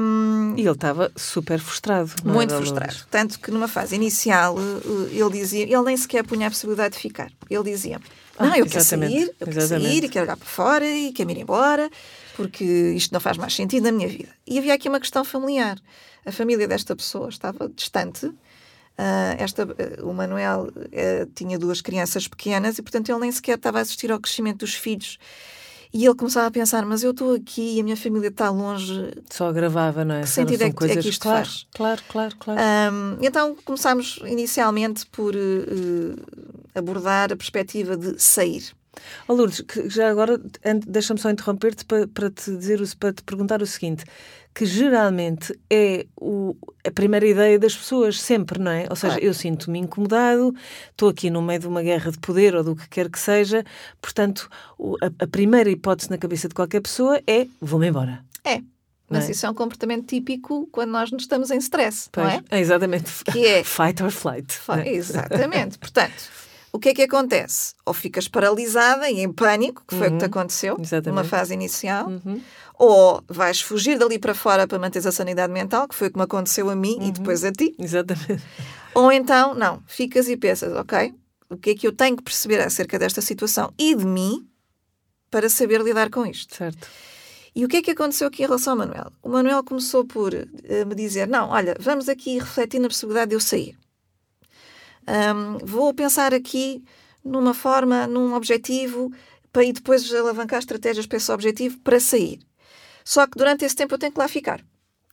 Um, 0.00 0.54
e 0.56 0.62
ele 0.62 0.70
estava 0.70 1.12
super 1.16 1.58
frustrado. 1.58 2.10
Muito 2.24 2.54
frustrado. 2.54 2.94
Tanto 3.10 3.38
que 3.38 3.50
numa 3.50 3.68
fase 3.68 3.94
inicial 3.94 4.56
eh, 4.58 5.14
ele 5.14 5.30
dizia, 5.30 5.62
ele 5.62 5.82
nem 5.82 5.96
sequer 5.96 6.24
punha 6.24 6.46
a 6.46 6.50
possibilidade 6.50 6.94
de 6.94 7.00
ficar. 7.00 7.30
Ele 7.48 7.62
dizia: 7.62 7.98
ah, 8.38 8.44
Não, 8.44 8.52
ah, 8.52 8.58
eu 8.58 8.66
quero 8.66 8.84
sair, 8.84 9.34
eu 9.40 9.46
quero 9.46 9.66
sair 9.66 10.04
e 10.04 10.08
quero 10.10 10.26
olhar 10.26 10.36
para 10.36 10.46
fora 10.46 10.86
e 10.86 11.10
quero 11.12 11.30
ir 11.30 11.38
embora 11.38 11.90
porque 12.36 12.64
isto 12.64 13.12
não 13.12 13.20
faz 13.20 13.36
mais 13.36 13.54
sentido 13.54 13.84
na 13.84 13.92
minha 13.92 14.08
vida. 14.08 14.30
E 14.46 14.58
havia 14.58 14.74
aqui 14.74 14.88
uma 14.88 15.00
questão 15.00 15.24
familiar. 15.24 15.78
A 16.24 16.32
família 16.32 16.68
desta 16.68 16.94
pessoa 16.94 17.28
estava 17.28 17.68
distante. 17.68 18.26
Uh, 18.26 19.34
esta, 19.38 19.64
uh, 19.64 20.08
o 20.08 20.12
Manuel 20.12 20.68
uh, 20.68 21.26
tinha 21.34 21.58
duas 21.58 21.80
crianças 21.80 22.28
pequenas 22.28 22.78
e, 22.78 22.82
portanto, 22.82 23.08
ele 23.08 23.18
nem 23.20 23.32
sequer 23.32 23.56
estava 23.56 23.78
a 23.78 23.80
assistir 23.80 24.12
ao 24.12 24.20
crescimento 24.20 24.58
dos 24.58 24.74
filhos. 24.74 25.18
E 25.94 26.06
ele 26.06 26.14
começava 26.14 26.46
a 26.46 26.50
pensar, 26.50 26.86
mas 26.86 27.02
eu 27.02 27.10
estou 27.10 27.34
aqui 27.34 27.76
e 27.76 27.80
a 27.80 27.84
minha 27.84 27.96
família 27.96 28.28
está 28.28 28.48
longe. 28.48 29.12
Só 29.28 29.48
agravava, 29.48 30.04
não 30.04 30.14
é? 30.14 30.20
Que 30.22 30.28
sentido 30.28 30.62
é 30.62 30.70
que, 30.70 30.76
coisas... 30.76 30.96
é 30.96 31.02
que 31.02 31.08
isto 31.08 31.22
claro, 31.22 31.44
faz? 31.44 31.66
Claro, 31.74 32.02
claro, 32.08 32.36
claro. 32.38 32.60
Um, 32.94 33.18
então 33.20 33.54
começámos 33.62 34.18
inicialmente 34.24 35.04
por 35.06 35.34
abordar 36.74 37.30
a 37.30 37.36
perspectiva 37.36 37.94
de 37.94 38.18
sair. 38.22 38.72
Oh, 39.26 39.34
Lourdes, 39.34 39.64
já 39.86 40.10
agora 40.10 40.40
deixa-me 40.86 41.18
só 41.18 41.30
interromper-te 41.30 41.84
para, 41.84 42.06
para, 42.06 42.30
te 42.30 42.56
dizer, 42.56 42.80
para 42.98 43.12
te 43.12 43.22
perguntar 43.22 43.62
o 43.62 43.66
seguinte: 43.66 44.04
que 44.54 44.66
geralmente 44.66 45.58
é 45.70 46.06
o, 46.20 46.54
a 46.86 46.90
primeira 46.90 47.26
ideia 47.26 47.58
das 47.58 47.74
pessoas, 47.74 48.20
sempre, 48.20 48.58
não 48.58 48.70
é? 48.70 48.86
Ou 48.90 48.96
seja, 48.96 49.18
eu 49.18 49.32
sinto-me 49.32 49.78
incomodado, 49.78 50.54
estou 50.90 51.08
aqui 51.08 51.30
no 51.30 51.40
meio 51.40 51.60
de 51.60 51.66
uma 51.66 51.82
guerra 51.82 52.10
de 52.10 52.18
poder 52.18 52.54
ou 52.54 52.62
do 52.62 52.76
que 52.76 52.88
quer 52.88 53.08
que 53.08 53.18
seja, 53.18 53.64
portanto, 54.00 54.48
a, 55.02 55.24
a 55.24 55.26
primeira 55.26 55.70
hipótese 55.70 56.10
na 56.10 56.18
cabeça 56.18 56.48
de 56.48 56.54
qualquer 56.54 56.80
pessoa 56.80 57.20
é 57.26 57.46
vou-me 57.60 57.88
embora. 57.88 58.24
É. 58.44 58.60
Mas 59.08 59.28
é? 59.28 59.32
isso 59.32 59.44
é 59.44 59.50
um 59.50 59.54
comportamento 59.54 60.06
típico 60.06 60.68
quando 60.72 60.90
nós 60.90 61.10
nos 61.10 61.22
estamos 61.22 61.50
em 61.50 61.58
stress, 61.58 62.08
pois, 62.10 62.26
não 62.26 62.32
é? 62.32 62.42
é? 62.50 62.60
Exatamente. 62.60 63.24
Que 63.24 63.46
é 63.46 63.64
fight 63.64 64.02
or 64.02 64.10
flight. 64.10 64.58
Exatamente. 64.86 65.78
Portanto, 65.78 66.30
o 66.72 66.78
que 66.78 66.88
é 66.88 66.94
que 66.94 67.02
acontece? 67.02 67.74
Ou 67.84 67.92
ficas 67.92 68.26
paralisada 68.26 69.10
e 69.10 69.20
em 69.20 69.30
pânico, 69.30 69.84
que 69.86 69.94
foi 69.94 70.08
uhum. 70.08 70.14
o 70.14 70.18
que 70.18 70.24
te 70.24 70.30
uhum. 70.30 70.40
aconteceu 70.40 70.76
Exatamente. 70.80 71.08
numa 71.08 71.24
fase 71.24 71.52
inicial, 71.52 72.08
uhum. 72.08 72.40
ou 72.78 73.22
vais 73.28 73.60
fugir 73.60 73.98
dali 73.98 74.18
para 74.18 74.34
fora 74.34 74.66
para 74.66 74.78
manter 74.78 75.06
a 75.06 75.12
sanidade 75.12 75.52
mental, 75.52 75.86
que 75.86 75.94
foi 75.94 76.08
o 76.08 76.10
que 76.10 76.18
me 76.18 76.24
aconteceu 76.24 76.70
a 76.70 76.74
mim 76.74 76.96
uhum. 76.96 77.08
e 77.08 77.12
depois 77.12 77.44
a 77.44 77.52
ti. 77.52 77.74
Exatamente. 77.78 78.42
Ou 78.94 79.12
então, 79.12 79.54
não, 79.54 79.82
ficas 79.86 80.28
e 80.28 80.36
pensas, 80.36 80.72
ok, 80.74 81.14
o 81.50 81.56
que 81.58 81.70
é 81.70 81.74
que 81.74 81.86
eu 81.86 81.92
tenho 81.92 82.16
que 82.16 82.22
perceber 82.22 82.60
acerca 82.60 82.98
desta 82.98 83.20
situação 83.20 83.72
e 83.78 83.94
de 83.94 84.06
mim 84.06 84.48
para 85.30 85.48
saber 85.48 85.80
lidar 85.82 86.10
com 86.10 86.24
isto. 86.24 86.56
Certo. 86.56 86.88
E 87.54 87.64
o 87.64 87.68
que 87.68 87.78
é 87.78 87.82
que 87.82 87.90
aconteceu 87.90 88.28
aqui 88.28 88.42
em 88.42 88.46
relação 88.46 88.72
ao 88.72 88.78
Manuel? 88.78 89.12
O 89.22 89.28
Manuel 89.28 89.62
começou 89.62 90.06
por 90.06 90.32
uh, 90.32 90.86
me 90.86 90.94
dizer: 90.94 91.28
Não, 91.28 91.50
olha, 91.50 91.76
vamos 91.78 92.08
aqui 92.08 92.38
refletir 92.38 92.80
na 92.80 92.88
possibilidade 92.88 93.30
de 93.30 93.36
eu 93.36 93.40
sair. 93.40 93.76
Um, 95.06 95.58
vou 95.64 95.92
pensar 95.92 96.32
aqui 96.34 96.82
numa 97.24 97.54
forma, 97.54 98.06
num 98.06 98.34
objetivo, 98.34 99.12
para 99.52 99.64
ir 99.64 99.72
depois 99.72 100.12
alavancar 100.12 100.58
estratégias 100.58 101.06
para 101.06 101.16
esse 101.16 101.30
objetivo 101.30 101.78
para 101.80 102.00
sair. 102.00 102.40
Só 103.04 103.26
que 103.26 103.36
durante 103.36 103.64
esse 103.64 103.76
tempo 103.76 103.94
eu 103.94 103.98
tenho 103.98 104.12
que 104.12 104.18
lá 104.18 104.28
ficar. 104.28 104.58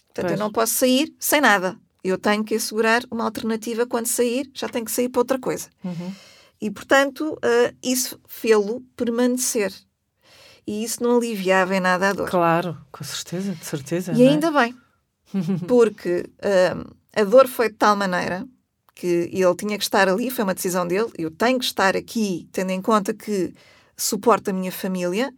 Portanto, 0.08 0.28
pois. 0.28 0.32
eu 0.32 0.38
não 0.38 0.52
posso 0.52 0.74
sair 0.74 1.14
sem 1.20 1.42
nada. 1.42 1.78
Eu 2.04 2.18
tenho 2.18 2.44
que 2.44 2.56
assegurar 2.56 3.04
uma 3.12 3.26
alternativa 3.26 3.86
quando 3.86 4.08
sair, 4.08 4.50
já 4.54 4.70
tenho 4.70 4.86
que 4.86 4.92
sair 4.92 5.10
para 5.10 5.22
outra 5.22 5.40
coisa. 5.40 5.70
Uhum. 5.84 6.14
E, 6.62 6.72
portanto, 6.72 7.34
uh, 7.34 7.76
isso 7.84 8.20
fê-lo 8.28 8.82
permanecer 8.96 9.74
e 10.70 10.84
isso 10.84 11.02
não 11.02 11.18
aliviava 11.18 11.76
em 11.76 11.80
nada 11.80 12.10
a 12.10 12.14
dor. 12.14 12.30
Claro, 12.30 12.78
com 12.92 13.04
certeza, 13.04 13.54
de 13.54 13.66
certeza. 13.66 14.12
E 14.14 14.22
é? 14.22 14.30
ainda 14.30 14.52
bem, 14.52 14.76
porque 15.68 16.30
um, 16.76 17.20
a 17.20 17.24
dor 17.24 17.48
foi 17.48 17.70
de 17.70 17.76
tal 17.76 17.96
maneira 17.96 18.48
que 19.00 19.30
ele 19.32 19.56
tinha 19.56 19.78
que 19.78 19.84
estar 19.84 20.10
ali, 20.10 20.30
foi 20.30 20.44
uma 20.44 20.54
decisão 20.54 20.86
dele, 20.86 21.10
eu 21.18 21.32
tenho 21.32 21.58
que 21.58 21.64
estar 21.64 21.96
aqui, 21.96 22.50
tendo 22.52 22.72
em 22.72 22.82
conta 22.82 23.14
que 23.14 23.54
suporta 23.96 24.52
a 24.52 24.54
minha 24.54 24.74
família, 24.74 25.34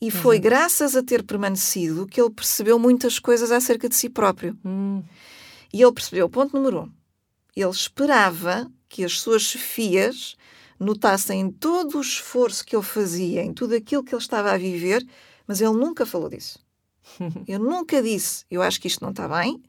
e 0.00 0.10
foi 0.10 0.36
uhum. 0.36 0.42
graças 0.42 0.96
a 0.96 1.02
ter 1.02 1.22
permanecido 1.22 2.06
que 2.06 2.18
ele 2.18 2.30
percebeu 2.30 2.78
muitas 2.78 3.18
coisas 3.18 3.52
acerca 3.52 3.90
de 3.90 3.94
si 3.94 4.08
próprio. 4.08 4.56
Uhum. 4.64 5.04
E 5.70 5.82
ele 5.82 5.92
percebeu, 5.92 6.30
ponto 6.30 6.56
número 6.56 6.84
um, 6.84 6.92
ele 7.54 7.68
esperava 7.68 8.70
que 8.88 9.04
as 9.04 9.20
suas 9.20 9.42
chefias 9.42 10.34
notassem 10.80 11.50
todo 11.50 11.98
o 11.98 12.00
esforço 12.00 12.64
que 12.64 12.74
ele 12.74 12.82
fazia, 12.82 13.42
em 13.42 13.52
tudo 13.52 13.74
aquilo 13.74 14.02
que 14.02 14.14
ele 14.14 14.22
estava 14.22 14.50
a 14.50 14.56
viver, 14.56 15.06
mas 15.46 15.60
ele 15.60 15.72
nunca 15.72 16.06
falou 16.06 16.30
disso. 16.30 16.58
Eu 17.46 17.58
nunca 17.58 18.02
disse, 18.02 18.46
eu 18.50 18.62
acho 18.62 18.80
que 18.80 18.86
isto 18.86 19.02
não 19.02 19.10
está 19.10 19.28
bem, 19.28 19.62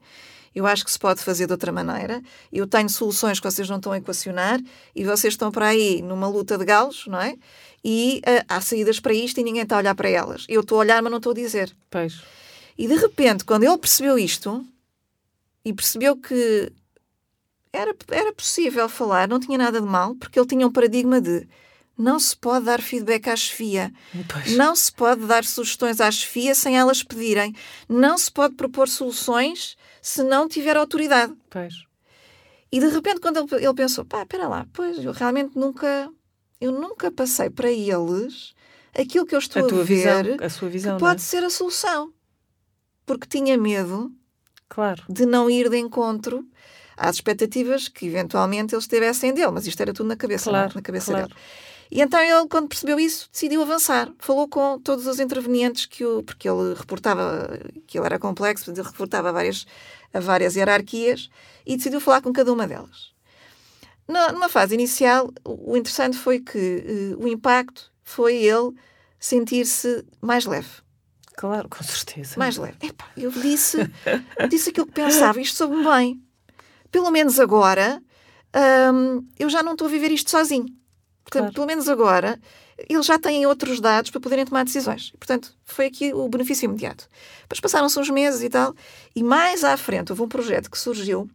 eu 0.54 0.66
acho 0.66 0.84
que 0.84 0.90
se 0.90 0.98
pode 0.98 1.20
fazer 1.20 1.46
de 1.46 1.52
outra 1.52 1.70
maneira, 1.70 2.22
eu 2.52 2.66
tenho 2.66 2.88
soluções 2.88 3.38
que 3.38 3.50
vocês 3.50 3.68
não 3.68 3.76
estão 3.76 3.92
a 3.92 3.98
equacionar 3.98 4.60
e 4.94 5.04
vocês 5.04 5.34
estão 5.34 5.50
para 5.50 5.68
aí 5.68 6.02
numa 6.02 6.28
luta 6.28 6.58
de 6.58 6.64
galos, 6.64 7.06
não 7.06 7.20
é? 7.20 7.36
E 7.84 8.20
uh, 8.26 8.44
há 8.48 8.60
saídas 8.60 8.98
para 8.98 9.14
isto 9.14 9.38
e 9.38 9.44
ninguém 9.44 9.62
está 9.62 9.76
a 9.76 9.78
olhar 9.78 9.94
para 9.94 10.08
elas. 10.08 10.44
Eu 10.48 10.60
estou 10.60 10.78
a 10.78 10.80
olhar, 10.80 11.00
mas 11.02 11.10
não 11.10 11.18
estou 11.18 11.32
a 11.32 11.34
dizer. 11.34 11.74
Pois. 11.88 12.20
E 12.76 12.88
de 12.88 12.94
repente, 12.96 13.44
quando 13.44 13.62
ele 13.62 13.78
percebeu 13.78 14.18
isto 14.18 14.64
e 15.64 15.72
percebeu 15.72 16.16
que 16.16 16.72
era, 17.72 17.94
era 18.10 18.32
possível 18.32 18.88
falar, 18.88 19.28
não 19.28 19.38
tinha 19.38 19.56
nada 19.56 19.80
de 19.80 19.86
mal, 19.86 20.14
porque 20.16 20.38
ele 20.38 20.48
tinha 20.48 20.66
um 20.66 20.72
paradigma 20.72 21.20
de 21.20 21.46
não 21.96 22.18
se 22.18 22.34
pode 22.34 22.64
dar 22.64 22.80
feedback 22.80 23.28
à 23.28 23.36
chefia, 23.36 23.92
pois. 24.26 24.56
não 24.56 24.74
se 24.74 24.90
pode 24.90 25.26
dar 25.26 25.44
sugestões 25.44 26.00
à 26.00 26.10
chefia 26.10 26.54
sem 26.54 26.76
elas 26.76 27.02
pedirem, 27.02 27.54
não 27.88 28.16
se 28.16 28.32
pode 28.32 28.54
propor 28.54 28.88
soluções 28.88 29.76
se 30.02 30.22
não 30.22 30.48
tiver 30.48 30.76
autoridade. 30.76 31.34
Pois. 31.48 31.74
E 32.72 32.78
de 32.78 32.88
repente, 32.88 33.20
quando 33.20 33.38
ele, 33.38 33.64
ele 33.64 33.74
pensou, 33.74 34.04
pá, 34.04 34.22
espera 34.22 34.48
lá, 34.48 34.66
pois 34.72 35.04
eu 35.04 35.12
realmente 35.12 35.58
nunca, 35.58 36.08
eu 36.60 36.70
nunca 36.70 37.10
passei 37.10 37.50
para 37.50 37.70
eles 37.70 38.54
aquilo 38.96 39.26
que 39.26 39.34
eu 39.34 39.38
estou 39.38 39.62
a, 39.62 39.66
a 39.66 39.68
ver 39.68 39.84
visão, 39.84 40.36
a 40.40 40.48
sua 40.48 40.68
visão, 40.68 40.96
que 40.96 41.00
pode 41.00 41.20
é? 41.20 41.24
ser 41.24 41.44
a 41.44 41.50
solução. 41.50 42.12
Porque 43.04 43.26
tinha 43.26 43.58
medo 43.58 44.12
claro. 44.68 45.02
de 45.08 45.26
não 45.26 45.50
ir 45.50 45.68
de 45.68 45.78
encontro 45.78 46.46
às 46.96 47.16
expectativas 47.16 47.88
que 47.88 48.06
eventualmente 48.06 48.74
eles 48.74 48.86
tivessem 48.86 49.34
dele, 49.34 49.50
mas 49.50 49.66
isto 49.66 49.80
era 49.80 49.92
tudo 49.92 50.06
na 50.06 50.16
cabeça, 50.16 50.48
é? 50.48 50.52
claro, 50.52 50.72
na 50.74 50.82
cabeça 50.82 51.12
claro. 51.12 51.28
dele. 51.28 51.40
E 51.90 52.00
então 52.00 52.20
ele, 52.20 52.46
quando 52.48 52.68
percebeu 52.68 53.00
isso, 53.00 53.28
decidiu 53.32 53.62
avançar. 53.62 54.12
Falou 54.18 54.48
com 54.48 54.78
todos 54.78 55.06
os 55.06 55.18
intervenientes 55.18 55.86
que 55.86 56.04
o, 56.04 56.22
porque 56.22 56.48
ele 56.48 56.74
reportava 56.74 57.58
que 57.86 57.98
ele 57.98 58.06
era 58.06 58.18
complexo, 58.18 58.70
ele 58.70 58.80
reportava 58.80 59.32
várias, 59.32 59.66
a 60.14 60.20
várias 60.20 60.54
hierarquias 60.54 61.28
e 61.66 61.76
decidiu 61.76 62.00
falar 62.00 62.20
com 62.22 62.32
cada 62.32 62.52
uma 62.52 62.66
delas. 62.66 63.10
Na, 64.06 64.32
numa 64.32 64.48
fase 64.48 64.74
inicial, 64.74 65.32
o 65.44 65.76
interessante 65.76 66.16
foi 66.16 66.40
que 66.40 67.16
uh, 67.18 67.24
o 67.24 67.28
impacto 67.28 67.92
foi 68.02 68.36
ele 68.36 68.72
sentir-se 69.18 70.04
mais 70.20 70.46
leve. 70.46 70.68
Claro, 71.36 71.68
com 71.68 71.82
certeza. 71.82 72.34
Mais 72.38 72.56
leve. 72.56 72.76
Epá, 72.82 73.06
eu 73.16 73.30
disse, 73.30 73.78
disse 74.48 74.70
aquilo 74.70 74.86
que 74.86 74.92
pensava, 74.92 75.40
isto 75.40 75.56
soube-me 75.56 75.84
bem 75.84 76.30
pelo 76.90 77.10
menos 77.10 77.38
agora, 77.38 78.02
hum, 78.92 79.26
eu 79.38 79.48
já 79.48 79.62
não 79.62 79.72
estou 79.72 79.86
a 79.86 79.90
viver 79.90 80.10
isto 80.10 80.30
sozinho. 80.30 80.66
Portanto, 81.24 81.42
claro. 81.42 81.54
pelo 81.54 81.66
menos 81.66 81.88
agora, 81.88 82.40
eles 82.88 83.06
já 83.06 83.18
têm 83.18 83.46
outros 83.46 83.80
dados 83.80 84.10
para 84.10 84.20
poderem 84.20 84.44
tomar 84.44 84.64
decisões. 84.64 85.12
Portanto, 85.18 85.54
foi 85.64 85.86
aqui 85.86 86.12
o 86.12 86.28
benefício 86.28 86.64
imediato. 86.64 87.08
Depois 87.42 87.60
passaram-se 87.60 87.98
uns 87.98 88.10
meses 88.10 88.42
e 88.42 88.48
tal, 88.48 88.74
e 89.14 89.22
mais 89.22 89.64
à 89.64 89.76
frente 89.76 90.10
houve 90.10 90.22
um 90.22 90.28
projeto 90.28 90.70
que 90.70 90.78
surgiu 90.78 91.28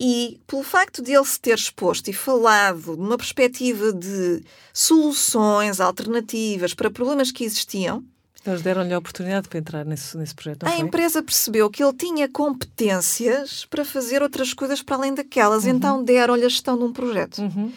e 0.00 0.40
pelo 0.46 0.62
facto 0.62 1.02
de 1.02 1.12
ele 1.12 1.24
se 1.24 1.40
ter 1.40 1.56
exposto 1.56 2.08
e 2.08 2.12
falado 2.12 2.96
numa 2.96 3.16
perspectiva 3.16 3.92
de 3.92 4.42
soluções 4.72 5.80
alternativas 5.80 6.72
para 6.72 6.90
problemas 6.90 7.32
que 7.32 7.44
existiam, 7.44 8.04
eles 8.46 8.62
deram-lhe 8.62 8.94
a 8.94 8.98
oportunidade 8.98 9.48
para 9.48 9.58
entrar 9.58 9.84
nesse, 9.84 10.16
nesse 10.16 10.34
projeto. 10.34 10.64
a 10.64 10.70
foi? 10.70 10.78
empresa 10.78 11.22
percebeu 11.22 11.68
que 11.68 11.82
ele 11.82 11.92
tinha 11.92 12.28
competências 12.28 13.66
para 13.66 13.84
fazer 13.84 14.22
outras 14.22 14.54
coisas 14.54 14.80
para 14.80 14.96
além 14.96 15.12
daquelas, 15.12 15.64
uhum. 15.64 15.70
então 15.70 16.04
deram-lhe 16.04 16.44
a 16.44 16.48
gestão 16.48 16.78
de 16.78 16.84
um 16.84 16.92
projeto. 16.92 17.38
Uhum. 17.38 17.72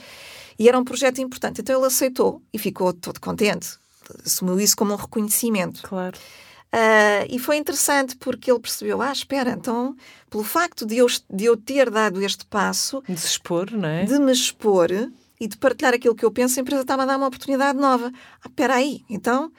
E 0.61 0.69
era 0.69 0.77
um 0.77 0.83
projeto 0.83 1.19
importante. 1.19 1.59
Então 1.59 1.75
ele 1.75 1.87
aceitou 1.87 2.39
e 2.53 2.59
ficou 2.59 2.93
todo 2.93 3.19
contente. 3.19 3.79
Assumiu 4.23 4.59
isso 4.59 4.77
como 4.77 4.93
um 4.93 4.95
reconhecimento. 4.95 5.81
Claro. 5.81 6.15
Uh, 6.71 7.25
e 7.31 7.39
foi 7.39 7.57
interessante 7.57 8.15
porque 8.15 8.51
ele 8.51 8.59
percebeu: 8.59 9.01
ah, 9.01 9.11
espera, 9.11 9.49
então, 9.49 9.95
pelo 10.29 10.43
facto 10.43 10.85
de 10.85 10.97
eu, 10.97 11.07
de 11.27 11.45
eu 11.45 11.57
ter 11.57 11.89
dado 11.89 12.21
este 12.21 12.45
passo, 12.45 13.01
de 13.09 13.19
se 13.19 13.25
expor, 13.25 13.71
não 13.71 13.89
é? 13.89 14.05
De 14.05 14.19
me 14.19 14.31
expor 14.31 14.91
e 15.39 15.47
de 15.47 15.57
partilhar 15.57 15.95
aquilo 15.95 16.13
que 16.13 16.23
eu 16.23 16.31
penso, 16.31 16.59
a 16.59 16.61
empresa 16.61 16.83
está-me 16.83 17.01
a 17.01 17.05
dar 17.07 17.17
uma 17.17 17.27
oportunidade 17.27 17.79
nova. 17.79 18.13
Ah, 18.43 18.47
espera 18.47 18.75
aí, 18.75 19.03
então 19.09 19.51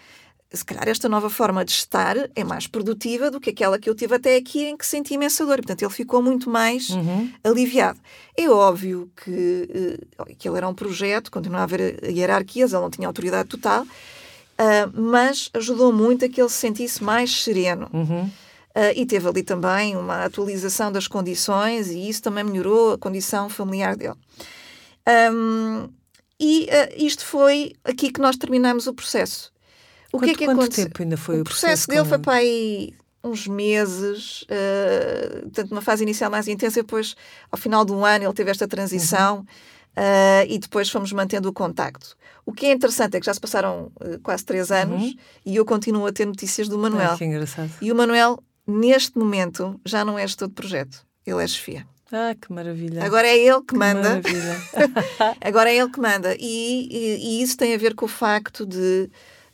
se 0.53 0.65
calhar 0.65 0.87
esta 0.89 1.09
nova 1.09 1.31
forma 1.31 1.65
de 1.65 1.73
estar 1.73 2.17
é 2.35 2.45
mais 2.45 2.67
produtiva 2.67 3.31
do 3.31 3.41
que 3.41 3.51
aquela 3.51 3.79
que 3.79 3.89
eu 3.89 3.95
tive 3.95 4.15
até 4.15 4.37
aqui 4.37 4.65
em 4.65 4.77
que 4.77 4.87
senti 4.87 5.15
imensa 5.15 5.47
dor. 5.47 5.57
Portanto, 5.57 5.83
ele 5.83 5.93
ficou 5.93 6.23
muito 6.23 6.51
mais 6.51 6.91
uhum. 6.91 7.33
aliviado. 7.43 7.99
É 8.37 8.49
óbvio 8.49 9.11
que, 9.17 9.99
uh, 10.19 10.37
que 10.37 10.49
ele 10.49 10.59
era 10.59 10.69
um 10.69 10.75
projeto, 10.75 11.31
continuava 11.31 11.63
a 11.63 11.65
haver 11.65 12.05
hierarquias, 12.05 12.73
ele 12.73 12.83
não 12.83 12.91
tinha 12.91 13.07
autoridade 13.07 13.49
total, 13.49 13.83
uh, 13.83 15.01
mas 15.01 15.49
ajudou 15.55 15.93
muito 15.93 16.25
a 16.25 16.29
que 16.29 16.41
ele 16.41 16.51
se 16.51 16.57
sentisse 16.57 17.03
mais 17.03 17.43
sereno. 17.43 17.89
Uhum. 17.93 18.25
Uh, 18.25 18.93
e 18.97 19.05
teve 19.07 19.29
ali 19.29 19.43
também 19.43 19.97
uma 19.97 20.25
atualização 20.25 20.91
das 20.91 21.07
condições 21.07 21.91
e 21.91 22.09
isso 22.09 22.23
também 22.23 22.45
melhorou 22.45 22.93
a 22.93 22.99
condição 22.99 23.49
familiar 23.49 23.97
dele. 23.97 24.15
Um, 25.33 25.89
e 26.41 26.69
isto 26.97 27.25
foi 27.25 27.75
aqui 27.85 28.11
que 28.11 28.21
nós 28.21 28.37
terminamos 28.37 28.89
o 28.89 28.95
processo. 28.95 29.52
O 30.13 30.19
quanto, 30.19 30.25
que 30.25 30.31
é 30.31 30.35
que 30.35 30.45
quanto 30.45 30.61
aconteceu? 30.61 30.85
tempo 30.85 31.03
ainda 31.03 31.17
foi 31.17 31.39
o, 31.39 31.41
o 31.41 31.45
processo? 31.45 31.67
processo 31.67 31.89
dele 31.89 32.05
foi 32.05 32.19
para 32.19 32.35
aí 32.35 32.95
uns 33.25 33.47
meses, 33.47 34.43
uh, 34.43 35.43
portanto, 35.43 35.73
uma 35.73 35.81
fase 35.81 36.03
inicial 36.03 36.31
mais 36.31 36.49
intensa, 36.49 36.81
depois, 36.81 37.15
ao 37.51 37.59
final 37.59 37.85
de 37.85 37.93
um 37.93 38.05
ano, 38.05 38.25
ele 38.25 38.33
teve 38.33 38.51
esta 38.51 38.67
transição 38.67 39.39
uhum. 39.39 39.43
uh, 39.43 40.47
e 40.49 40.59
depois 40.59 40.91
fomos 40.91 41.13
mantendo 41.13 41.49
o 41.49 41.53
contacto. 41.53 42.17
O 42.45 42.53
que 42.53 42.67
é 42.67 42.73
interessante 42.73 43.17
é 43.17 43.21
que 43.21 43.27
já 43.27 43.33
se 43.33 43.41
passaram 43.41 43.93
uh, 44.01 44.19
quase 44.23 44.45
três 44.45 44.73
anos 44.73 45.03
uhum. 45.03 45.15
e 45.47 45.57
eu 45.57 45.65
continuo 45.65 46.07
a 46.07 46.13
ter 46.13 46.27
notícias 46.27 46.69
do 46.69 46.79
Manuel. 46.79 47.13
Ah, 47.13 47.17
que 47.17 47.25
engraçado. 47.25 47.71
E 47.81 47.93
o 47.93 47.95
Manuel, 47.95 48.43
neste 48.67 49.17
momento, 49.17 49.81
já 49.87 50.05
não 50.05 50.19
é 50.19 50.27
gestor 50.27 50.49
de 50.49 50.55
projeto, 50.55 51.07
ele 51.25 51.43
é 51.43 51.47
chefia. 51.47 51.87
Ah, 52.11 52.35
que 52.39 52.53
maravilha. 52.53 53.05
Agora 53.05 53.27
é 53.27 53.39
ele 53.39 53.61
que, 53.61 53.69
que 53.69 53.77
manda. 53.77 54.21
Agora 55.41 55.71
é 55.71 55.77
ele 55.77 55.89
que 55.89 55.99
manda. 55.99 56.37
E, 56.39 56.89
e, 56.91 57.39
e 57.39 57.43
isso 57.43 57.57
tem 57.57 57.75
a 57.75 57.79
ver 57.79 57.95
com 57.95 58.05
o 58.05 58.09
facto 58.09 58.67
de 58.67 59.09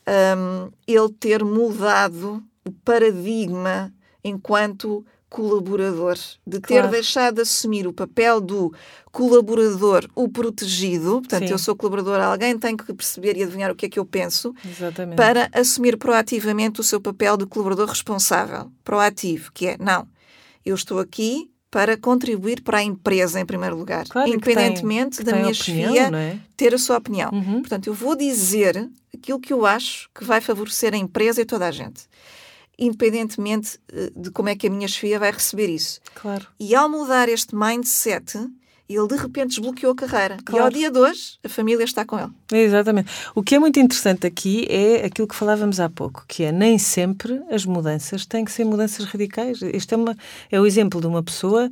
um, 0.08 0.70
ele 0.86 1.12
ter 1.20 1.44
mudado 1.44 2.42
o 2.64 2.72
paradigma 2.72 3.92
enquanto 4.24 5.04
colaborador, 5.28 6.16
de 6.46 6.58
ter 6.58 6.74
claro. 6.78 6.88
deixado 6.88 7.36
de 7.36 7.42
assumir 7.42 7.86
o 7.86 7.92
papel 7.92 8.40
do 8.40 8.72
colaborador, 9.12 10.08
o 10.14 10.26
protegido, 10.28 11.20
portanto, 11.20 11.46
Sim. 11.46 11.52
eu 11.52 11.58
sou 11.58 11.76
colaborador, 11.76 12.18
alguém 12.20 12.58
tem 12.58 12.74
que 12.74 12.92
perceber 12.94 13.36
e 13.36 13.42
adivinhar 13.42 13.70
o 13.70 13.74
que 13.74 13.86
é 13.86 13.88
que 13.90 13.98
eu 13.98 14.06
penso, 14.06 14.54
Exatamente. 14.64 15.16
para 15.16 15.50
assumir 15.52 15.98
proativamente 15.98 16.80
o 16.80 16.84
seu 16.84 17.00
papel 17.00 17.36
de 17.36 17.44
colaborador 17.44 17.88
responsável, 17.88 18.72
proativo, 18.82 19.52
que 19.52 19.66
é, 19.66 19.76
não, 19.78 20.08
eu 20.64 20.74
estou 20.74 20.98
aqui 20.98 21.50
para 21.70 21.96
contribuir 21.96 22.62
para 22.62 22.78
a 22.78 22.82
empresa 22.82 23.40
em 23.40 23.46
primeiro 23.46 23.76
lugar, 23.76 24.06
claro, 24.08 24.28
independentemente 24.28 25.18
tem, 25.18 25.26
da 25.26 25.32
minha 25.32 25.52
opinião, 25.52 25.94
chefia 25.94 26.16
é? 26.16 26.38
ter 26.56 26.74
a 26.74 26.78
sua 26.78 26.96
opinião. 26.96 27.30
Uhum. 27.32 27.60
Portanto, 27.60 27.86
eu 27.88 27.94
vou 27.94 28.16
dizer 28.16 28.88
aquilo 29.14 29.38
que 29.38 29.52
eu 29.52 29.66
acho 29.66 30.08
que 30.14 30.24
vai 30.24 30.40
favorecer 30.40 30.94
a 30.94 30.96
empresa 30.96 31.42
e 31.42 31.44
toda 31.44 31.66
a 31.66 31.70
gente 31.70 32.08
independentemente 32.78 33.78
eh, 33.92 34.12
de 34.14 34.30
como 34.30 34.48
é 34.48 34.54
que 34.54 34.68
a 34.68 34.70
minha 34.70 34.86
chefia 34.86 35.18
vai 35.18 35.32
receber 35.32 35.68
isso. 35.68 36.00
Claro. 36.14 36.46
E 36.60 36.76
ao 36.76 36.88
mudar 36.88 37.28
este 37.28 37.54
mindset, 37.54 38.38
ele 38.88 39.06
de 39.06 39.16
repente 39.16 39.48
desbloqueou 39.48 39.92
a 39.92 39.94
carreira. 39.94 40.36
Claro. 40.44 40.62
E 40.62 40.64
ao 40.64 40.70
dia 40.70 40.90
de 40.90 40.98
hoje, 40.98 41.38
a 41.44 41.48
família 41.48 41.84
está 41.84 42.04
com 42.04 42.18
ele. 42.18 42.30
Exatamente. 42.52 43.10
O 43.34 43.42
que 43.42 43.54
é 43.54 43.58
muito 43.58 43.78
interessante 43.78 44.26
aqui 44.26 44.66
é 44.68 45.04
aquilo 45.04 45.28
que 45.28 45.34
falávamos 45.34 45.78
há 45.78 45.88
pouco, 45.88 46.24
que 46.26 46.44
é 46.44 46.52
nem 46.52 46.78
sempre 46.78 47.42
as 47.50 47.64
mudanças 47.64 48.24
têm 48.24 48.44
que 48.44 48.52
ser 48.52 48.64
mudanças 48.64 49.04
radicais. 49.04 49.60
Este 49.62 49.94
é, 49.94 49.96
uma, 49.96 50.16
é 50.50 50.60
o 50.60 50.66
exemplo 50.66 51.00
de 51.00 51.06
uma 51.06 51.22
pessoa 51.22 51.68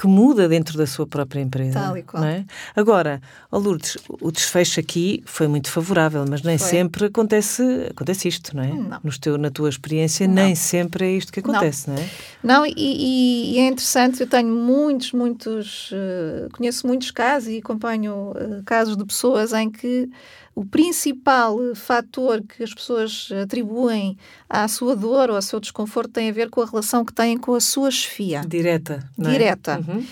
que 0.00 0.06
muda 0.06 0.48
dentro 0.48 0.78
da 0.78 0.86
sua 0.86 1.06
própria 1.06 1.42
empresa. 1.42 1.78
Tal 1.78 1.94
e 1.98 2.02
qual. 2.02 2.24
É? 2.24 2.46
Agora, 2.74 3.20
oh 3.50 3.58
Lourdes, 3.58 3.98
o 4.08 4.32
desfecho 4.32 4.80
aqui 4.80 5.22
foi 5.26 5.46
muito 5.46 5.70
favorável, 5.70 6.24
mas 6.26 6.40
nem 6.40 6.56
foi. 6.56 6.68
sempre 6.68 7.04
acontece, 7.04 7.62
acontece 7.90 8.26
isto, 8.26 8.56
não 8.56 8.62
é? 8.62 8.72
Não. 8.72 8.98
Nos 9.04 9.18
teu, 9.18 9.36
na 9.36 9.50
tua 9.50 9.68
experiência, 9.68 10.26
não. 10.26 10.36
nem 10.36 10.54
sempre 10.54 11.04
é 11.04 11.10
isto 11.10 11.30
que 11.30 11.40
acontece, 11.40 11.90
não, 11.90 11.96
não 11.96 12.02
é? 12.02 12.08
Não, 12.42 12.66
e, 12.66 13.52
e, 13.54 13.58
é 13.58 13.66
interessante, 13.66 14.22
eu 14.22 14.26
tenho 14.26 14.48
muitos, 14.48 15.12
muitos, 15.12 15.90
uh, 15.92 16.48
conheço 16.56 16.86
muitos 16.86 17.10
casos 17.10 17.50
e 17.50 17.58
acompanho 17.58 18.30
uh, 18.30 18.62
casos 18.64 18.96
de 18.96 19.04
pessoas 19.04 19.52
em 19.52 19.68
que 19.68 20.08
o 20.54 20.64
principal 20.64 21.56
fator 21.74 22.42
que 22.42 22.62
as 22.62 22.74
pessoas 22.74 23.28
atribuem 23.42 24.16
à 24.48 24.66
sua 24.68 24.96
dor 24.96 25.30
ou 25.30 25.36
ao 25.36 25.42
seu 25.42 25.60
desconforto 25.60 26.10
tem 26.10 26.28
a 26.28 26.32
ver 26.32 26.50
com 26.50 26.60
a 26.60 26.66
relação 26.66 27.04
que 27.04 27.12
têm 27.12 27.38
com 27.38 27.54
a 27.54 27.60
sua 27.60 27.90
chefia. 27.90 28.42
Direta. 28.46 29.08
É? 29.18 29.22
Direta. 29.22 29.78
Uhum. 29.78 30.04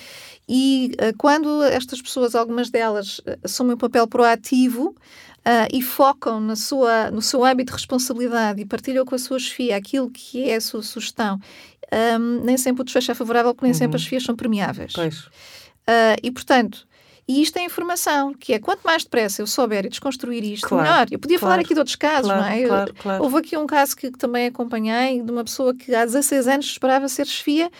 E 0.49 0.93
uh, 0.95 1.17
quando 1.19 1.63
estas 1.65 2.01
pessoas, 2.01 2.35
algumas 2.35 2.71
delas, 2.71 3.19
uh, 3.19 3.39
assumem 3.45 3.75
um 3.75 3.79
papel 3.79 4.09
proativo 4.09 4.89
uh, 4.89 5.69
e 5.71 5.83
focam 5.83 6.41
na 6.41 6.57
sua, 6.57 7.11
no 7.11 7.21
seu 7.21 7.45
âmbito 7.45 7.73
de 7.73 7.77
responsabilidade 7.77 8.63
e 8.63 8.65
partilham 8.65 9.05
com 9.05 9.15
a 9.15 9.19
sua 9.19 9.39
chefia 9.39 9.77
aquilo 9.77 10.11
que 10.11 10.49
é 10.49 10.57
a 10.57 10.61
sua 10.61 10.83
sugestão, 10.83 11.39
um, 12.19 12.45
nem 12.45 12.57
sempre 12.57 12.81
o 12.81 12.85
desfecho 12.85 13.11
é 13.11 13.15
favorável, 13.15 13.55
porque 13.55 13.67
nem 13.67 13.73
uhum. 13.73 13.79
sempre 13.79 13.97
as 13.97 14.03
chefias 14.03 14.23
são 14.23 14.35
premiáveis. 14.35 14.93
Pois. 14.95 15.29
e, 16.23 16.31
portanto, 16.31 16.87
e 17.29 17.43
isto 17.43 17.59
é 17.59 17.65
informação, 17.65 18.33
que 18.33 18.55
é 18.55 18.59
quanto 18.59 18.81
mais 18.83 19.05
depressa 19.05 19.43
eu 19.43 19.47
souber 19.47 19.85
e 19.85 19.91
desconstruir 19.91 20.43
isto, 20.43 20.67
claro, 20.67 20.83
melhor. 20.83 21.07
Eu 21.11 21.19
podia 21.19 21.39
claro, 21.39 21.53
falar 21.53 21.63
aqui 21.63 21.75
de 21.75 21.79
outros 21.79 21.95
casos, 21.95 22.31
claro, 22.31 22.41
não 22.41 22.49
é? 22.49 22.61
Eu, 22.63 23.23
houve 23.23 23.37
aqui 23.37 23.55
um 23.55 23.67
caso 23.67 23.95
que, 23.95 24.11
que 24.11 24.17
também 24.17 24.47
acompanhei 24.47 25.23
de 25.23 25.31
uma 25.31 25.45
pessoa 25.45 25.75
que 25.75 25.95
há 25.95 26.07
16 26.07 26.49
anos 26.49 26.67
esperava 26.67 27.07
ser 27.07 27.27
chefia 27.27 27.71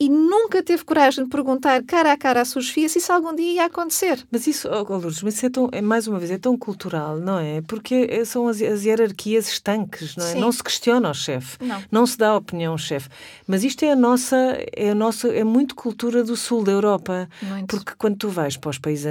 e 0.00 0.08
nunca 0.08 0.62
teve 0.62 0.84
coragem 0.84 1.24
de 1.24 1.30
perguntar 1.30 1.82
cara 1.82 2.12
a 2.12 2.16
cara 2.16 2.42
à 2.42 2.44
sua 2.44 2.62
chefia 2.62 2.88
se 2.88 2.98
isso 2.98 3.12
algum 3.12 3.34
dia 3.34 3.52
ia 3.54 3.64
acontecer. 3.64 4.24
Mas 4.30 4.46
isso, 4.46 4.68
oh, 4.68 4.82
Lourdes, 4.82 5.22
mas 5.22 5.34
isso 5.34 5.46
é, 5.46 5.50
tão, 5.50 5.68
é, 5.72 5.82
mais 5.82 6.06
uma 6.06 6.18
vez, 6.18 6.30
é 6.30 6.38
tão 6.38 6.56
cultural, 6.56 7.18
não 7.18 7.38
é? 7.38 7.60
Porque 7.62 8.06
é, 8.08 8.24
são 8.24 8.46
as, 8.46 8.62
as 8.62 8.84
hierarquias 8.84 9.48
estanques, 9.48 10.14
não 10.14 10.24
é? 10.24 10.32
Sim. 10.32 10.40
Não 10.40 10.52
se 10.52 10.62
questiona 10.62 11.08
ao 11.08 11.14
chefe, 11.14 11.58
não. 11.60 11.82
não 11.90 12.06
se 12.06 12.16
dá 12.16 12.36
opinião 12.36 12.72
ao 12.72 12.78
chefe. 12.78 13.08
Mas 13.46 13.64
isto 13.64 13.84
é 13.84 13.92
a 13.92 13.96
nossa, 13.96 14.36
é 14.72 14.90
a 14.90 14.94
nossa, 14.94 15.28
é 15.28 15.42
muito 15.42 15.74
cultura 15.74 16.22
do 16.22 16.36
sul 16.36 16.62
da 16.62 16.70
Europa. 16.70 17.28
Muito. 17.42 17.66
Porque 17.66 17.92
quando 17.98 18.16
tu 18.16 18.28
vais 18.28 18.56
para 18.56 18.70
os 18.70 18.78
países 18.78 19.06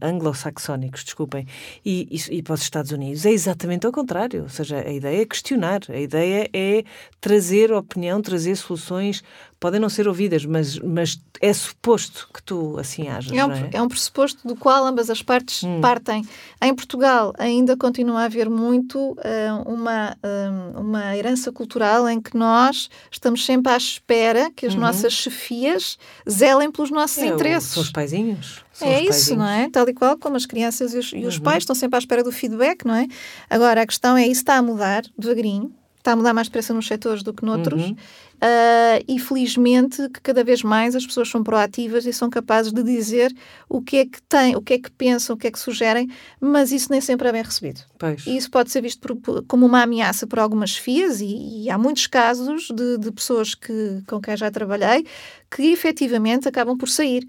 anglo-saxónicos, 0.00 1.04
desculpem, 1.04 1.46
e, 1.84 2.06
e, 2.10 2.38
e 2.38 2.42
para 2.42 2.54
os 2.54 2.62
Estados 2.62 2.92
Unidos, 2.92 3.24
é 3.24 3.30
exatamente 3.30 3.86
ao 3.86 3.92
contrário. 3.92 4.42
Ou 4.42 4.48
seja, 4.50 4.76
a 4.78 4.92
ideia 4.92 5.22
é 5.22 5.24
questionar, 5.24 5.80
a 5.88 5.98
ideia 5.98 6.50
é 6.52 6.84
trazer 7.18 7.72
opinião, 7.72 8.20
trazer 8.20 8.56
soluções 8.56 9.22
podem 9.62 9.78
não 9.78 9.88
ser 9.88 10.08
ouvidas, 10.08 10.44
mas, 10.44 10.76
mas 10.80 11.20
é 11.40 11.52
suposto 11.52 12.28
que 12.34 12.42
tu 12.42 12.76
assim 12.80 13.06
hajas. 13.06 13.30
É 13.30 13.46
um, 13.46 13.52
é? 13.52 13.70
é? 13.74 13.80
um 13.80 13.86
pressuposto 13.86 14.46
do 14.46 14.56
qual 14.56 14.84
ambas 14.84 15.08
as 15.08 15.22
partes 15.22 15.62
hum. 15.62 15.80
partem. 15.80 16.26
Em 16.60 16.74
Portugal 16.74 17.32
ainda 17.38 17.76
continua 17.76 18.22
a 18.22 18.24
haver 18.24 18.50
muito 18.50 19.12
uh, 19.12 19.16
uma, 19.64 20.16
uh, 20.16 20.80
uma 20.80 21.16
herança 21.16 21.52
cultural 21.52 22.08
em 22.08 22.20
que 22.20 22.36
nós 22.36 22.90
estamos 23.08 23.46
sempre 23.46 23.72
à 23.72 23.76
espera 23.76 24.50
que 24.50 24.66
as 24.66 24.74
uhum. 24.74 24.80
nossas 24.80 25.12
chefias 25.12 25.96
zelem 26.28 26.68
pelos 26.68 26.90
nossos 26.90 27.18
é, 27.18 27.26
interesses. 27.26 27.70
São 27.70 27.84
os 27.84 27.90
paizinhos. 27.90 28.64
São 28.72 28.88
é 28.88 28.96
os 28.96 29.00
isso, 29.02 29.10
paizinhos. 29.10 29.38
não 29.38 29.48
é? 29.48 29.70
Tal 29.70 29.88
e 29.88 29.94
qual 29.94 30.18
como 30.18 30.34
as 30.34 30.44
crianças 30.44 30.92
e 30.92 30.98
os, 30.98 31.12
e 31.12 31.24
os 31.24 31.36
uhum. 31.36 31.44
pais 31.44 31.62
estão 31.62 31.76
sempre 31.76 31.96
à 31.96 32.00
espera 32.00 32.24
do 32.24 32.32
feedback, 32.32 32.84
não 32.84 32.96
é? 32.96 33.06
Agora, 33.48 33.82
a 33.82 33.86
questão 33.86 34.16
é, 34.16 34.22
isso 34.22 34.40
está 34.40 34.56
a 34.56 34.62
mudar 34.62 35.04
devagarinho, 35.16 35.72
está 35.98 36.12
a 36.12 36.16
mudar 36.16 36.34
mais 36.34 36.48
depressa 36.48 36.74
nos 36.74 36.88
setores 36.88 37.22
do 37.22 37.32
que 37.32 37.44
noutros. 37.44 37.80
Uhum. 37.80 37.96
Uh, 38.42 38.98
e 39.06 39.20
felizmente 39.20 40.08
que 40.08 40.20
cada 40.20 40.42
vez 40.42 40.64
mais 40.64 40.96
as 40.96 41.06
pessoas 41.06 41.28
são 41.28 41.44
proativas 41.44 42.06
e 42.06 42.12
são 42.12 42.28
capazes 42.28 42.72
de 42.72 42.82
dizer 42.82 43.32
o 43.68 43.80
que 43.80 43.98
é 43.98 44.04
que 44.04 44.20
têm, 44.22 44.56
o 44.56 44.60
que 44.60 44.74
é 44.74 44.78
que 44.80 44.90
pensam, 44.90 45.36
o 45.36 45.38
que 45.38 45.46
é 45.46 45.50
que 45.52 45.60
sugerem, 45.60 46.10
mas 46.40 46.72
isso 46.72 46.90
nem 46.90 47.00
sempre 47.00 47.28
é 47.28 47.32
bem 47.32 47.42
recebido. 47.42 47.82
Pois. 47.96 48.26
E 48.26 48.36
isso 48.36 48.50
pode 48.50 48.72
ser 48.72 48.80
visto 48.80 49.00
por, 49.00 49.44
como 49.44 49.64
uma 49.64 49.82
ameaça 49.84 50.26
por 50.26 50.40
algumas 50.40 50.76
FIAs 50.76 51.20
e, 51.20 51.62
e 51.62 51.70
há 51.70 51.78
muitos 51.78 52.08
casos 52.08 52.66
de, 52.74 52.98
de, 52.98 53.12
pessoas 53.12 53.54
que, 53.54 54.02
com 54.08 54.20
quem 54.20 54.36
já 54.36 54.50
trabalhei 54.50 55.06
que 55.48 55.62
efetivamente 55.70 56.48
acabam 56.48 56.76
por 56.76 56.88
sair. 56.88 57.24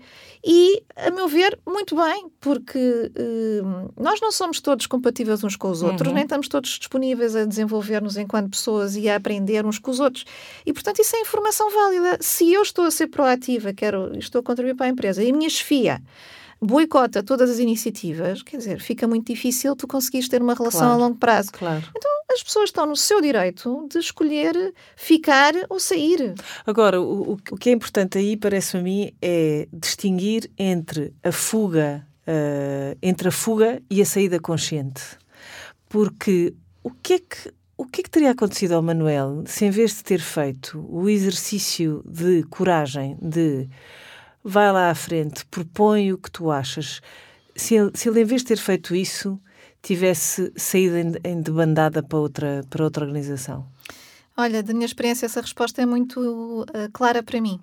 E, 0.45 0.83
a 0.97 1.09
meu 1.09 1.27
ver, 1.27 1.57
muito 1.65 1.95
bem, 1.95 2.27
porque 2.41 2.77
uh, 2.77 3.93
nós 3.97 4.19
não 4.19 4.29
somos 4.29 4.59
todos 4.59 4.85
compatíveis 4.85 5.41
uns 5.41 5.55
com 5.55 5.69
os 5.69 5.81
outros, 5.81 6.09
uhum. 6.09 6.13
nem 6.13 6.23
estamos 6.23 6.49
todos 6.49 6.69
disponíveis 6.71 7.33
a 7.33 7.45
desenvolver-nos 7.45 8.17
enquanto 8.17 8.49
pessoas 8.49 8.97
e 8.97 9.07
a 9.07 9.15
aprender 9.15 9.65
uns 9.65 9.79
com 9.79 9.89
os 9.89 10.01
outros. 10.01 10.25
E, 10.65 10.73
portanto, 10.73 10.99
isso 10.99 11.15
é 11.15 11.21
informação 11.21 11.69
válida. 11.71 12.17
Se 12.19 12.51
eu 12.51 12.61
estou 12.61 12.85
a 12.85 12.91
ser 12.91 13.07
proativa, 13.07 13.71
quero, 13.73 14.17
estou 14.17 14.39
a 14.39 14.43
contribuir 14.43 14.75
para 14.75 14.87
a 14.87 14.89
empresa, 14.89 15.23
e 15.23 15.31
a 15.31 15.33
minha 15.33 15.49
chefia 15.49 16.01
boicota 16.63 17.21
todas 17.21 17.49
as 17.49 17.59
iniciativas, 17.59 18.41
quer 18.41 18.57
dizer, 18.57 18.79
fica 18.79 19.07
muito 19.07 19.27
difícil 19.27 19.75
tu 19.75 19.87
conseguires 19.87 20.27
ter 20.27 20.41
uma 20.41 20.53
relação 20.53 20.81
claro, 20.81 20.93
a 20.93 20.97
longo 20.97 21.17
prazo. 21.17 21.51
Claro. 21.51 21.83
Então, 21.95 22.11
as 22.31 22.43
pessoas 22.43 22.69
estão 22.69 22.85
no 22.85 22.95
seu 22.95 23.21
direito 23.21 23.87
de 23.89 23.99
escolher 23.99 24.73
ficar 24.95 25.53
ou 25.69 25.79
sair. 25.79 26.33
Agora, 26.65 27.01
o, 27.01 27.33
o 27.33 27.57
que 27.57 27.69
é 27.69 27.73
importante 27.73 28.17
aí, 28.17 28.35
parece-me 28.37 28.79
a 28.79 28.83
mim, 28.83 29.11
é 29.21 29.67
distinguir 29.71 30.49
entre 30.57 31.13
a 31.23 31.31
fuga, 31.31 32.05
uh, 32.27 32.97
entre 33.01 33.27
a 33.27 33.31
fuga 33.31 33.81
e 33.89 34.01
a 34.01 34.05
saída 34.05 34.39
consciente. 34.39 35.01
Porque 35.89 36.53
o 36.81 36.89
que 36.89 37.13
é 37.13 37.19
que 37.19 37.53
o 37.75 37.85
que, 37.85 38.01
é 38.01 38.03
que 38.03 38.09
teria 38.09 38.31
acontecido 38.31 38.73
ao 38.73 38.81
Manuel 38.81 39.43
se, 39.45 39.65
em 39.65 39.71
vez 39.71 39.95
de 39.95 40.03
ter 40.03 40.19
feito 40.19 40.85
o 40.89 41.09
exercício 41.09 42.03
de 42.05 42.43
coragem, 42.43 43.17
de 43.21 43.67
vai 44.43 44.71
lá 44.71 44.89
à 44.89 44.95
frente, 44.95 45.45
propõe 45.45 46.11
o 46.11 46.17
que 46.17 46.29
tu 46.29 46.51
achas. 46.51 47.01
Se 47.55 47.75
ele, 47.75 47.91
se 47.93 48.09
ele 48.09 48.21
em 48.21 48.25
vez 48.25 48.41
de 48.41 48.47
ter 48.47 48.57
feito 48.57 48.95
isso, 48.95 49.39
tivesse 49.81 50.51
saído 50.55 50.97
em, 50.97 51.13
em 51.23 51.41
debandada 51.41 52.01
para 52.03 52.17
outra, 52.17 52.65
para 52.69 52.83
outra 52.83 53.05
organização? 53.05 53.67
Olha, 54.35 54.63
da 54.63 54.73
minha 54.73 54.85
experiência, 54.85 55.25
essa 55.25 55.41
resposta 55.41 55.81
é 55.81 55.85
muito 55.85 56.63
uh, 56.63 56.91
clara 56.91 57.21
para 57.21 57.39
mim. 57.39 57.59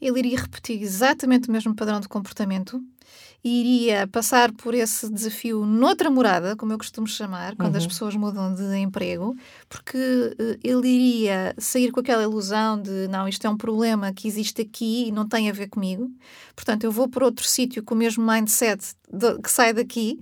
Ele 0.00 0.18
iria 0.18 0.40
repetir 0.40 0.80
exatamente 0.82 1.48
o 1.48 1.52
mesmo 1.52 1.74
padrão 1.74 2.00
de 2.00 2.08
comportamento 2.08 2.82
iria 3.44 4.06
passar 4.06 4.52
por 4.52 4.72
esse 4.72 5.10
desafio 5.10 5.66
noutra 5.66 6.10
morada, 6.10 6.54
como 6.54 6.72
eu 6.72 6.78
costumo 6.78 7.06
chamar, 7.06 7.56
quando 7.56 7.72
uhum. 7.72 7.78
as 7.78 7.86
pessoas 7.86 8.14
mudam 8.14 8.54
de 8.54 8.76
emprego, 8.78 9.36
porque 9.68 9.98
uh, 9.98 10.58
ele 10.62 10.88
iria 10.88 11.54
sair 11.58 11.90
com 11.90 12.00
aquela 12.00 12.22
ilusão 12.22 12.80
de 12.80 13.08
não, 13.08 13.26
isto 13.26 13.44
é 13.46 13.50
um 13.50 13.56
problema 13.56 14.12
que 14.12 14.28
existe 14.28 14.62
aqui 14.62 15.08
e 15.08 15.12
não 15.12 15.28
tem 15.28 15.50
a 15.50 15.52
ver 15.52 15.68
comigo. 15.68 16.10
Portanto, 16.54 16.84
eu 16.84 16.92
vou 16.92 17.08
para 17.08 17.24
outro 17.24 17.46
sítio 17.46 17.82
com 17.82 17.94
o 17.94 17.98
mesmo 17.98 18.24
mindset 18.24 18.94
de, 19.12 19.38
que 19.40 19.50
sai 19.50 19.72
daqui. 19.72 20.20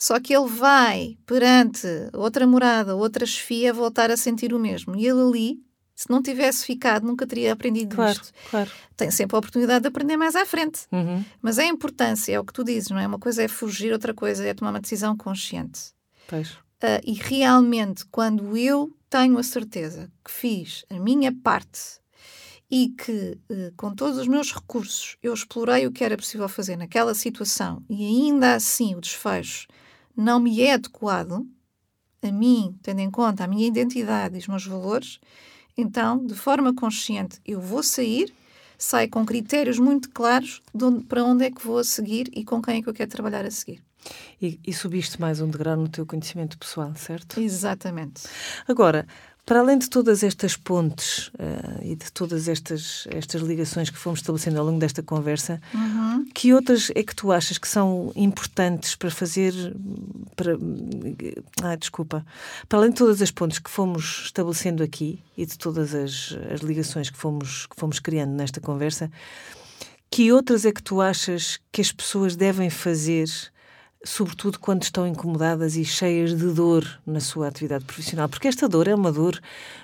Só 0.00 0.20
que 0.20 0.34
ele 0.34 0.46
vai 0.46 1.18
perante 1.26 1.86
outra 2.12 2.46
morada, 2.46 2.94
outra 2.94 3.26
chefia, 3.26 3.72
voltar 3.72 4.12
a 4.12 4.16
sentir 4.16 4.54
o 4.54 4.58
mesmo. 4.58 4.94
E 4.94 5.04
ele 5.04 5.20
ali 5.20 5.67
se 5.98 6.08
não 6.08 6.22
tivesse 6.22 6.64
ficado, 6.64 7.04
nunca 7.04 7.26
teria 7.26 7.52
aprendido 7.52 7.96
claro, 7.96 8.12
isto. 8.12 8.32
Claro. 8.50 8.70
Tem 8.96 9.10
sempre 9.10 9.34
a 9.34 9.40
oportunidade 9.40 9.82
de 9.82 9.88
aprender 9.88 10.16
mais 10.16 10.36
à 10.36 10.46
frente. 10.46 10.82
Uhum. 10.92 11.24
Mas 11.42 11.58
a 11.58 11.64
importância, 11.64 12.32
é 12.32 12.38
o 12.38 12.44
que 12.44 12.52
tu 12.52 12.62
dizes, 12.62 12.88
não 12.90 13.00
é? 13.00 13.06
Uma 13.08 13.18
coisa 13.18 13.42
é 13.42 13.48
fugir, 13.48 13.92
outra 13.92 14.14
coisa 14.14 14.46
é 14.46 14.54
tomar 14.54 14.70
uma 14.70 14.80
decisão 14.80 15.16
consciente. 15.16 15.92
Pois. 16.28 16.52
Uh, 16.52 17.02
e 17.04 17.14
realmente, 17.14 18.04
quando 18.12 18.56
eu 18.56 18.96
tenho 19.10 19.36
a 19.38 19.42
certeza 19.42 20.08
que 20.24 20.30
fiz 20.30 20.84
a 20.88 21.00
minha 21.00 21.34
parte 21.34 21.80
e 22.70 22.90
que, 22.90 23.36
uh, 23.50 23.72
com 23.76 23.92
todos 23.92 24.18
os 24.18 24.28
meus 24.28 24.54
recursos, 24.54 25.16
eu 25.20 25.34
explorei 25.34 25.84
o 25.84 25.90
que 25.90 26.04
era 26.04 26.16
possível 26.16 26.48
fazer 26.48 26.76
naquela 26.76 27.12
situação 27.12 27.82
e 27.90 28.06
ainda 28.06 28.54
assim 28.54 28.94
o 28.94 29.00
desfecho 29.00 29.66
não 30.16 30.38
me 30.38 30.62
é 30.62 30.74
adequado 30.74 31.44
a 32.22 32.30
mim, 32.30 32.78
tendo 32.82 33.00
em 33.00 33.10
conta 33.10 33.42
a 33.42 33.48
minha 33.48 33.66
identidade 33.66 34.36
e 34.36 34.38
os 34.38 34.46
meus 34.46 34.64
valores, 34.64 35.18
então, 35.78 36.26
de 36.26 36.34
forma 36.34 36.74
consciente, 36.74 37.38
eu 37.46 37.60
vou 37.60 37.84
sair, 37.84 38.34
saio 38.76 39.08
com 39.08 39.24
critérios 39.24 39.78
muito 39.78 40.10
claros 40.10 40.60
de 40.74 40.84
onde, 40.84 41.04
para 41.04 41.22
onde 41.22 41.44
é 41.44 41.50
que 41.52 41.64
vou 41.64 41.78
a 41.78 41.84
seguir 41.84 42.28
e 42.32 42.44
com 42.44 42.60
quem 42.60 42.78
é 42.78 42.82
que 42.82 42.88
eu 42.88 42.92
quero 42.92 43.08
trabalhar 43.08 43.46
a 43.46 43.50
seguir. 43.50 43.80
E, 44.42 44.58
e 44.66 44.72
subiste 44.72 45.20
mais 45.20 45.40
um 45.40 45.48
degrau 45.48 45.76
no 45.76 45.88
teu 45.88 46.04
conhecimento 46.04 46.58
pessoal, 46.58 46.92
certo? 46.96 47.40
Exatamente. 47.40 48.22
Agora, 48.66 49.06
para 49.48 49.60
além 49.60 49.78
de 49.78 49.88
todas 49.88 50.22
estas 50.22 50.58
pontes 50.58 51.28
uh, 51.28 51.82
e 51.82 51.96
de 51.96 52.12
todas 52.12 52.48
estas, 52.48 53.08
estas 53.10 53.40
ligações 53.40 53.88
que 53.88 53.96
fomos 53.96 54.18
estabelecendo 54.18 54.58
ao 54.58 54.66
longo 54.66 54.78
desta 54.78 55.02
conversa, 55.02 55.58
uhum. 55.72 56.26
que 56.34 56.52
outras 56.52 56.92
é 56.94 57.02
que 57.02 57.16
tu 57.16 57.32
achas 57.32 57.56
que 57.56 57.66
são 57.66 58.12
importantes 58.14 58.94
para 58.94 59.10
fazer. 59.10 59.54
Para, 60.36 60.52
ah, 61.62 61.74
desculpa. 61.76 62.26
Para 62.68 62.80
além 62.80 62.90
de 62.90 62.96
todas 62.96 63.22
as 63.22 63.30
pontes 63.30 63.58
que 63.58 63.70
fomos 63.70 64.24
estabelecendo 64.26 64.82
aqui 64.82 65.24
e 65.34 65.46
de 65.46 65.56
todas 65.56 65.94
as, 65.94 66.36
as 66.52 66.60
ligações 66.60 67.08
que 67.08 67.16
fomos, 67.16 67.64
que 67.68 67.76
fomos 67.80 67.98
criando 67.98 68.32
nesta 68.32 68.60
conversa, 68.60 69.10
que 70.10 70.30
outras 70.30 70.66
é 70.66 70.72
que 70.72 70.82
tu 70.82 71.00
achas 71.00 71.58
que 71.72 71.80
as 71.80 71.90
pessoas 71.90 72.36
devem 72.36 72.68
fazer? 72.68 73.26
Sobretudo 74.04 74.58
quando 74.58 74.82
estão 74.82 75.06
incomodadas 75.06 75.76
e 75.76 75.84
cheias 75.84 76.36
de 76.36 76.52
dor 76.52 76.86
na 77.06 77.20
sua 77.20 77.48
atividade 77.48 77.84
profissional, 77.84 78.28
porque 78.28 78.48
esta 78.48 78.68
dor 78.68 78.86
é 78.86 78.94
uma 78.94 79.10
dor 79.10 79.40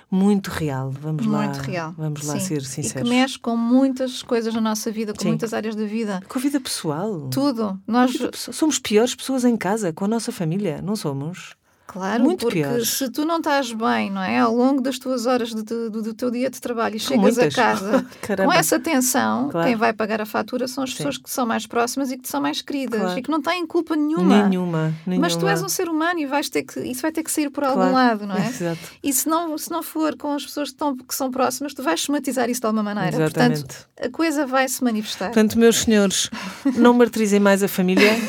muito 0.09 0.49
real. 0.49 0.91
Vamos 0.91 1.25
muito 1.25 1.57
lá, 1.57 1.61
real. 1.61 1.93
Vamos 1.97 2.25
lá 2.25 2.39
ser 2.39 2.61
sinceros. 2.63 3.01
E 3.01 3.03
que 3.03 3.09
mexe 3.09 3.39
com 3.39 3.57
muitas 3.57 4.23
coisas 4.23 4.53
na 4.53 4.61
nossa 4.61 4.91
vida, 4.91 5.13
com 5.13 5.21
Sim. 5.21 5.29
muitas 5.29 5.53
áreas 5.53 5.75
da 5.75 5.85
vida. 5.85 6.21
Com 6.27 6.39
a 6.39 6.41
vida 6.41 6.59
pessoal. 6.59 7.29
Tudo. 7.29 7.79
Nós 7.85 8.11
somos 8.33 8.79
piores 8.79 9.13
pessoas 9.15 9.43
em 9.43 9.57
casa, 9.57 9.91
com 9.91 10.05
a 10.05 10.07
nossa 10.07 10.31
família, 10.31 10.81
não 10.81 10.95
somos? 10.95 11.55
Claro, 11.95 12.25
Muito 12.25 12.41
porque 12.41 12.61
pior. 12.61 12.81
se 12.81 13.09
tu 13.09 13.23
não 13.23 13.37
estás 13.37 13.71
bem, 13.71 14.11
não 14.11 14.21
é? 14.21 14.37
Ao 14.39 14.53
longo 14.53 14.81
das 14.81 14.99
tuas 14.99 15.25
horas 15.25 15.55
de, 15.55 15.63
de, 15.63 15.89
do 15.89 16.13
teu 16.13 16.29
dia 16.29 16.49
de 16.49 16.59
trabalho 16.59 16.97
e 16.97 16.99
chegas 16.99 17.21
muitas. 17.21 17.53
a 17.53 17.55
casa 17.55 18.05
com 18.35 18.51
essa 18.51 18.77
tensão, 18.77 19.47
claro. 19.47 19.65
quem 19.65 19.77
vai 19.77 19.93
pagar 19.93 20.19
a 20.19 20.25
fatura 20.25 20.67
são 20.67 20.83
as 20.83 20.89
Sim. 20.89 20.97
pessoas 20.97 21.17
que 21.17 21.29
são 21.31 21.45
mais 21.45 21.65
próximas 21.65 22.11
e 22.11 22.17
que 22.17 22.23
te 22.23 22.27
são 22.27 22.41
mais 22.41 22.61
queridas 22.61 22.99
claro. 22.99 23.17
e 23.17 23.21
que 23.21 23.31
não 23.31 23.41
têm 23.41 23.65
culpa 23.65 23.95
nenhuma. 23.95 24.45
Nenhuma, 24.45 24.93
nenhuma. 25.07 25.25
Mas 25.25 25.37
tu 25.37 25.47
és 25.47 25.63
um 25.63 25.69
ser 25.69 25.87
humano 25.87 26.19
e 26.19 26.25
vais 26.25 26.49
ter 26.49 26.63
que, 26.63 26.81
isso 26.81 27.01
vai 27.01 27.13
ter 27.13 27.23
que 27.23 27.31
sair 27.31 27.49
por 27.49 27.63
algum 27.63 27.75
claro. 27.75 27.93
lado, 27.93 28.27
não 28.27 28.35
é? 28.35 28.45
Exato. 28.51 28.79
E 29.01 29.13
se 29.13 29.29
não, 29.29 29.57
se 29.57 29.71
não 29.71 29.81
for 29.81 30.17
com 30.17 30.33
as 30.33 30.45
pessoas 30.45 30.67
que, 30.67 30.75
estão, 30.75 30.97
que 30.97 31.15
são 31.15 31.31
próximas, 31.31 31.73
tu 31.73 31.81
vais 31.81 32.01
somatizar 32.01 32.49
isso 32.49 32.59
de 32.59 32.67
alguma 32.67 32.83
maneira. 32.83 33.15
Exatamente. 33.15 33.61
Portanto, 33.61 33.87
a 34.03 34.09
coisa 34.09 34.45
vai 34.45 34.67
se 34.67 34.83
manifestar. 34.83 35.27
Portanto, 35.27 35.57
meus 35.57 35.77
senhores, 35.77 36.29
não 36.75 36.93
martirizem 36.93 37.39
mais 37.39 37.63
a 37.63 37.69
família. 37.69 38.11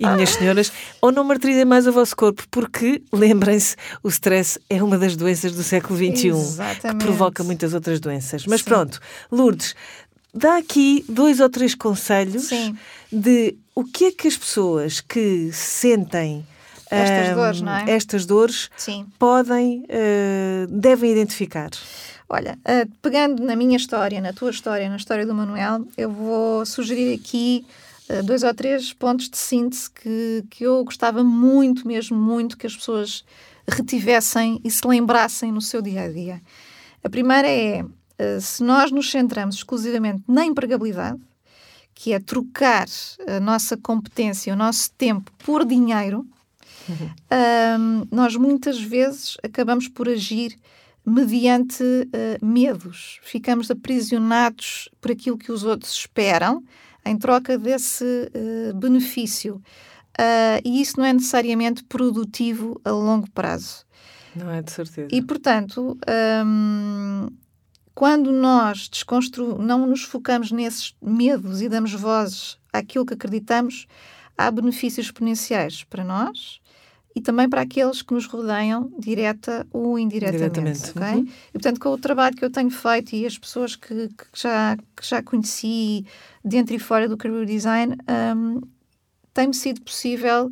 e 0.00 0.08
minhas 0.08 0.30
senhoras, 0.30 0.72
ou 1.00 1.12
não 1.12 1.22
martirizem 1.22 1.66
mais 1.66 1.86
o 1.86 1.92
vosso 2.00 2.16
corpo, 2.16 2.42
porque, 2.50 3.02
lembrem-se, 3.12 3.76
o 4.02 4.08
stress 4.08 4.58
é 4.68 4.82
uma 4.82 4.96
das 4.96 5.16
doenças 5.16 5.52
do 5.52 5.62
século 5.62 5.98
XXI, 5.98 6.28
Exatamente. 6.28 6.98
que 6.98 7.04
provoca 7.04 7.44
muitas 7.44 7.74
outras 7.74 8.00
doenças. 8.00 8.46
Mas 8.46 8.60
Sim. 8.60 8.64
pronto, 8.64 9.00
Lourdes, 9.30 9.74
dá 10.32 10.56
aqui 10.56 11.04
dois 11.08 11.40
ou 11.40 11.50
três 11.50 11.74
conselhos 11.74 12.44
Sim. 12.44 12.76
de 13.12 13.56
o 13.74 13.84
que 13.84 14.06
é 14.06 14.12
que 14.12 14.28
as 14.28 14.36
pessoas 14.36 15.00
que 15.00 15.50
sentem 15.52 16.44
estas 16.90 17.32
um, 17.32 17.34
dores, 17.34 17.60
não 17.60 17.72
é? 17.72 17.90
Estas 17.90 18.26
dores 18.26 18.70
Sim. 18.76 19.06
podem, 19.18 19.84
uh, 19.84 20.66
devem 20.68 21.12
identificar. 21.12 21.70
Olha, 22.28 22.58
uh, 22.60 22.90
pegando 23.02 23.44
na 23.44 23.54
minha 23.54 23.76
história, 23.76 24.20
na 24.20 24.32
tua 24.32 24.50
história, 24.50 24.88
na 24.88 24.96
história 24.96 25.26
do 25.26 25.34
Manuel, 25.34 25.86
eu 25.96 26.10
vou 26.10 26.64
sugerir 26.64 27.14
aqui 27.14 27.64
dois 28.24 28.42
ou 28.42 28.52
três 28.52 28.92
pontos 28.92 29.28
de 29.28 29.38
síntese 29.38 29.90
que, 29.90 30.44
que 30.50 30.64
eu 30.64 30.84
gostava 30.84 31.22
muito, 31.22 31.86
mesmo 31.86 32.16
muito, 32.18 32.56
que 32.56 32.66
as 32.66 32.76
pessoas 32.76 33.24
retivessem 33.68 34.60
e 34.64 34.70
se 34.70 34.86
lembrassem 34.86 35.52
no 35.52 35.60
seu 35.60 35.80
dia 35.80 36.02
a 36.02 36.08
dia. 36.08 36.42
A 37.02 37.08
primeira 37.08 37.48
é: 37.48 37.84
eh, 38.18 38.40
se 38.40 38.62
nós 38.62 38.90
nos 38.90 39.10
centramos 39.10 39.56
exclusivamente 39.56 40.22
na 40.28 40.44
empregabilidade, 40.44 41.20
que 41.94 42.12
é 42.12 42.18
trocar 42.18 42.86
a 43.26 43.40
nossa 43.40 43.76
competência, 43.76 44.52
o 44.52 44.56
nosso 44.56 44.90
tempo 44.92 45.30
por 45.38 45.64
dinheiro, 45.64 46.26
uhum. 46.88 47.10
um, 47.78 48.06
nós 48.10 48.36
muitas 48.36 48.80
vezes 48.80 49.36
acabamos 49.42 49.88
por 49.88 50.08
agir 50.08 50.56
mediante 51.04 51.82
uh, 51.82 52.44
medos. 52.44 53.18
Ficamos 53.22 53.70
aprisionados 53.70 54.88
por 55.00 55.10
aquilo 55.10 55.36
que 55.36 55.50
os 55.52 55.64
outros 55.64 55.92
esperam 55.92 56.62
em 57.04 57.16
troca 57.16 57.58
desse 57.58 58.04
uh, 58.04 58.74
benefício. 58.74 59.62
Uh, 60.18 60.60
e 60.64 60.80
isso 60.80 60.98
não 60.98 61.06
é 61.06 61.12
necessariamente 61.12 61.84
produtivo 61.84 62.80
a 62.84 62.90
longo 62.90 63.30
prazo. 63.30 63.84
Não 64.34 64.50
é 64.50 64.62
de 64.62 64.70
certeza. 64.70 65.08
E, 65.10 65.22
portanto, 65.22 65.98
um, 66.44 67.28
quando 67.94 68.30
nós 68.30 68.88
desconstru 68.88 69.58
não 69.58 69.86
nos 69.86 70.02
focamos 70.02 70.52
nesses 70.52 70.94
medos 71.02 71.60
e 71.60 71.68
damos 71.68 71.92
vozes 71.92 72.58
àquilo 72.72 73.04
que 73.04 73.14
acreditamos, 73.14 73.86
há 74.36 74.50
benefícios 74.50 75.06
exponenciais 75.06 75.84
para 75.84 76.04
nós 76.04 76.59
e 77.14 77.20
também 77.20 77.48
para 77.48 77.62
aqueles 77.62 78.02
que 78.02 78.14
nos 78.14 78.26
rodeiam, 78.26 78.90
direta 78.98 79.66
ou 79.72 79.98
indiretamente. 79.98 80.90
Okay? 80.90 81.14
Uhum. 81.14 81.28
E, 81.48 81.52
portanto, 81.52 81.80
com 81.80 81.88
o 81.90 81.98
trabalho 81.98 82.36
que 82.36 82.44
eu 82.44 82.50
tenho 82.50 82.70
feito 82.70 83.14
e 83.14 83.26
as 83.26 83.36
pessoas 83.36 83.74
que, 83.74 84.08
que 84.08 84.24
já, 84.34 84.76
que 84.96 85.06
já 85.06 85.22
conheci 85.22 86.06
dentro 86.44 86.74
e 86.74 86.78
fora 86.78 87.08
do 87.08 87.16
career 87.16 87.44
design, 87.46 87.96
um, 88.36 88.60
tem-me 89.34 89.54
sido 89.54 89.80
possível 89.80 90.46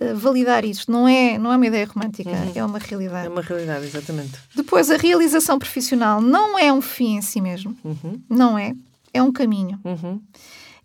uh, 0.00 0.16
validar 0.16 0.64
isso. 0.64 0.90
Não 0.90 1.06
é, 1.06 1.38
não 1.38 1.52
é 1.52 1.56
uma 1.56 1.66
ideia 1.66 1.86
romântica, 1.86 2.30
uhum. 2.30 2.52
é 2.56 2.64
uma 2.64 2.78
realidade. 2.78 3.26
É 3.26 3.30
uma 3.30 3.42
realidade, 3.42 3.86
exatamente. 3.86 4.32
Depois, 4.54 4.90
a 4.90 4.96
realização 4.96 5.58
profissional 5.58 6.20
não 6.20 6.58
é 6.58 6.72
um 6.72 6.80
fim 6.80 7.18
em 7.18 7.22
si 7.22 7.40
mesmo. 7.40 7.76
Uhum. 7.84 8.20
Não 8.28 8.58
é. 8.58 8.74
É 9.14 9.22
um 9.22 9.32
caminho. 9.32 9.78
Uhum. 9.84 10.20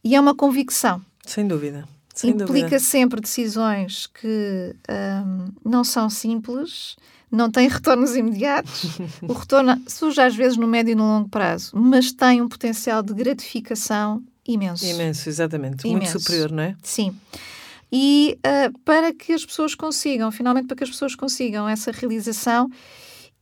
E 0.04 0.16
é 0.16 0.20
uma 0.20 0.36
convicção. 0.36 1.02
Sem 1.26 1.48
dúvida. 1.48 1.95
Sem 2.16 2.30
implica 2.30 2.46
dúvida. 2.54 2.80
sempre 2.80 3.20
decisões 3.20 4.08
que 4.08 4.74
um, 4.90 5.52
não 5.70 5.84
são 5.84 6.10
simples, 6.10 6.96
não 7.30 7.52
têm 7.52 7.68
retornos 7.70 8.16
imediatos. 8.16 8.98
o 9.22 9.34
retorno 9.34 9.82
surge 9.86 10.22
às 10.22 10.34
vezes 10.34 10.58
no 10.58 10.66
médio 10.66 10.94
e 10.94 10.96
no 10.96 11.04
longo 11.04 11.28
prazo, 11.28 11.72
mas 11.76 12.14
tem 12.14 12.42
um 12.42 12.48
potencial 12.48 13.04
de 13.04 13.14
gratificação 13.14 14.24
imenso. 14.48 14.86
Imenso, 14.86 15.28
exatamente. 15.28 15.86
Imenso. 15.86 16.14
Muito 16.14 16.20
superior, 16.22 16.52
não 16.52 16.64
é? 16.64 16.76
Sim. 16.82 17.14
E 17.92 18.40
uh, 18.40 18.80
para 18.80 19.14
que 19.14 19.34
as 19.34 19.46
pessoas 19.46 19.76
consigam, 19.76 20.32
finalmente, 20.32 20.68
para 20.68 20.78
que 20.78 20.84
as 20.86 20.90
pessoas 20.90 21.16
consigam 21.16 21.68
essa 21.68 21.92
realização, 21.92 22.70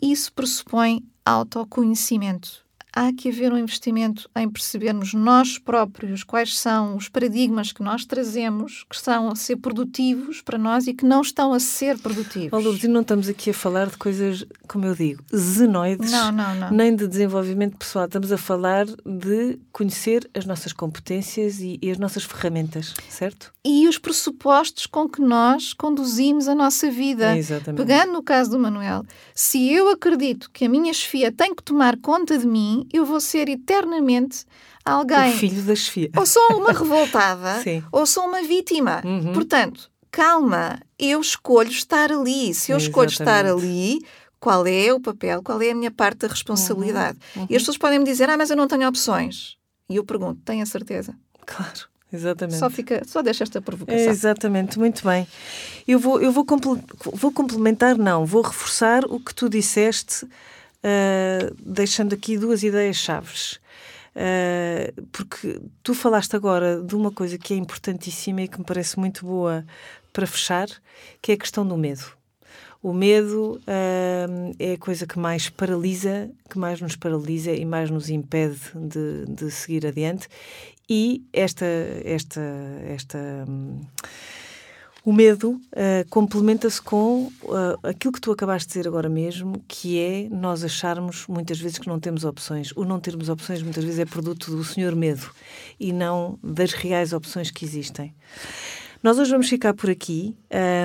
isso 0.01 0.33
pressupõe 0.33 1.03
autoconhecimento 1.23 2.62
há 2.95 3.11
que 3.11 3.29
haver 3.29 3.51
um 3.51 3.57
investimento 3.57 4.29
em 4.35 4.47
percebermos 4.47 5.13
nós 5.13 5.57
próprios 5.57 6.23
quais 6.23 6.57
são 6.57 6.95
os 6.95 7.09
paradigmas 7.09 7.71
que 7.71 7.81
nós 7.81 8.05
trazemos 8.05 8.85
que 8.87 8.95
estão 8.95 9.29
a 9.29 9.35
ser 9.35 9.57
produtivos 9.57 10.41
para 10.41 10.57
nós 10.57 10.87
e 10.87 10.93
que 10.93 11.05
não 11.05 11.21
estão 11.21 11.53
a 11.53 11.59
ser 11.59 11.97
produtivos. 11.97 12.53
Oh, 12.53 12.59
Lourdes, 12.59 12.83
e 12.83 12.87
não 12.87 13.01
estamos 13.01 13.27
aqui 13.27 13.49
a 13.49 13.53
falar 13.53 13.87
de 13.87 13.97
coisas, 13.97 14.45
como 14.67 14.85
eu 14.85 14.95
digo, 14.95 15.23
zenoides, 15.35 16.11
não, 16.11 16.31
não, 16.31 16.55
não. 16.55 16.71
nem 16.71 16.95
de 16.95 17.07
desenvolvimento 17.07 17.77
pessoal. 17.77 18.05
Estamos 18.05 18.31
a 18.31 18.37
falar 18.37 18.85
de 18.85 19.59
conhecer 19.71 20.29
as 20.33 20.45
nossas 20.45 20.71
competências 20.71 21.59
e, 21.59 21.79
e 21.81 21.89
as 21.89 21.97
nossas 21.97 22.23
ferramentas, 22.23 22.93
certo? 23.09 23.51
E 23.65 23.87
os 23.87 23.97
pressupostos 23.97 24.85
com 24.85 25.09
que 25.09 25.21
nós 25.21 25.73
conduzimos 25.73 26.47
a 26.47 26.53
nossa 26.53 26.91
vida. 26.91 27.33
É 27.33 27.37
exatamente. 27.37 27.77
Pegando 27.77 28.13
no 28.13 28.21
caso 28.21 28.51
do 28.51 28.59
Manuel, 28.59 29.03
se 29.33 29.71
eu 29.71 29.89
acredito 29.89 30.51
que 30.51 30.65
a 30.65 30.69
minha 30.69 30.93
chefia 30.93 31.31
tem 31.31 31.55
que 31.55 31.63
tomar 31.63 31.97
conta 31.97 32.37
de 32.37 32.45
mim, 32.45 32.82
eu 32.91 33.05
vou 33.05 33.19
ser 33.19 33.49
eternamente 33.49 34.45
alguém. 34.83 35.33
O 35.33 35.37
filho 35.37 35.61
da 35.63 35.75
chefia. 35.75 36.09
Ou 36.15 36.25
sou 36.25 36.57
uma 36.57 36.71
revoltada, 36.73 37.63
ou 37.91 38.05
sou 38.05 38.25
uma 38.27 38.41
vítima. 38.43 39.01
Uhum. 39.05 39.33
Portanto, 39.33 39.89
calma, 40.11 40.79
eu 40.97 41.21
escolho 41.21 41.71
estar 41.71 42.11
ali. 42.11 42.53
Se 42.53 42.71
eu 42.71 42.77
escolho 42.77 43.09
estar 43.09 43.45
ali, 43.45 43.99
qual 44.39 44.67
é 44.67 44.93
o 44.93 44.99
papel, 44.99 45.41
qual 45.41 45.61
é 45.61 45.71
a 45.71 45.75
minha 45.75 45.91
parte 45.91 46.19
da 46.19 46.27
responsabilidade? 46.27 47.17
Uhum. 47.35 47.43
Uhum. 47.43 47.47
E 47.49 47.55
as 47.55 47.61
pessoas 47.61 47.77
podem 47.77 47.99
me 47.99 48.05
dizer, 48.05 48.29
ah, 48.29 48.37
mas 48.37 48.49
eu 48.49 48.57
não 48.57 48.67
tenho 48.67 48.87
opções. 48.87 49.57
E 49.89 49.95
eu 49.95 50.03
pergunto, 50.03 50.41
tem 50.43 50.61
a 50.61 50.65
certeza? 50.65 51.15
Claro. 51.45 51.93
Exatamente. 52.13 52.59
Só, 52.59 52.69
fica, 52.69 53.01
só 53.07 53.23
deixa 53.23 53.43
esta 53.43 53.59
provocação. 53.59 53.99
É, 53.99 54.05
exatamente, 54.05 54.77
muito 54.77 55.03
bem. 55.03 55.27
Eu 55.87 55.97
vou, 55.97 56.21
eu 56.21 56.31
vou, 56.31 56.45
vou 57.13 57.31
complementar, 57.31 57.97
não, 57.97 58.23
vou 58.23 58.43
reforçar 58.43 59.03
o 59.05 59.19
que 59.19 59.33
tu 59.33 59.49
disseste 59.49 60.27
uh, 60.83 61.55
deixando 61.59 62.13
aqui 62.13 62.37
duas 62.37 62.63
ideias 62.63 62.97
chaves. 62.97 63.59
Uh, 64.15 65.01
porque 65.11 65.59
tu 65.81 65.93
falaste 65.93 66.35
agora 66.35 66.81
de 66.81 66.95
uma 66.95 67.11
coisa 67.11 67.37
que 67.37 67.53
é 67.53 67.57
importantíssima 67.57 68.43
e 68.43 68.47
que 68.47 68.59
me 68.59 68.65
parece 68.65 68.99
muito 68.99 69.25
boa 69.25 69.65
para 70.11 70.27
fechar, 70.27 70.67
que 71.21 71.31
é 71.31 71.35
a 71.35 71.37
questão 71.37 71.65
do 71.65 71.75
medo. 71.75 72.05
O 72.81 72.91
medo 72.93 73.61
uh, 73.61 74.55
é 74.59 74.73
a 74.73 74.77
coisa 74.77 75.07
que 75.07 75.17
mais 75.17 75.49
paralisa, 75.49 76.29
que 76.49 76.59
mais 76.59 76.81
nos 76.81 76.95
paralisa 76.95 77.51
e 77.51 77.63
mais 77.63 77.89
nos 77.89 78.09
impede 78.09 78.59
de, 78.75 79.25
de 79.25 79.49
seguir 79.49 79.87
adiante. 79.87 80.27
E 80.89 81.23
esta, 81.31 81.65
esta, 82.03 82.41
esta, 82.85 83.17
um, 83.47 83.79
O 85.05 85.11
medo 85.11 85.51
uh, 85.51 86.09
complementa-se 86.09 86.81
com 86.81 87.23
uh, 87.43 87.77
aquilo 87.83 88.13
que 88.13 88.21
tu 88.21 88.31
acabaste 88.31 88.69
de 88.69 88.73
dizer 88.75 88.87
agora 88.87 89.09
mesmo, 89.09 89.61
que 89.67 89.99
é 89.99 90.29
nós 90.29 90.63
acharmos 90.63 91.27
muitas 91.27 91.59
vezes 91.59 91.77
que 91.77 91.89
não 91.89 91.99
temos 91.99 92.23
opções. 92.23 92.71
O 92.71 92.85
não 92.85 93.01
termos 93.01 93.27
opções 93.27 93.61
muitas 93.61 93.83
vezes 93.83 93.99
é 93.99 94.05
produto 94.05 94.49
do 94.55 94.63
senhor 94.63 94.95
medo 94.95 95.29
e 95.77 95.91
não 95.91 96.39
das 96.41 96.71
reais 96.71 97.11
opções 97.11 97.51
que 97.51 97.65
existem. 97.65 98.13
Nós 99.03 99.19
hoje 99.19 99.31
vamos 99.31 99.49
ficar 99.49 99.73
por 99.73 99.89
aqui. 99.89 100.33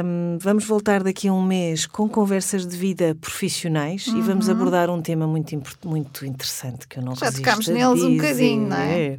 Um, 0.04 0.38
vamos 0.40 0.64
voltar 0.64 1.04
daqui 1.04 1.28
a 1.28 1.32
um 1.32 1.40
mês 1.40 1.86
com 1.86 2.08
conversas 2.08 2.66
de 2.66 2.76
vida 2.76 3.16
profissionais 3.20 4.08
uhum. 4.08 4.18
e 4.18 4.22
vamos 4.22 4.48
uhum. 4.48 4.54
abordar 4.54 4.90
um 4.90 5.00
tema 5.00 5.24
muito, 5.24 5.56
muito 5.84 6.26
interessante 6.26 6.88
que 6.88 6.98
eu 6.98 7.02
não 7.04 7.14
Já 7.14 7.30
tocámos 7.30 7.68
neles 7.68 8.02
um 8.02 8.16
bocadinho, 8.16 8.66
não 8.66 8.76
é? 8.76 9.18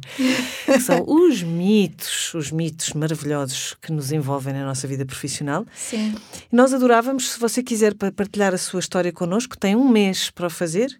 Que 0.66 0.80
são 0.80 1.02
os 1.08 1.42
mitos, 1.42 2.34
os 2.34 2.50
mitos 2.50 2.92
maravilhosos 2.92 3.74
que 3.80 3.90
nos 3.90 4.12
envolvem 4.12 4.52
na 4.52 4.66
nossa 4.66 4.86
vida 4.86 5.06
profissional. 5.06 5.64
Sim. 5.74 6.14
Nós 6.52 6.74
adorávamos, 6.74 7.30
se 7.30 7.40
você 7.40 7.62
quiser 7.62 7.94
partilhar 7.94 8.52
a 8.52 8.58
sua 8.58 8.80
história 8.80 9.10
connosco, 9.10 9.56
tem 9.56 9.74
um 9.74 9.88
mês 9.88 10.28
para 10.28 10.48
o 10.48 10.50
fazer. 10.50 10.90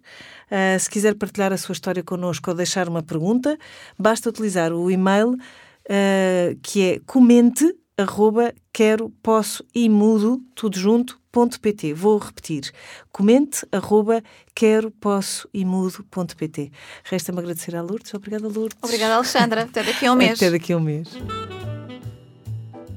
Uh, 0.49 0.79
se 0.79 0.89
quiser 0.89 1.13
partilhar 1.13 1.53
a 1.53 1.57
sua 1.57 1.73
história 1.73 2.01
connosco 2.01 2.49
ou 2.49 2.57
deixar 2.57 2.89
uma 2.89 3.03
pergunta, 3.03 3.59
basta 3.95 4.27
utilizar 4.27 4.73
o 4.73 4.89
e-mail 4.89 5.33
uh, 5.33 6.57
que 6.63 6.81
é 6.83 6.99
comente 7.05 7.79
arroba 7.97 8.53
quero, 8.73 9.09
posso 9.21 9.63
e 9.73 9.87
mudo, 9.89 10.41
tudo 10.55 10.77
junto, 10.77 11.19
ponto 11.31 11.59
pt. 11.59 11.93
Vou 11.93 12.17
repetir. 12.17 12.71
Comente, 13.11 13.65
arroba 13.71 14.21
quero, 14.53 14.91
posso 14.91 15.47
e 15.53 15.63
mudo, 15.63 16.03
ponto 16.09 16.35
pt. 16.35 16.71
Resta-me 17.03 17.39
agradecer 17.39 17.75
à 17.75 17.81
Lourdes. 17.81 18.13
Obrigada, 18.13 18.47
Lourdes. 18.47 18.77
Obrigada, 18.81 19.15
Alexandra. 19.15 19.63
Até 19.63 19.83
daqui 19.83 20.05
a 20.05 20.13
um 20.13 20.15
mês. 20.17 20.33
Até 20.33 20.51
daqui 20.51 20.73
a 20.73 20.77
um 20.77 20.81
mês. 20.81 21.09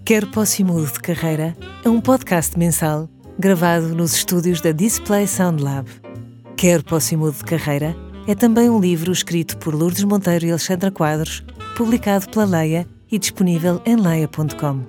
Quero, 0.04 0.26
posso 0.28 0.60
e 0.60 0.64
mudo 0.64 0.92
de 0.92 1.00
carreira 1.00 1.56
é 1.82 1.88
um 1.88 2.00
podcast 2.00 2.58
mensal 2.58 3.08
gravado 3.38 3.94
nos 3.94 4.14
estúdios 4.14 4.60
da 4.60 4.70
Display 4.70 5.26
Sound 5.26 5.62
Lab. 5.62 5.88
Quero, 6.56 6.84
posso 6.84 7.14
e 7.14 7.16
mudo 7.16 7.36
de 7.36 7.44
carreira 7.44 7.96
é 8.26 8.34
também 8.34 8.70
um 8.70 8.80
livro 8.80 9.12
escrito 9.12 9.56
por 9.58 9.74
Lourdes 9.74 10.04
Monteiro 10.04 10.46
e 10.46 10.50
Alexandra 10.50 10.90
Quadros, 10.90 11.44
publicado 11.76 12.28
pela 12.30 12.44
Leia 12.44 12.86
e 13.14 13.18
disponível 13.18 13.80
em 13.86 13.94
leia.com. 13.94 14.84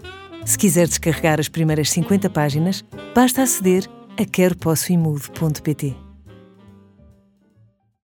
Se 0.45 0.57
quiser 0.57 0.87
descarregar 0.87 1.39
as 1.39 1.47
primeiras 1.47 1.91
50 1.91 2.29
páginas, 2.29 2.83
basta 3.13 3.43
aceder 3.43 3.87
a 4.19 4.25
queropossoimudo.pt. 4.25 6.04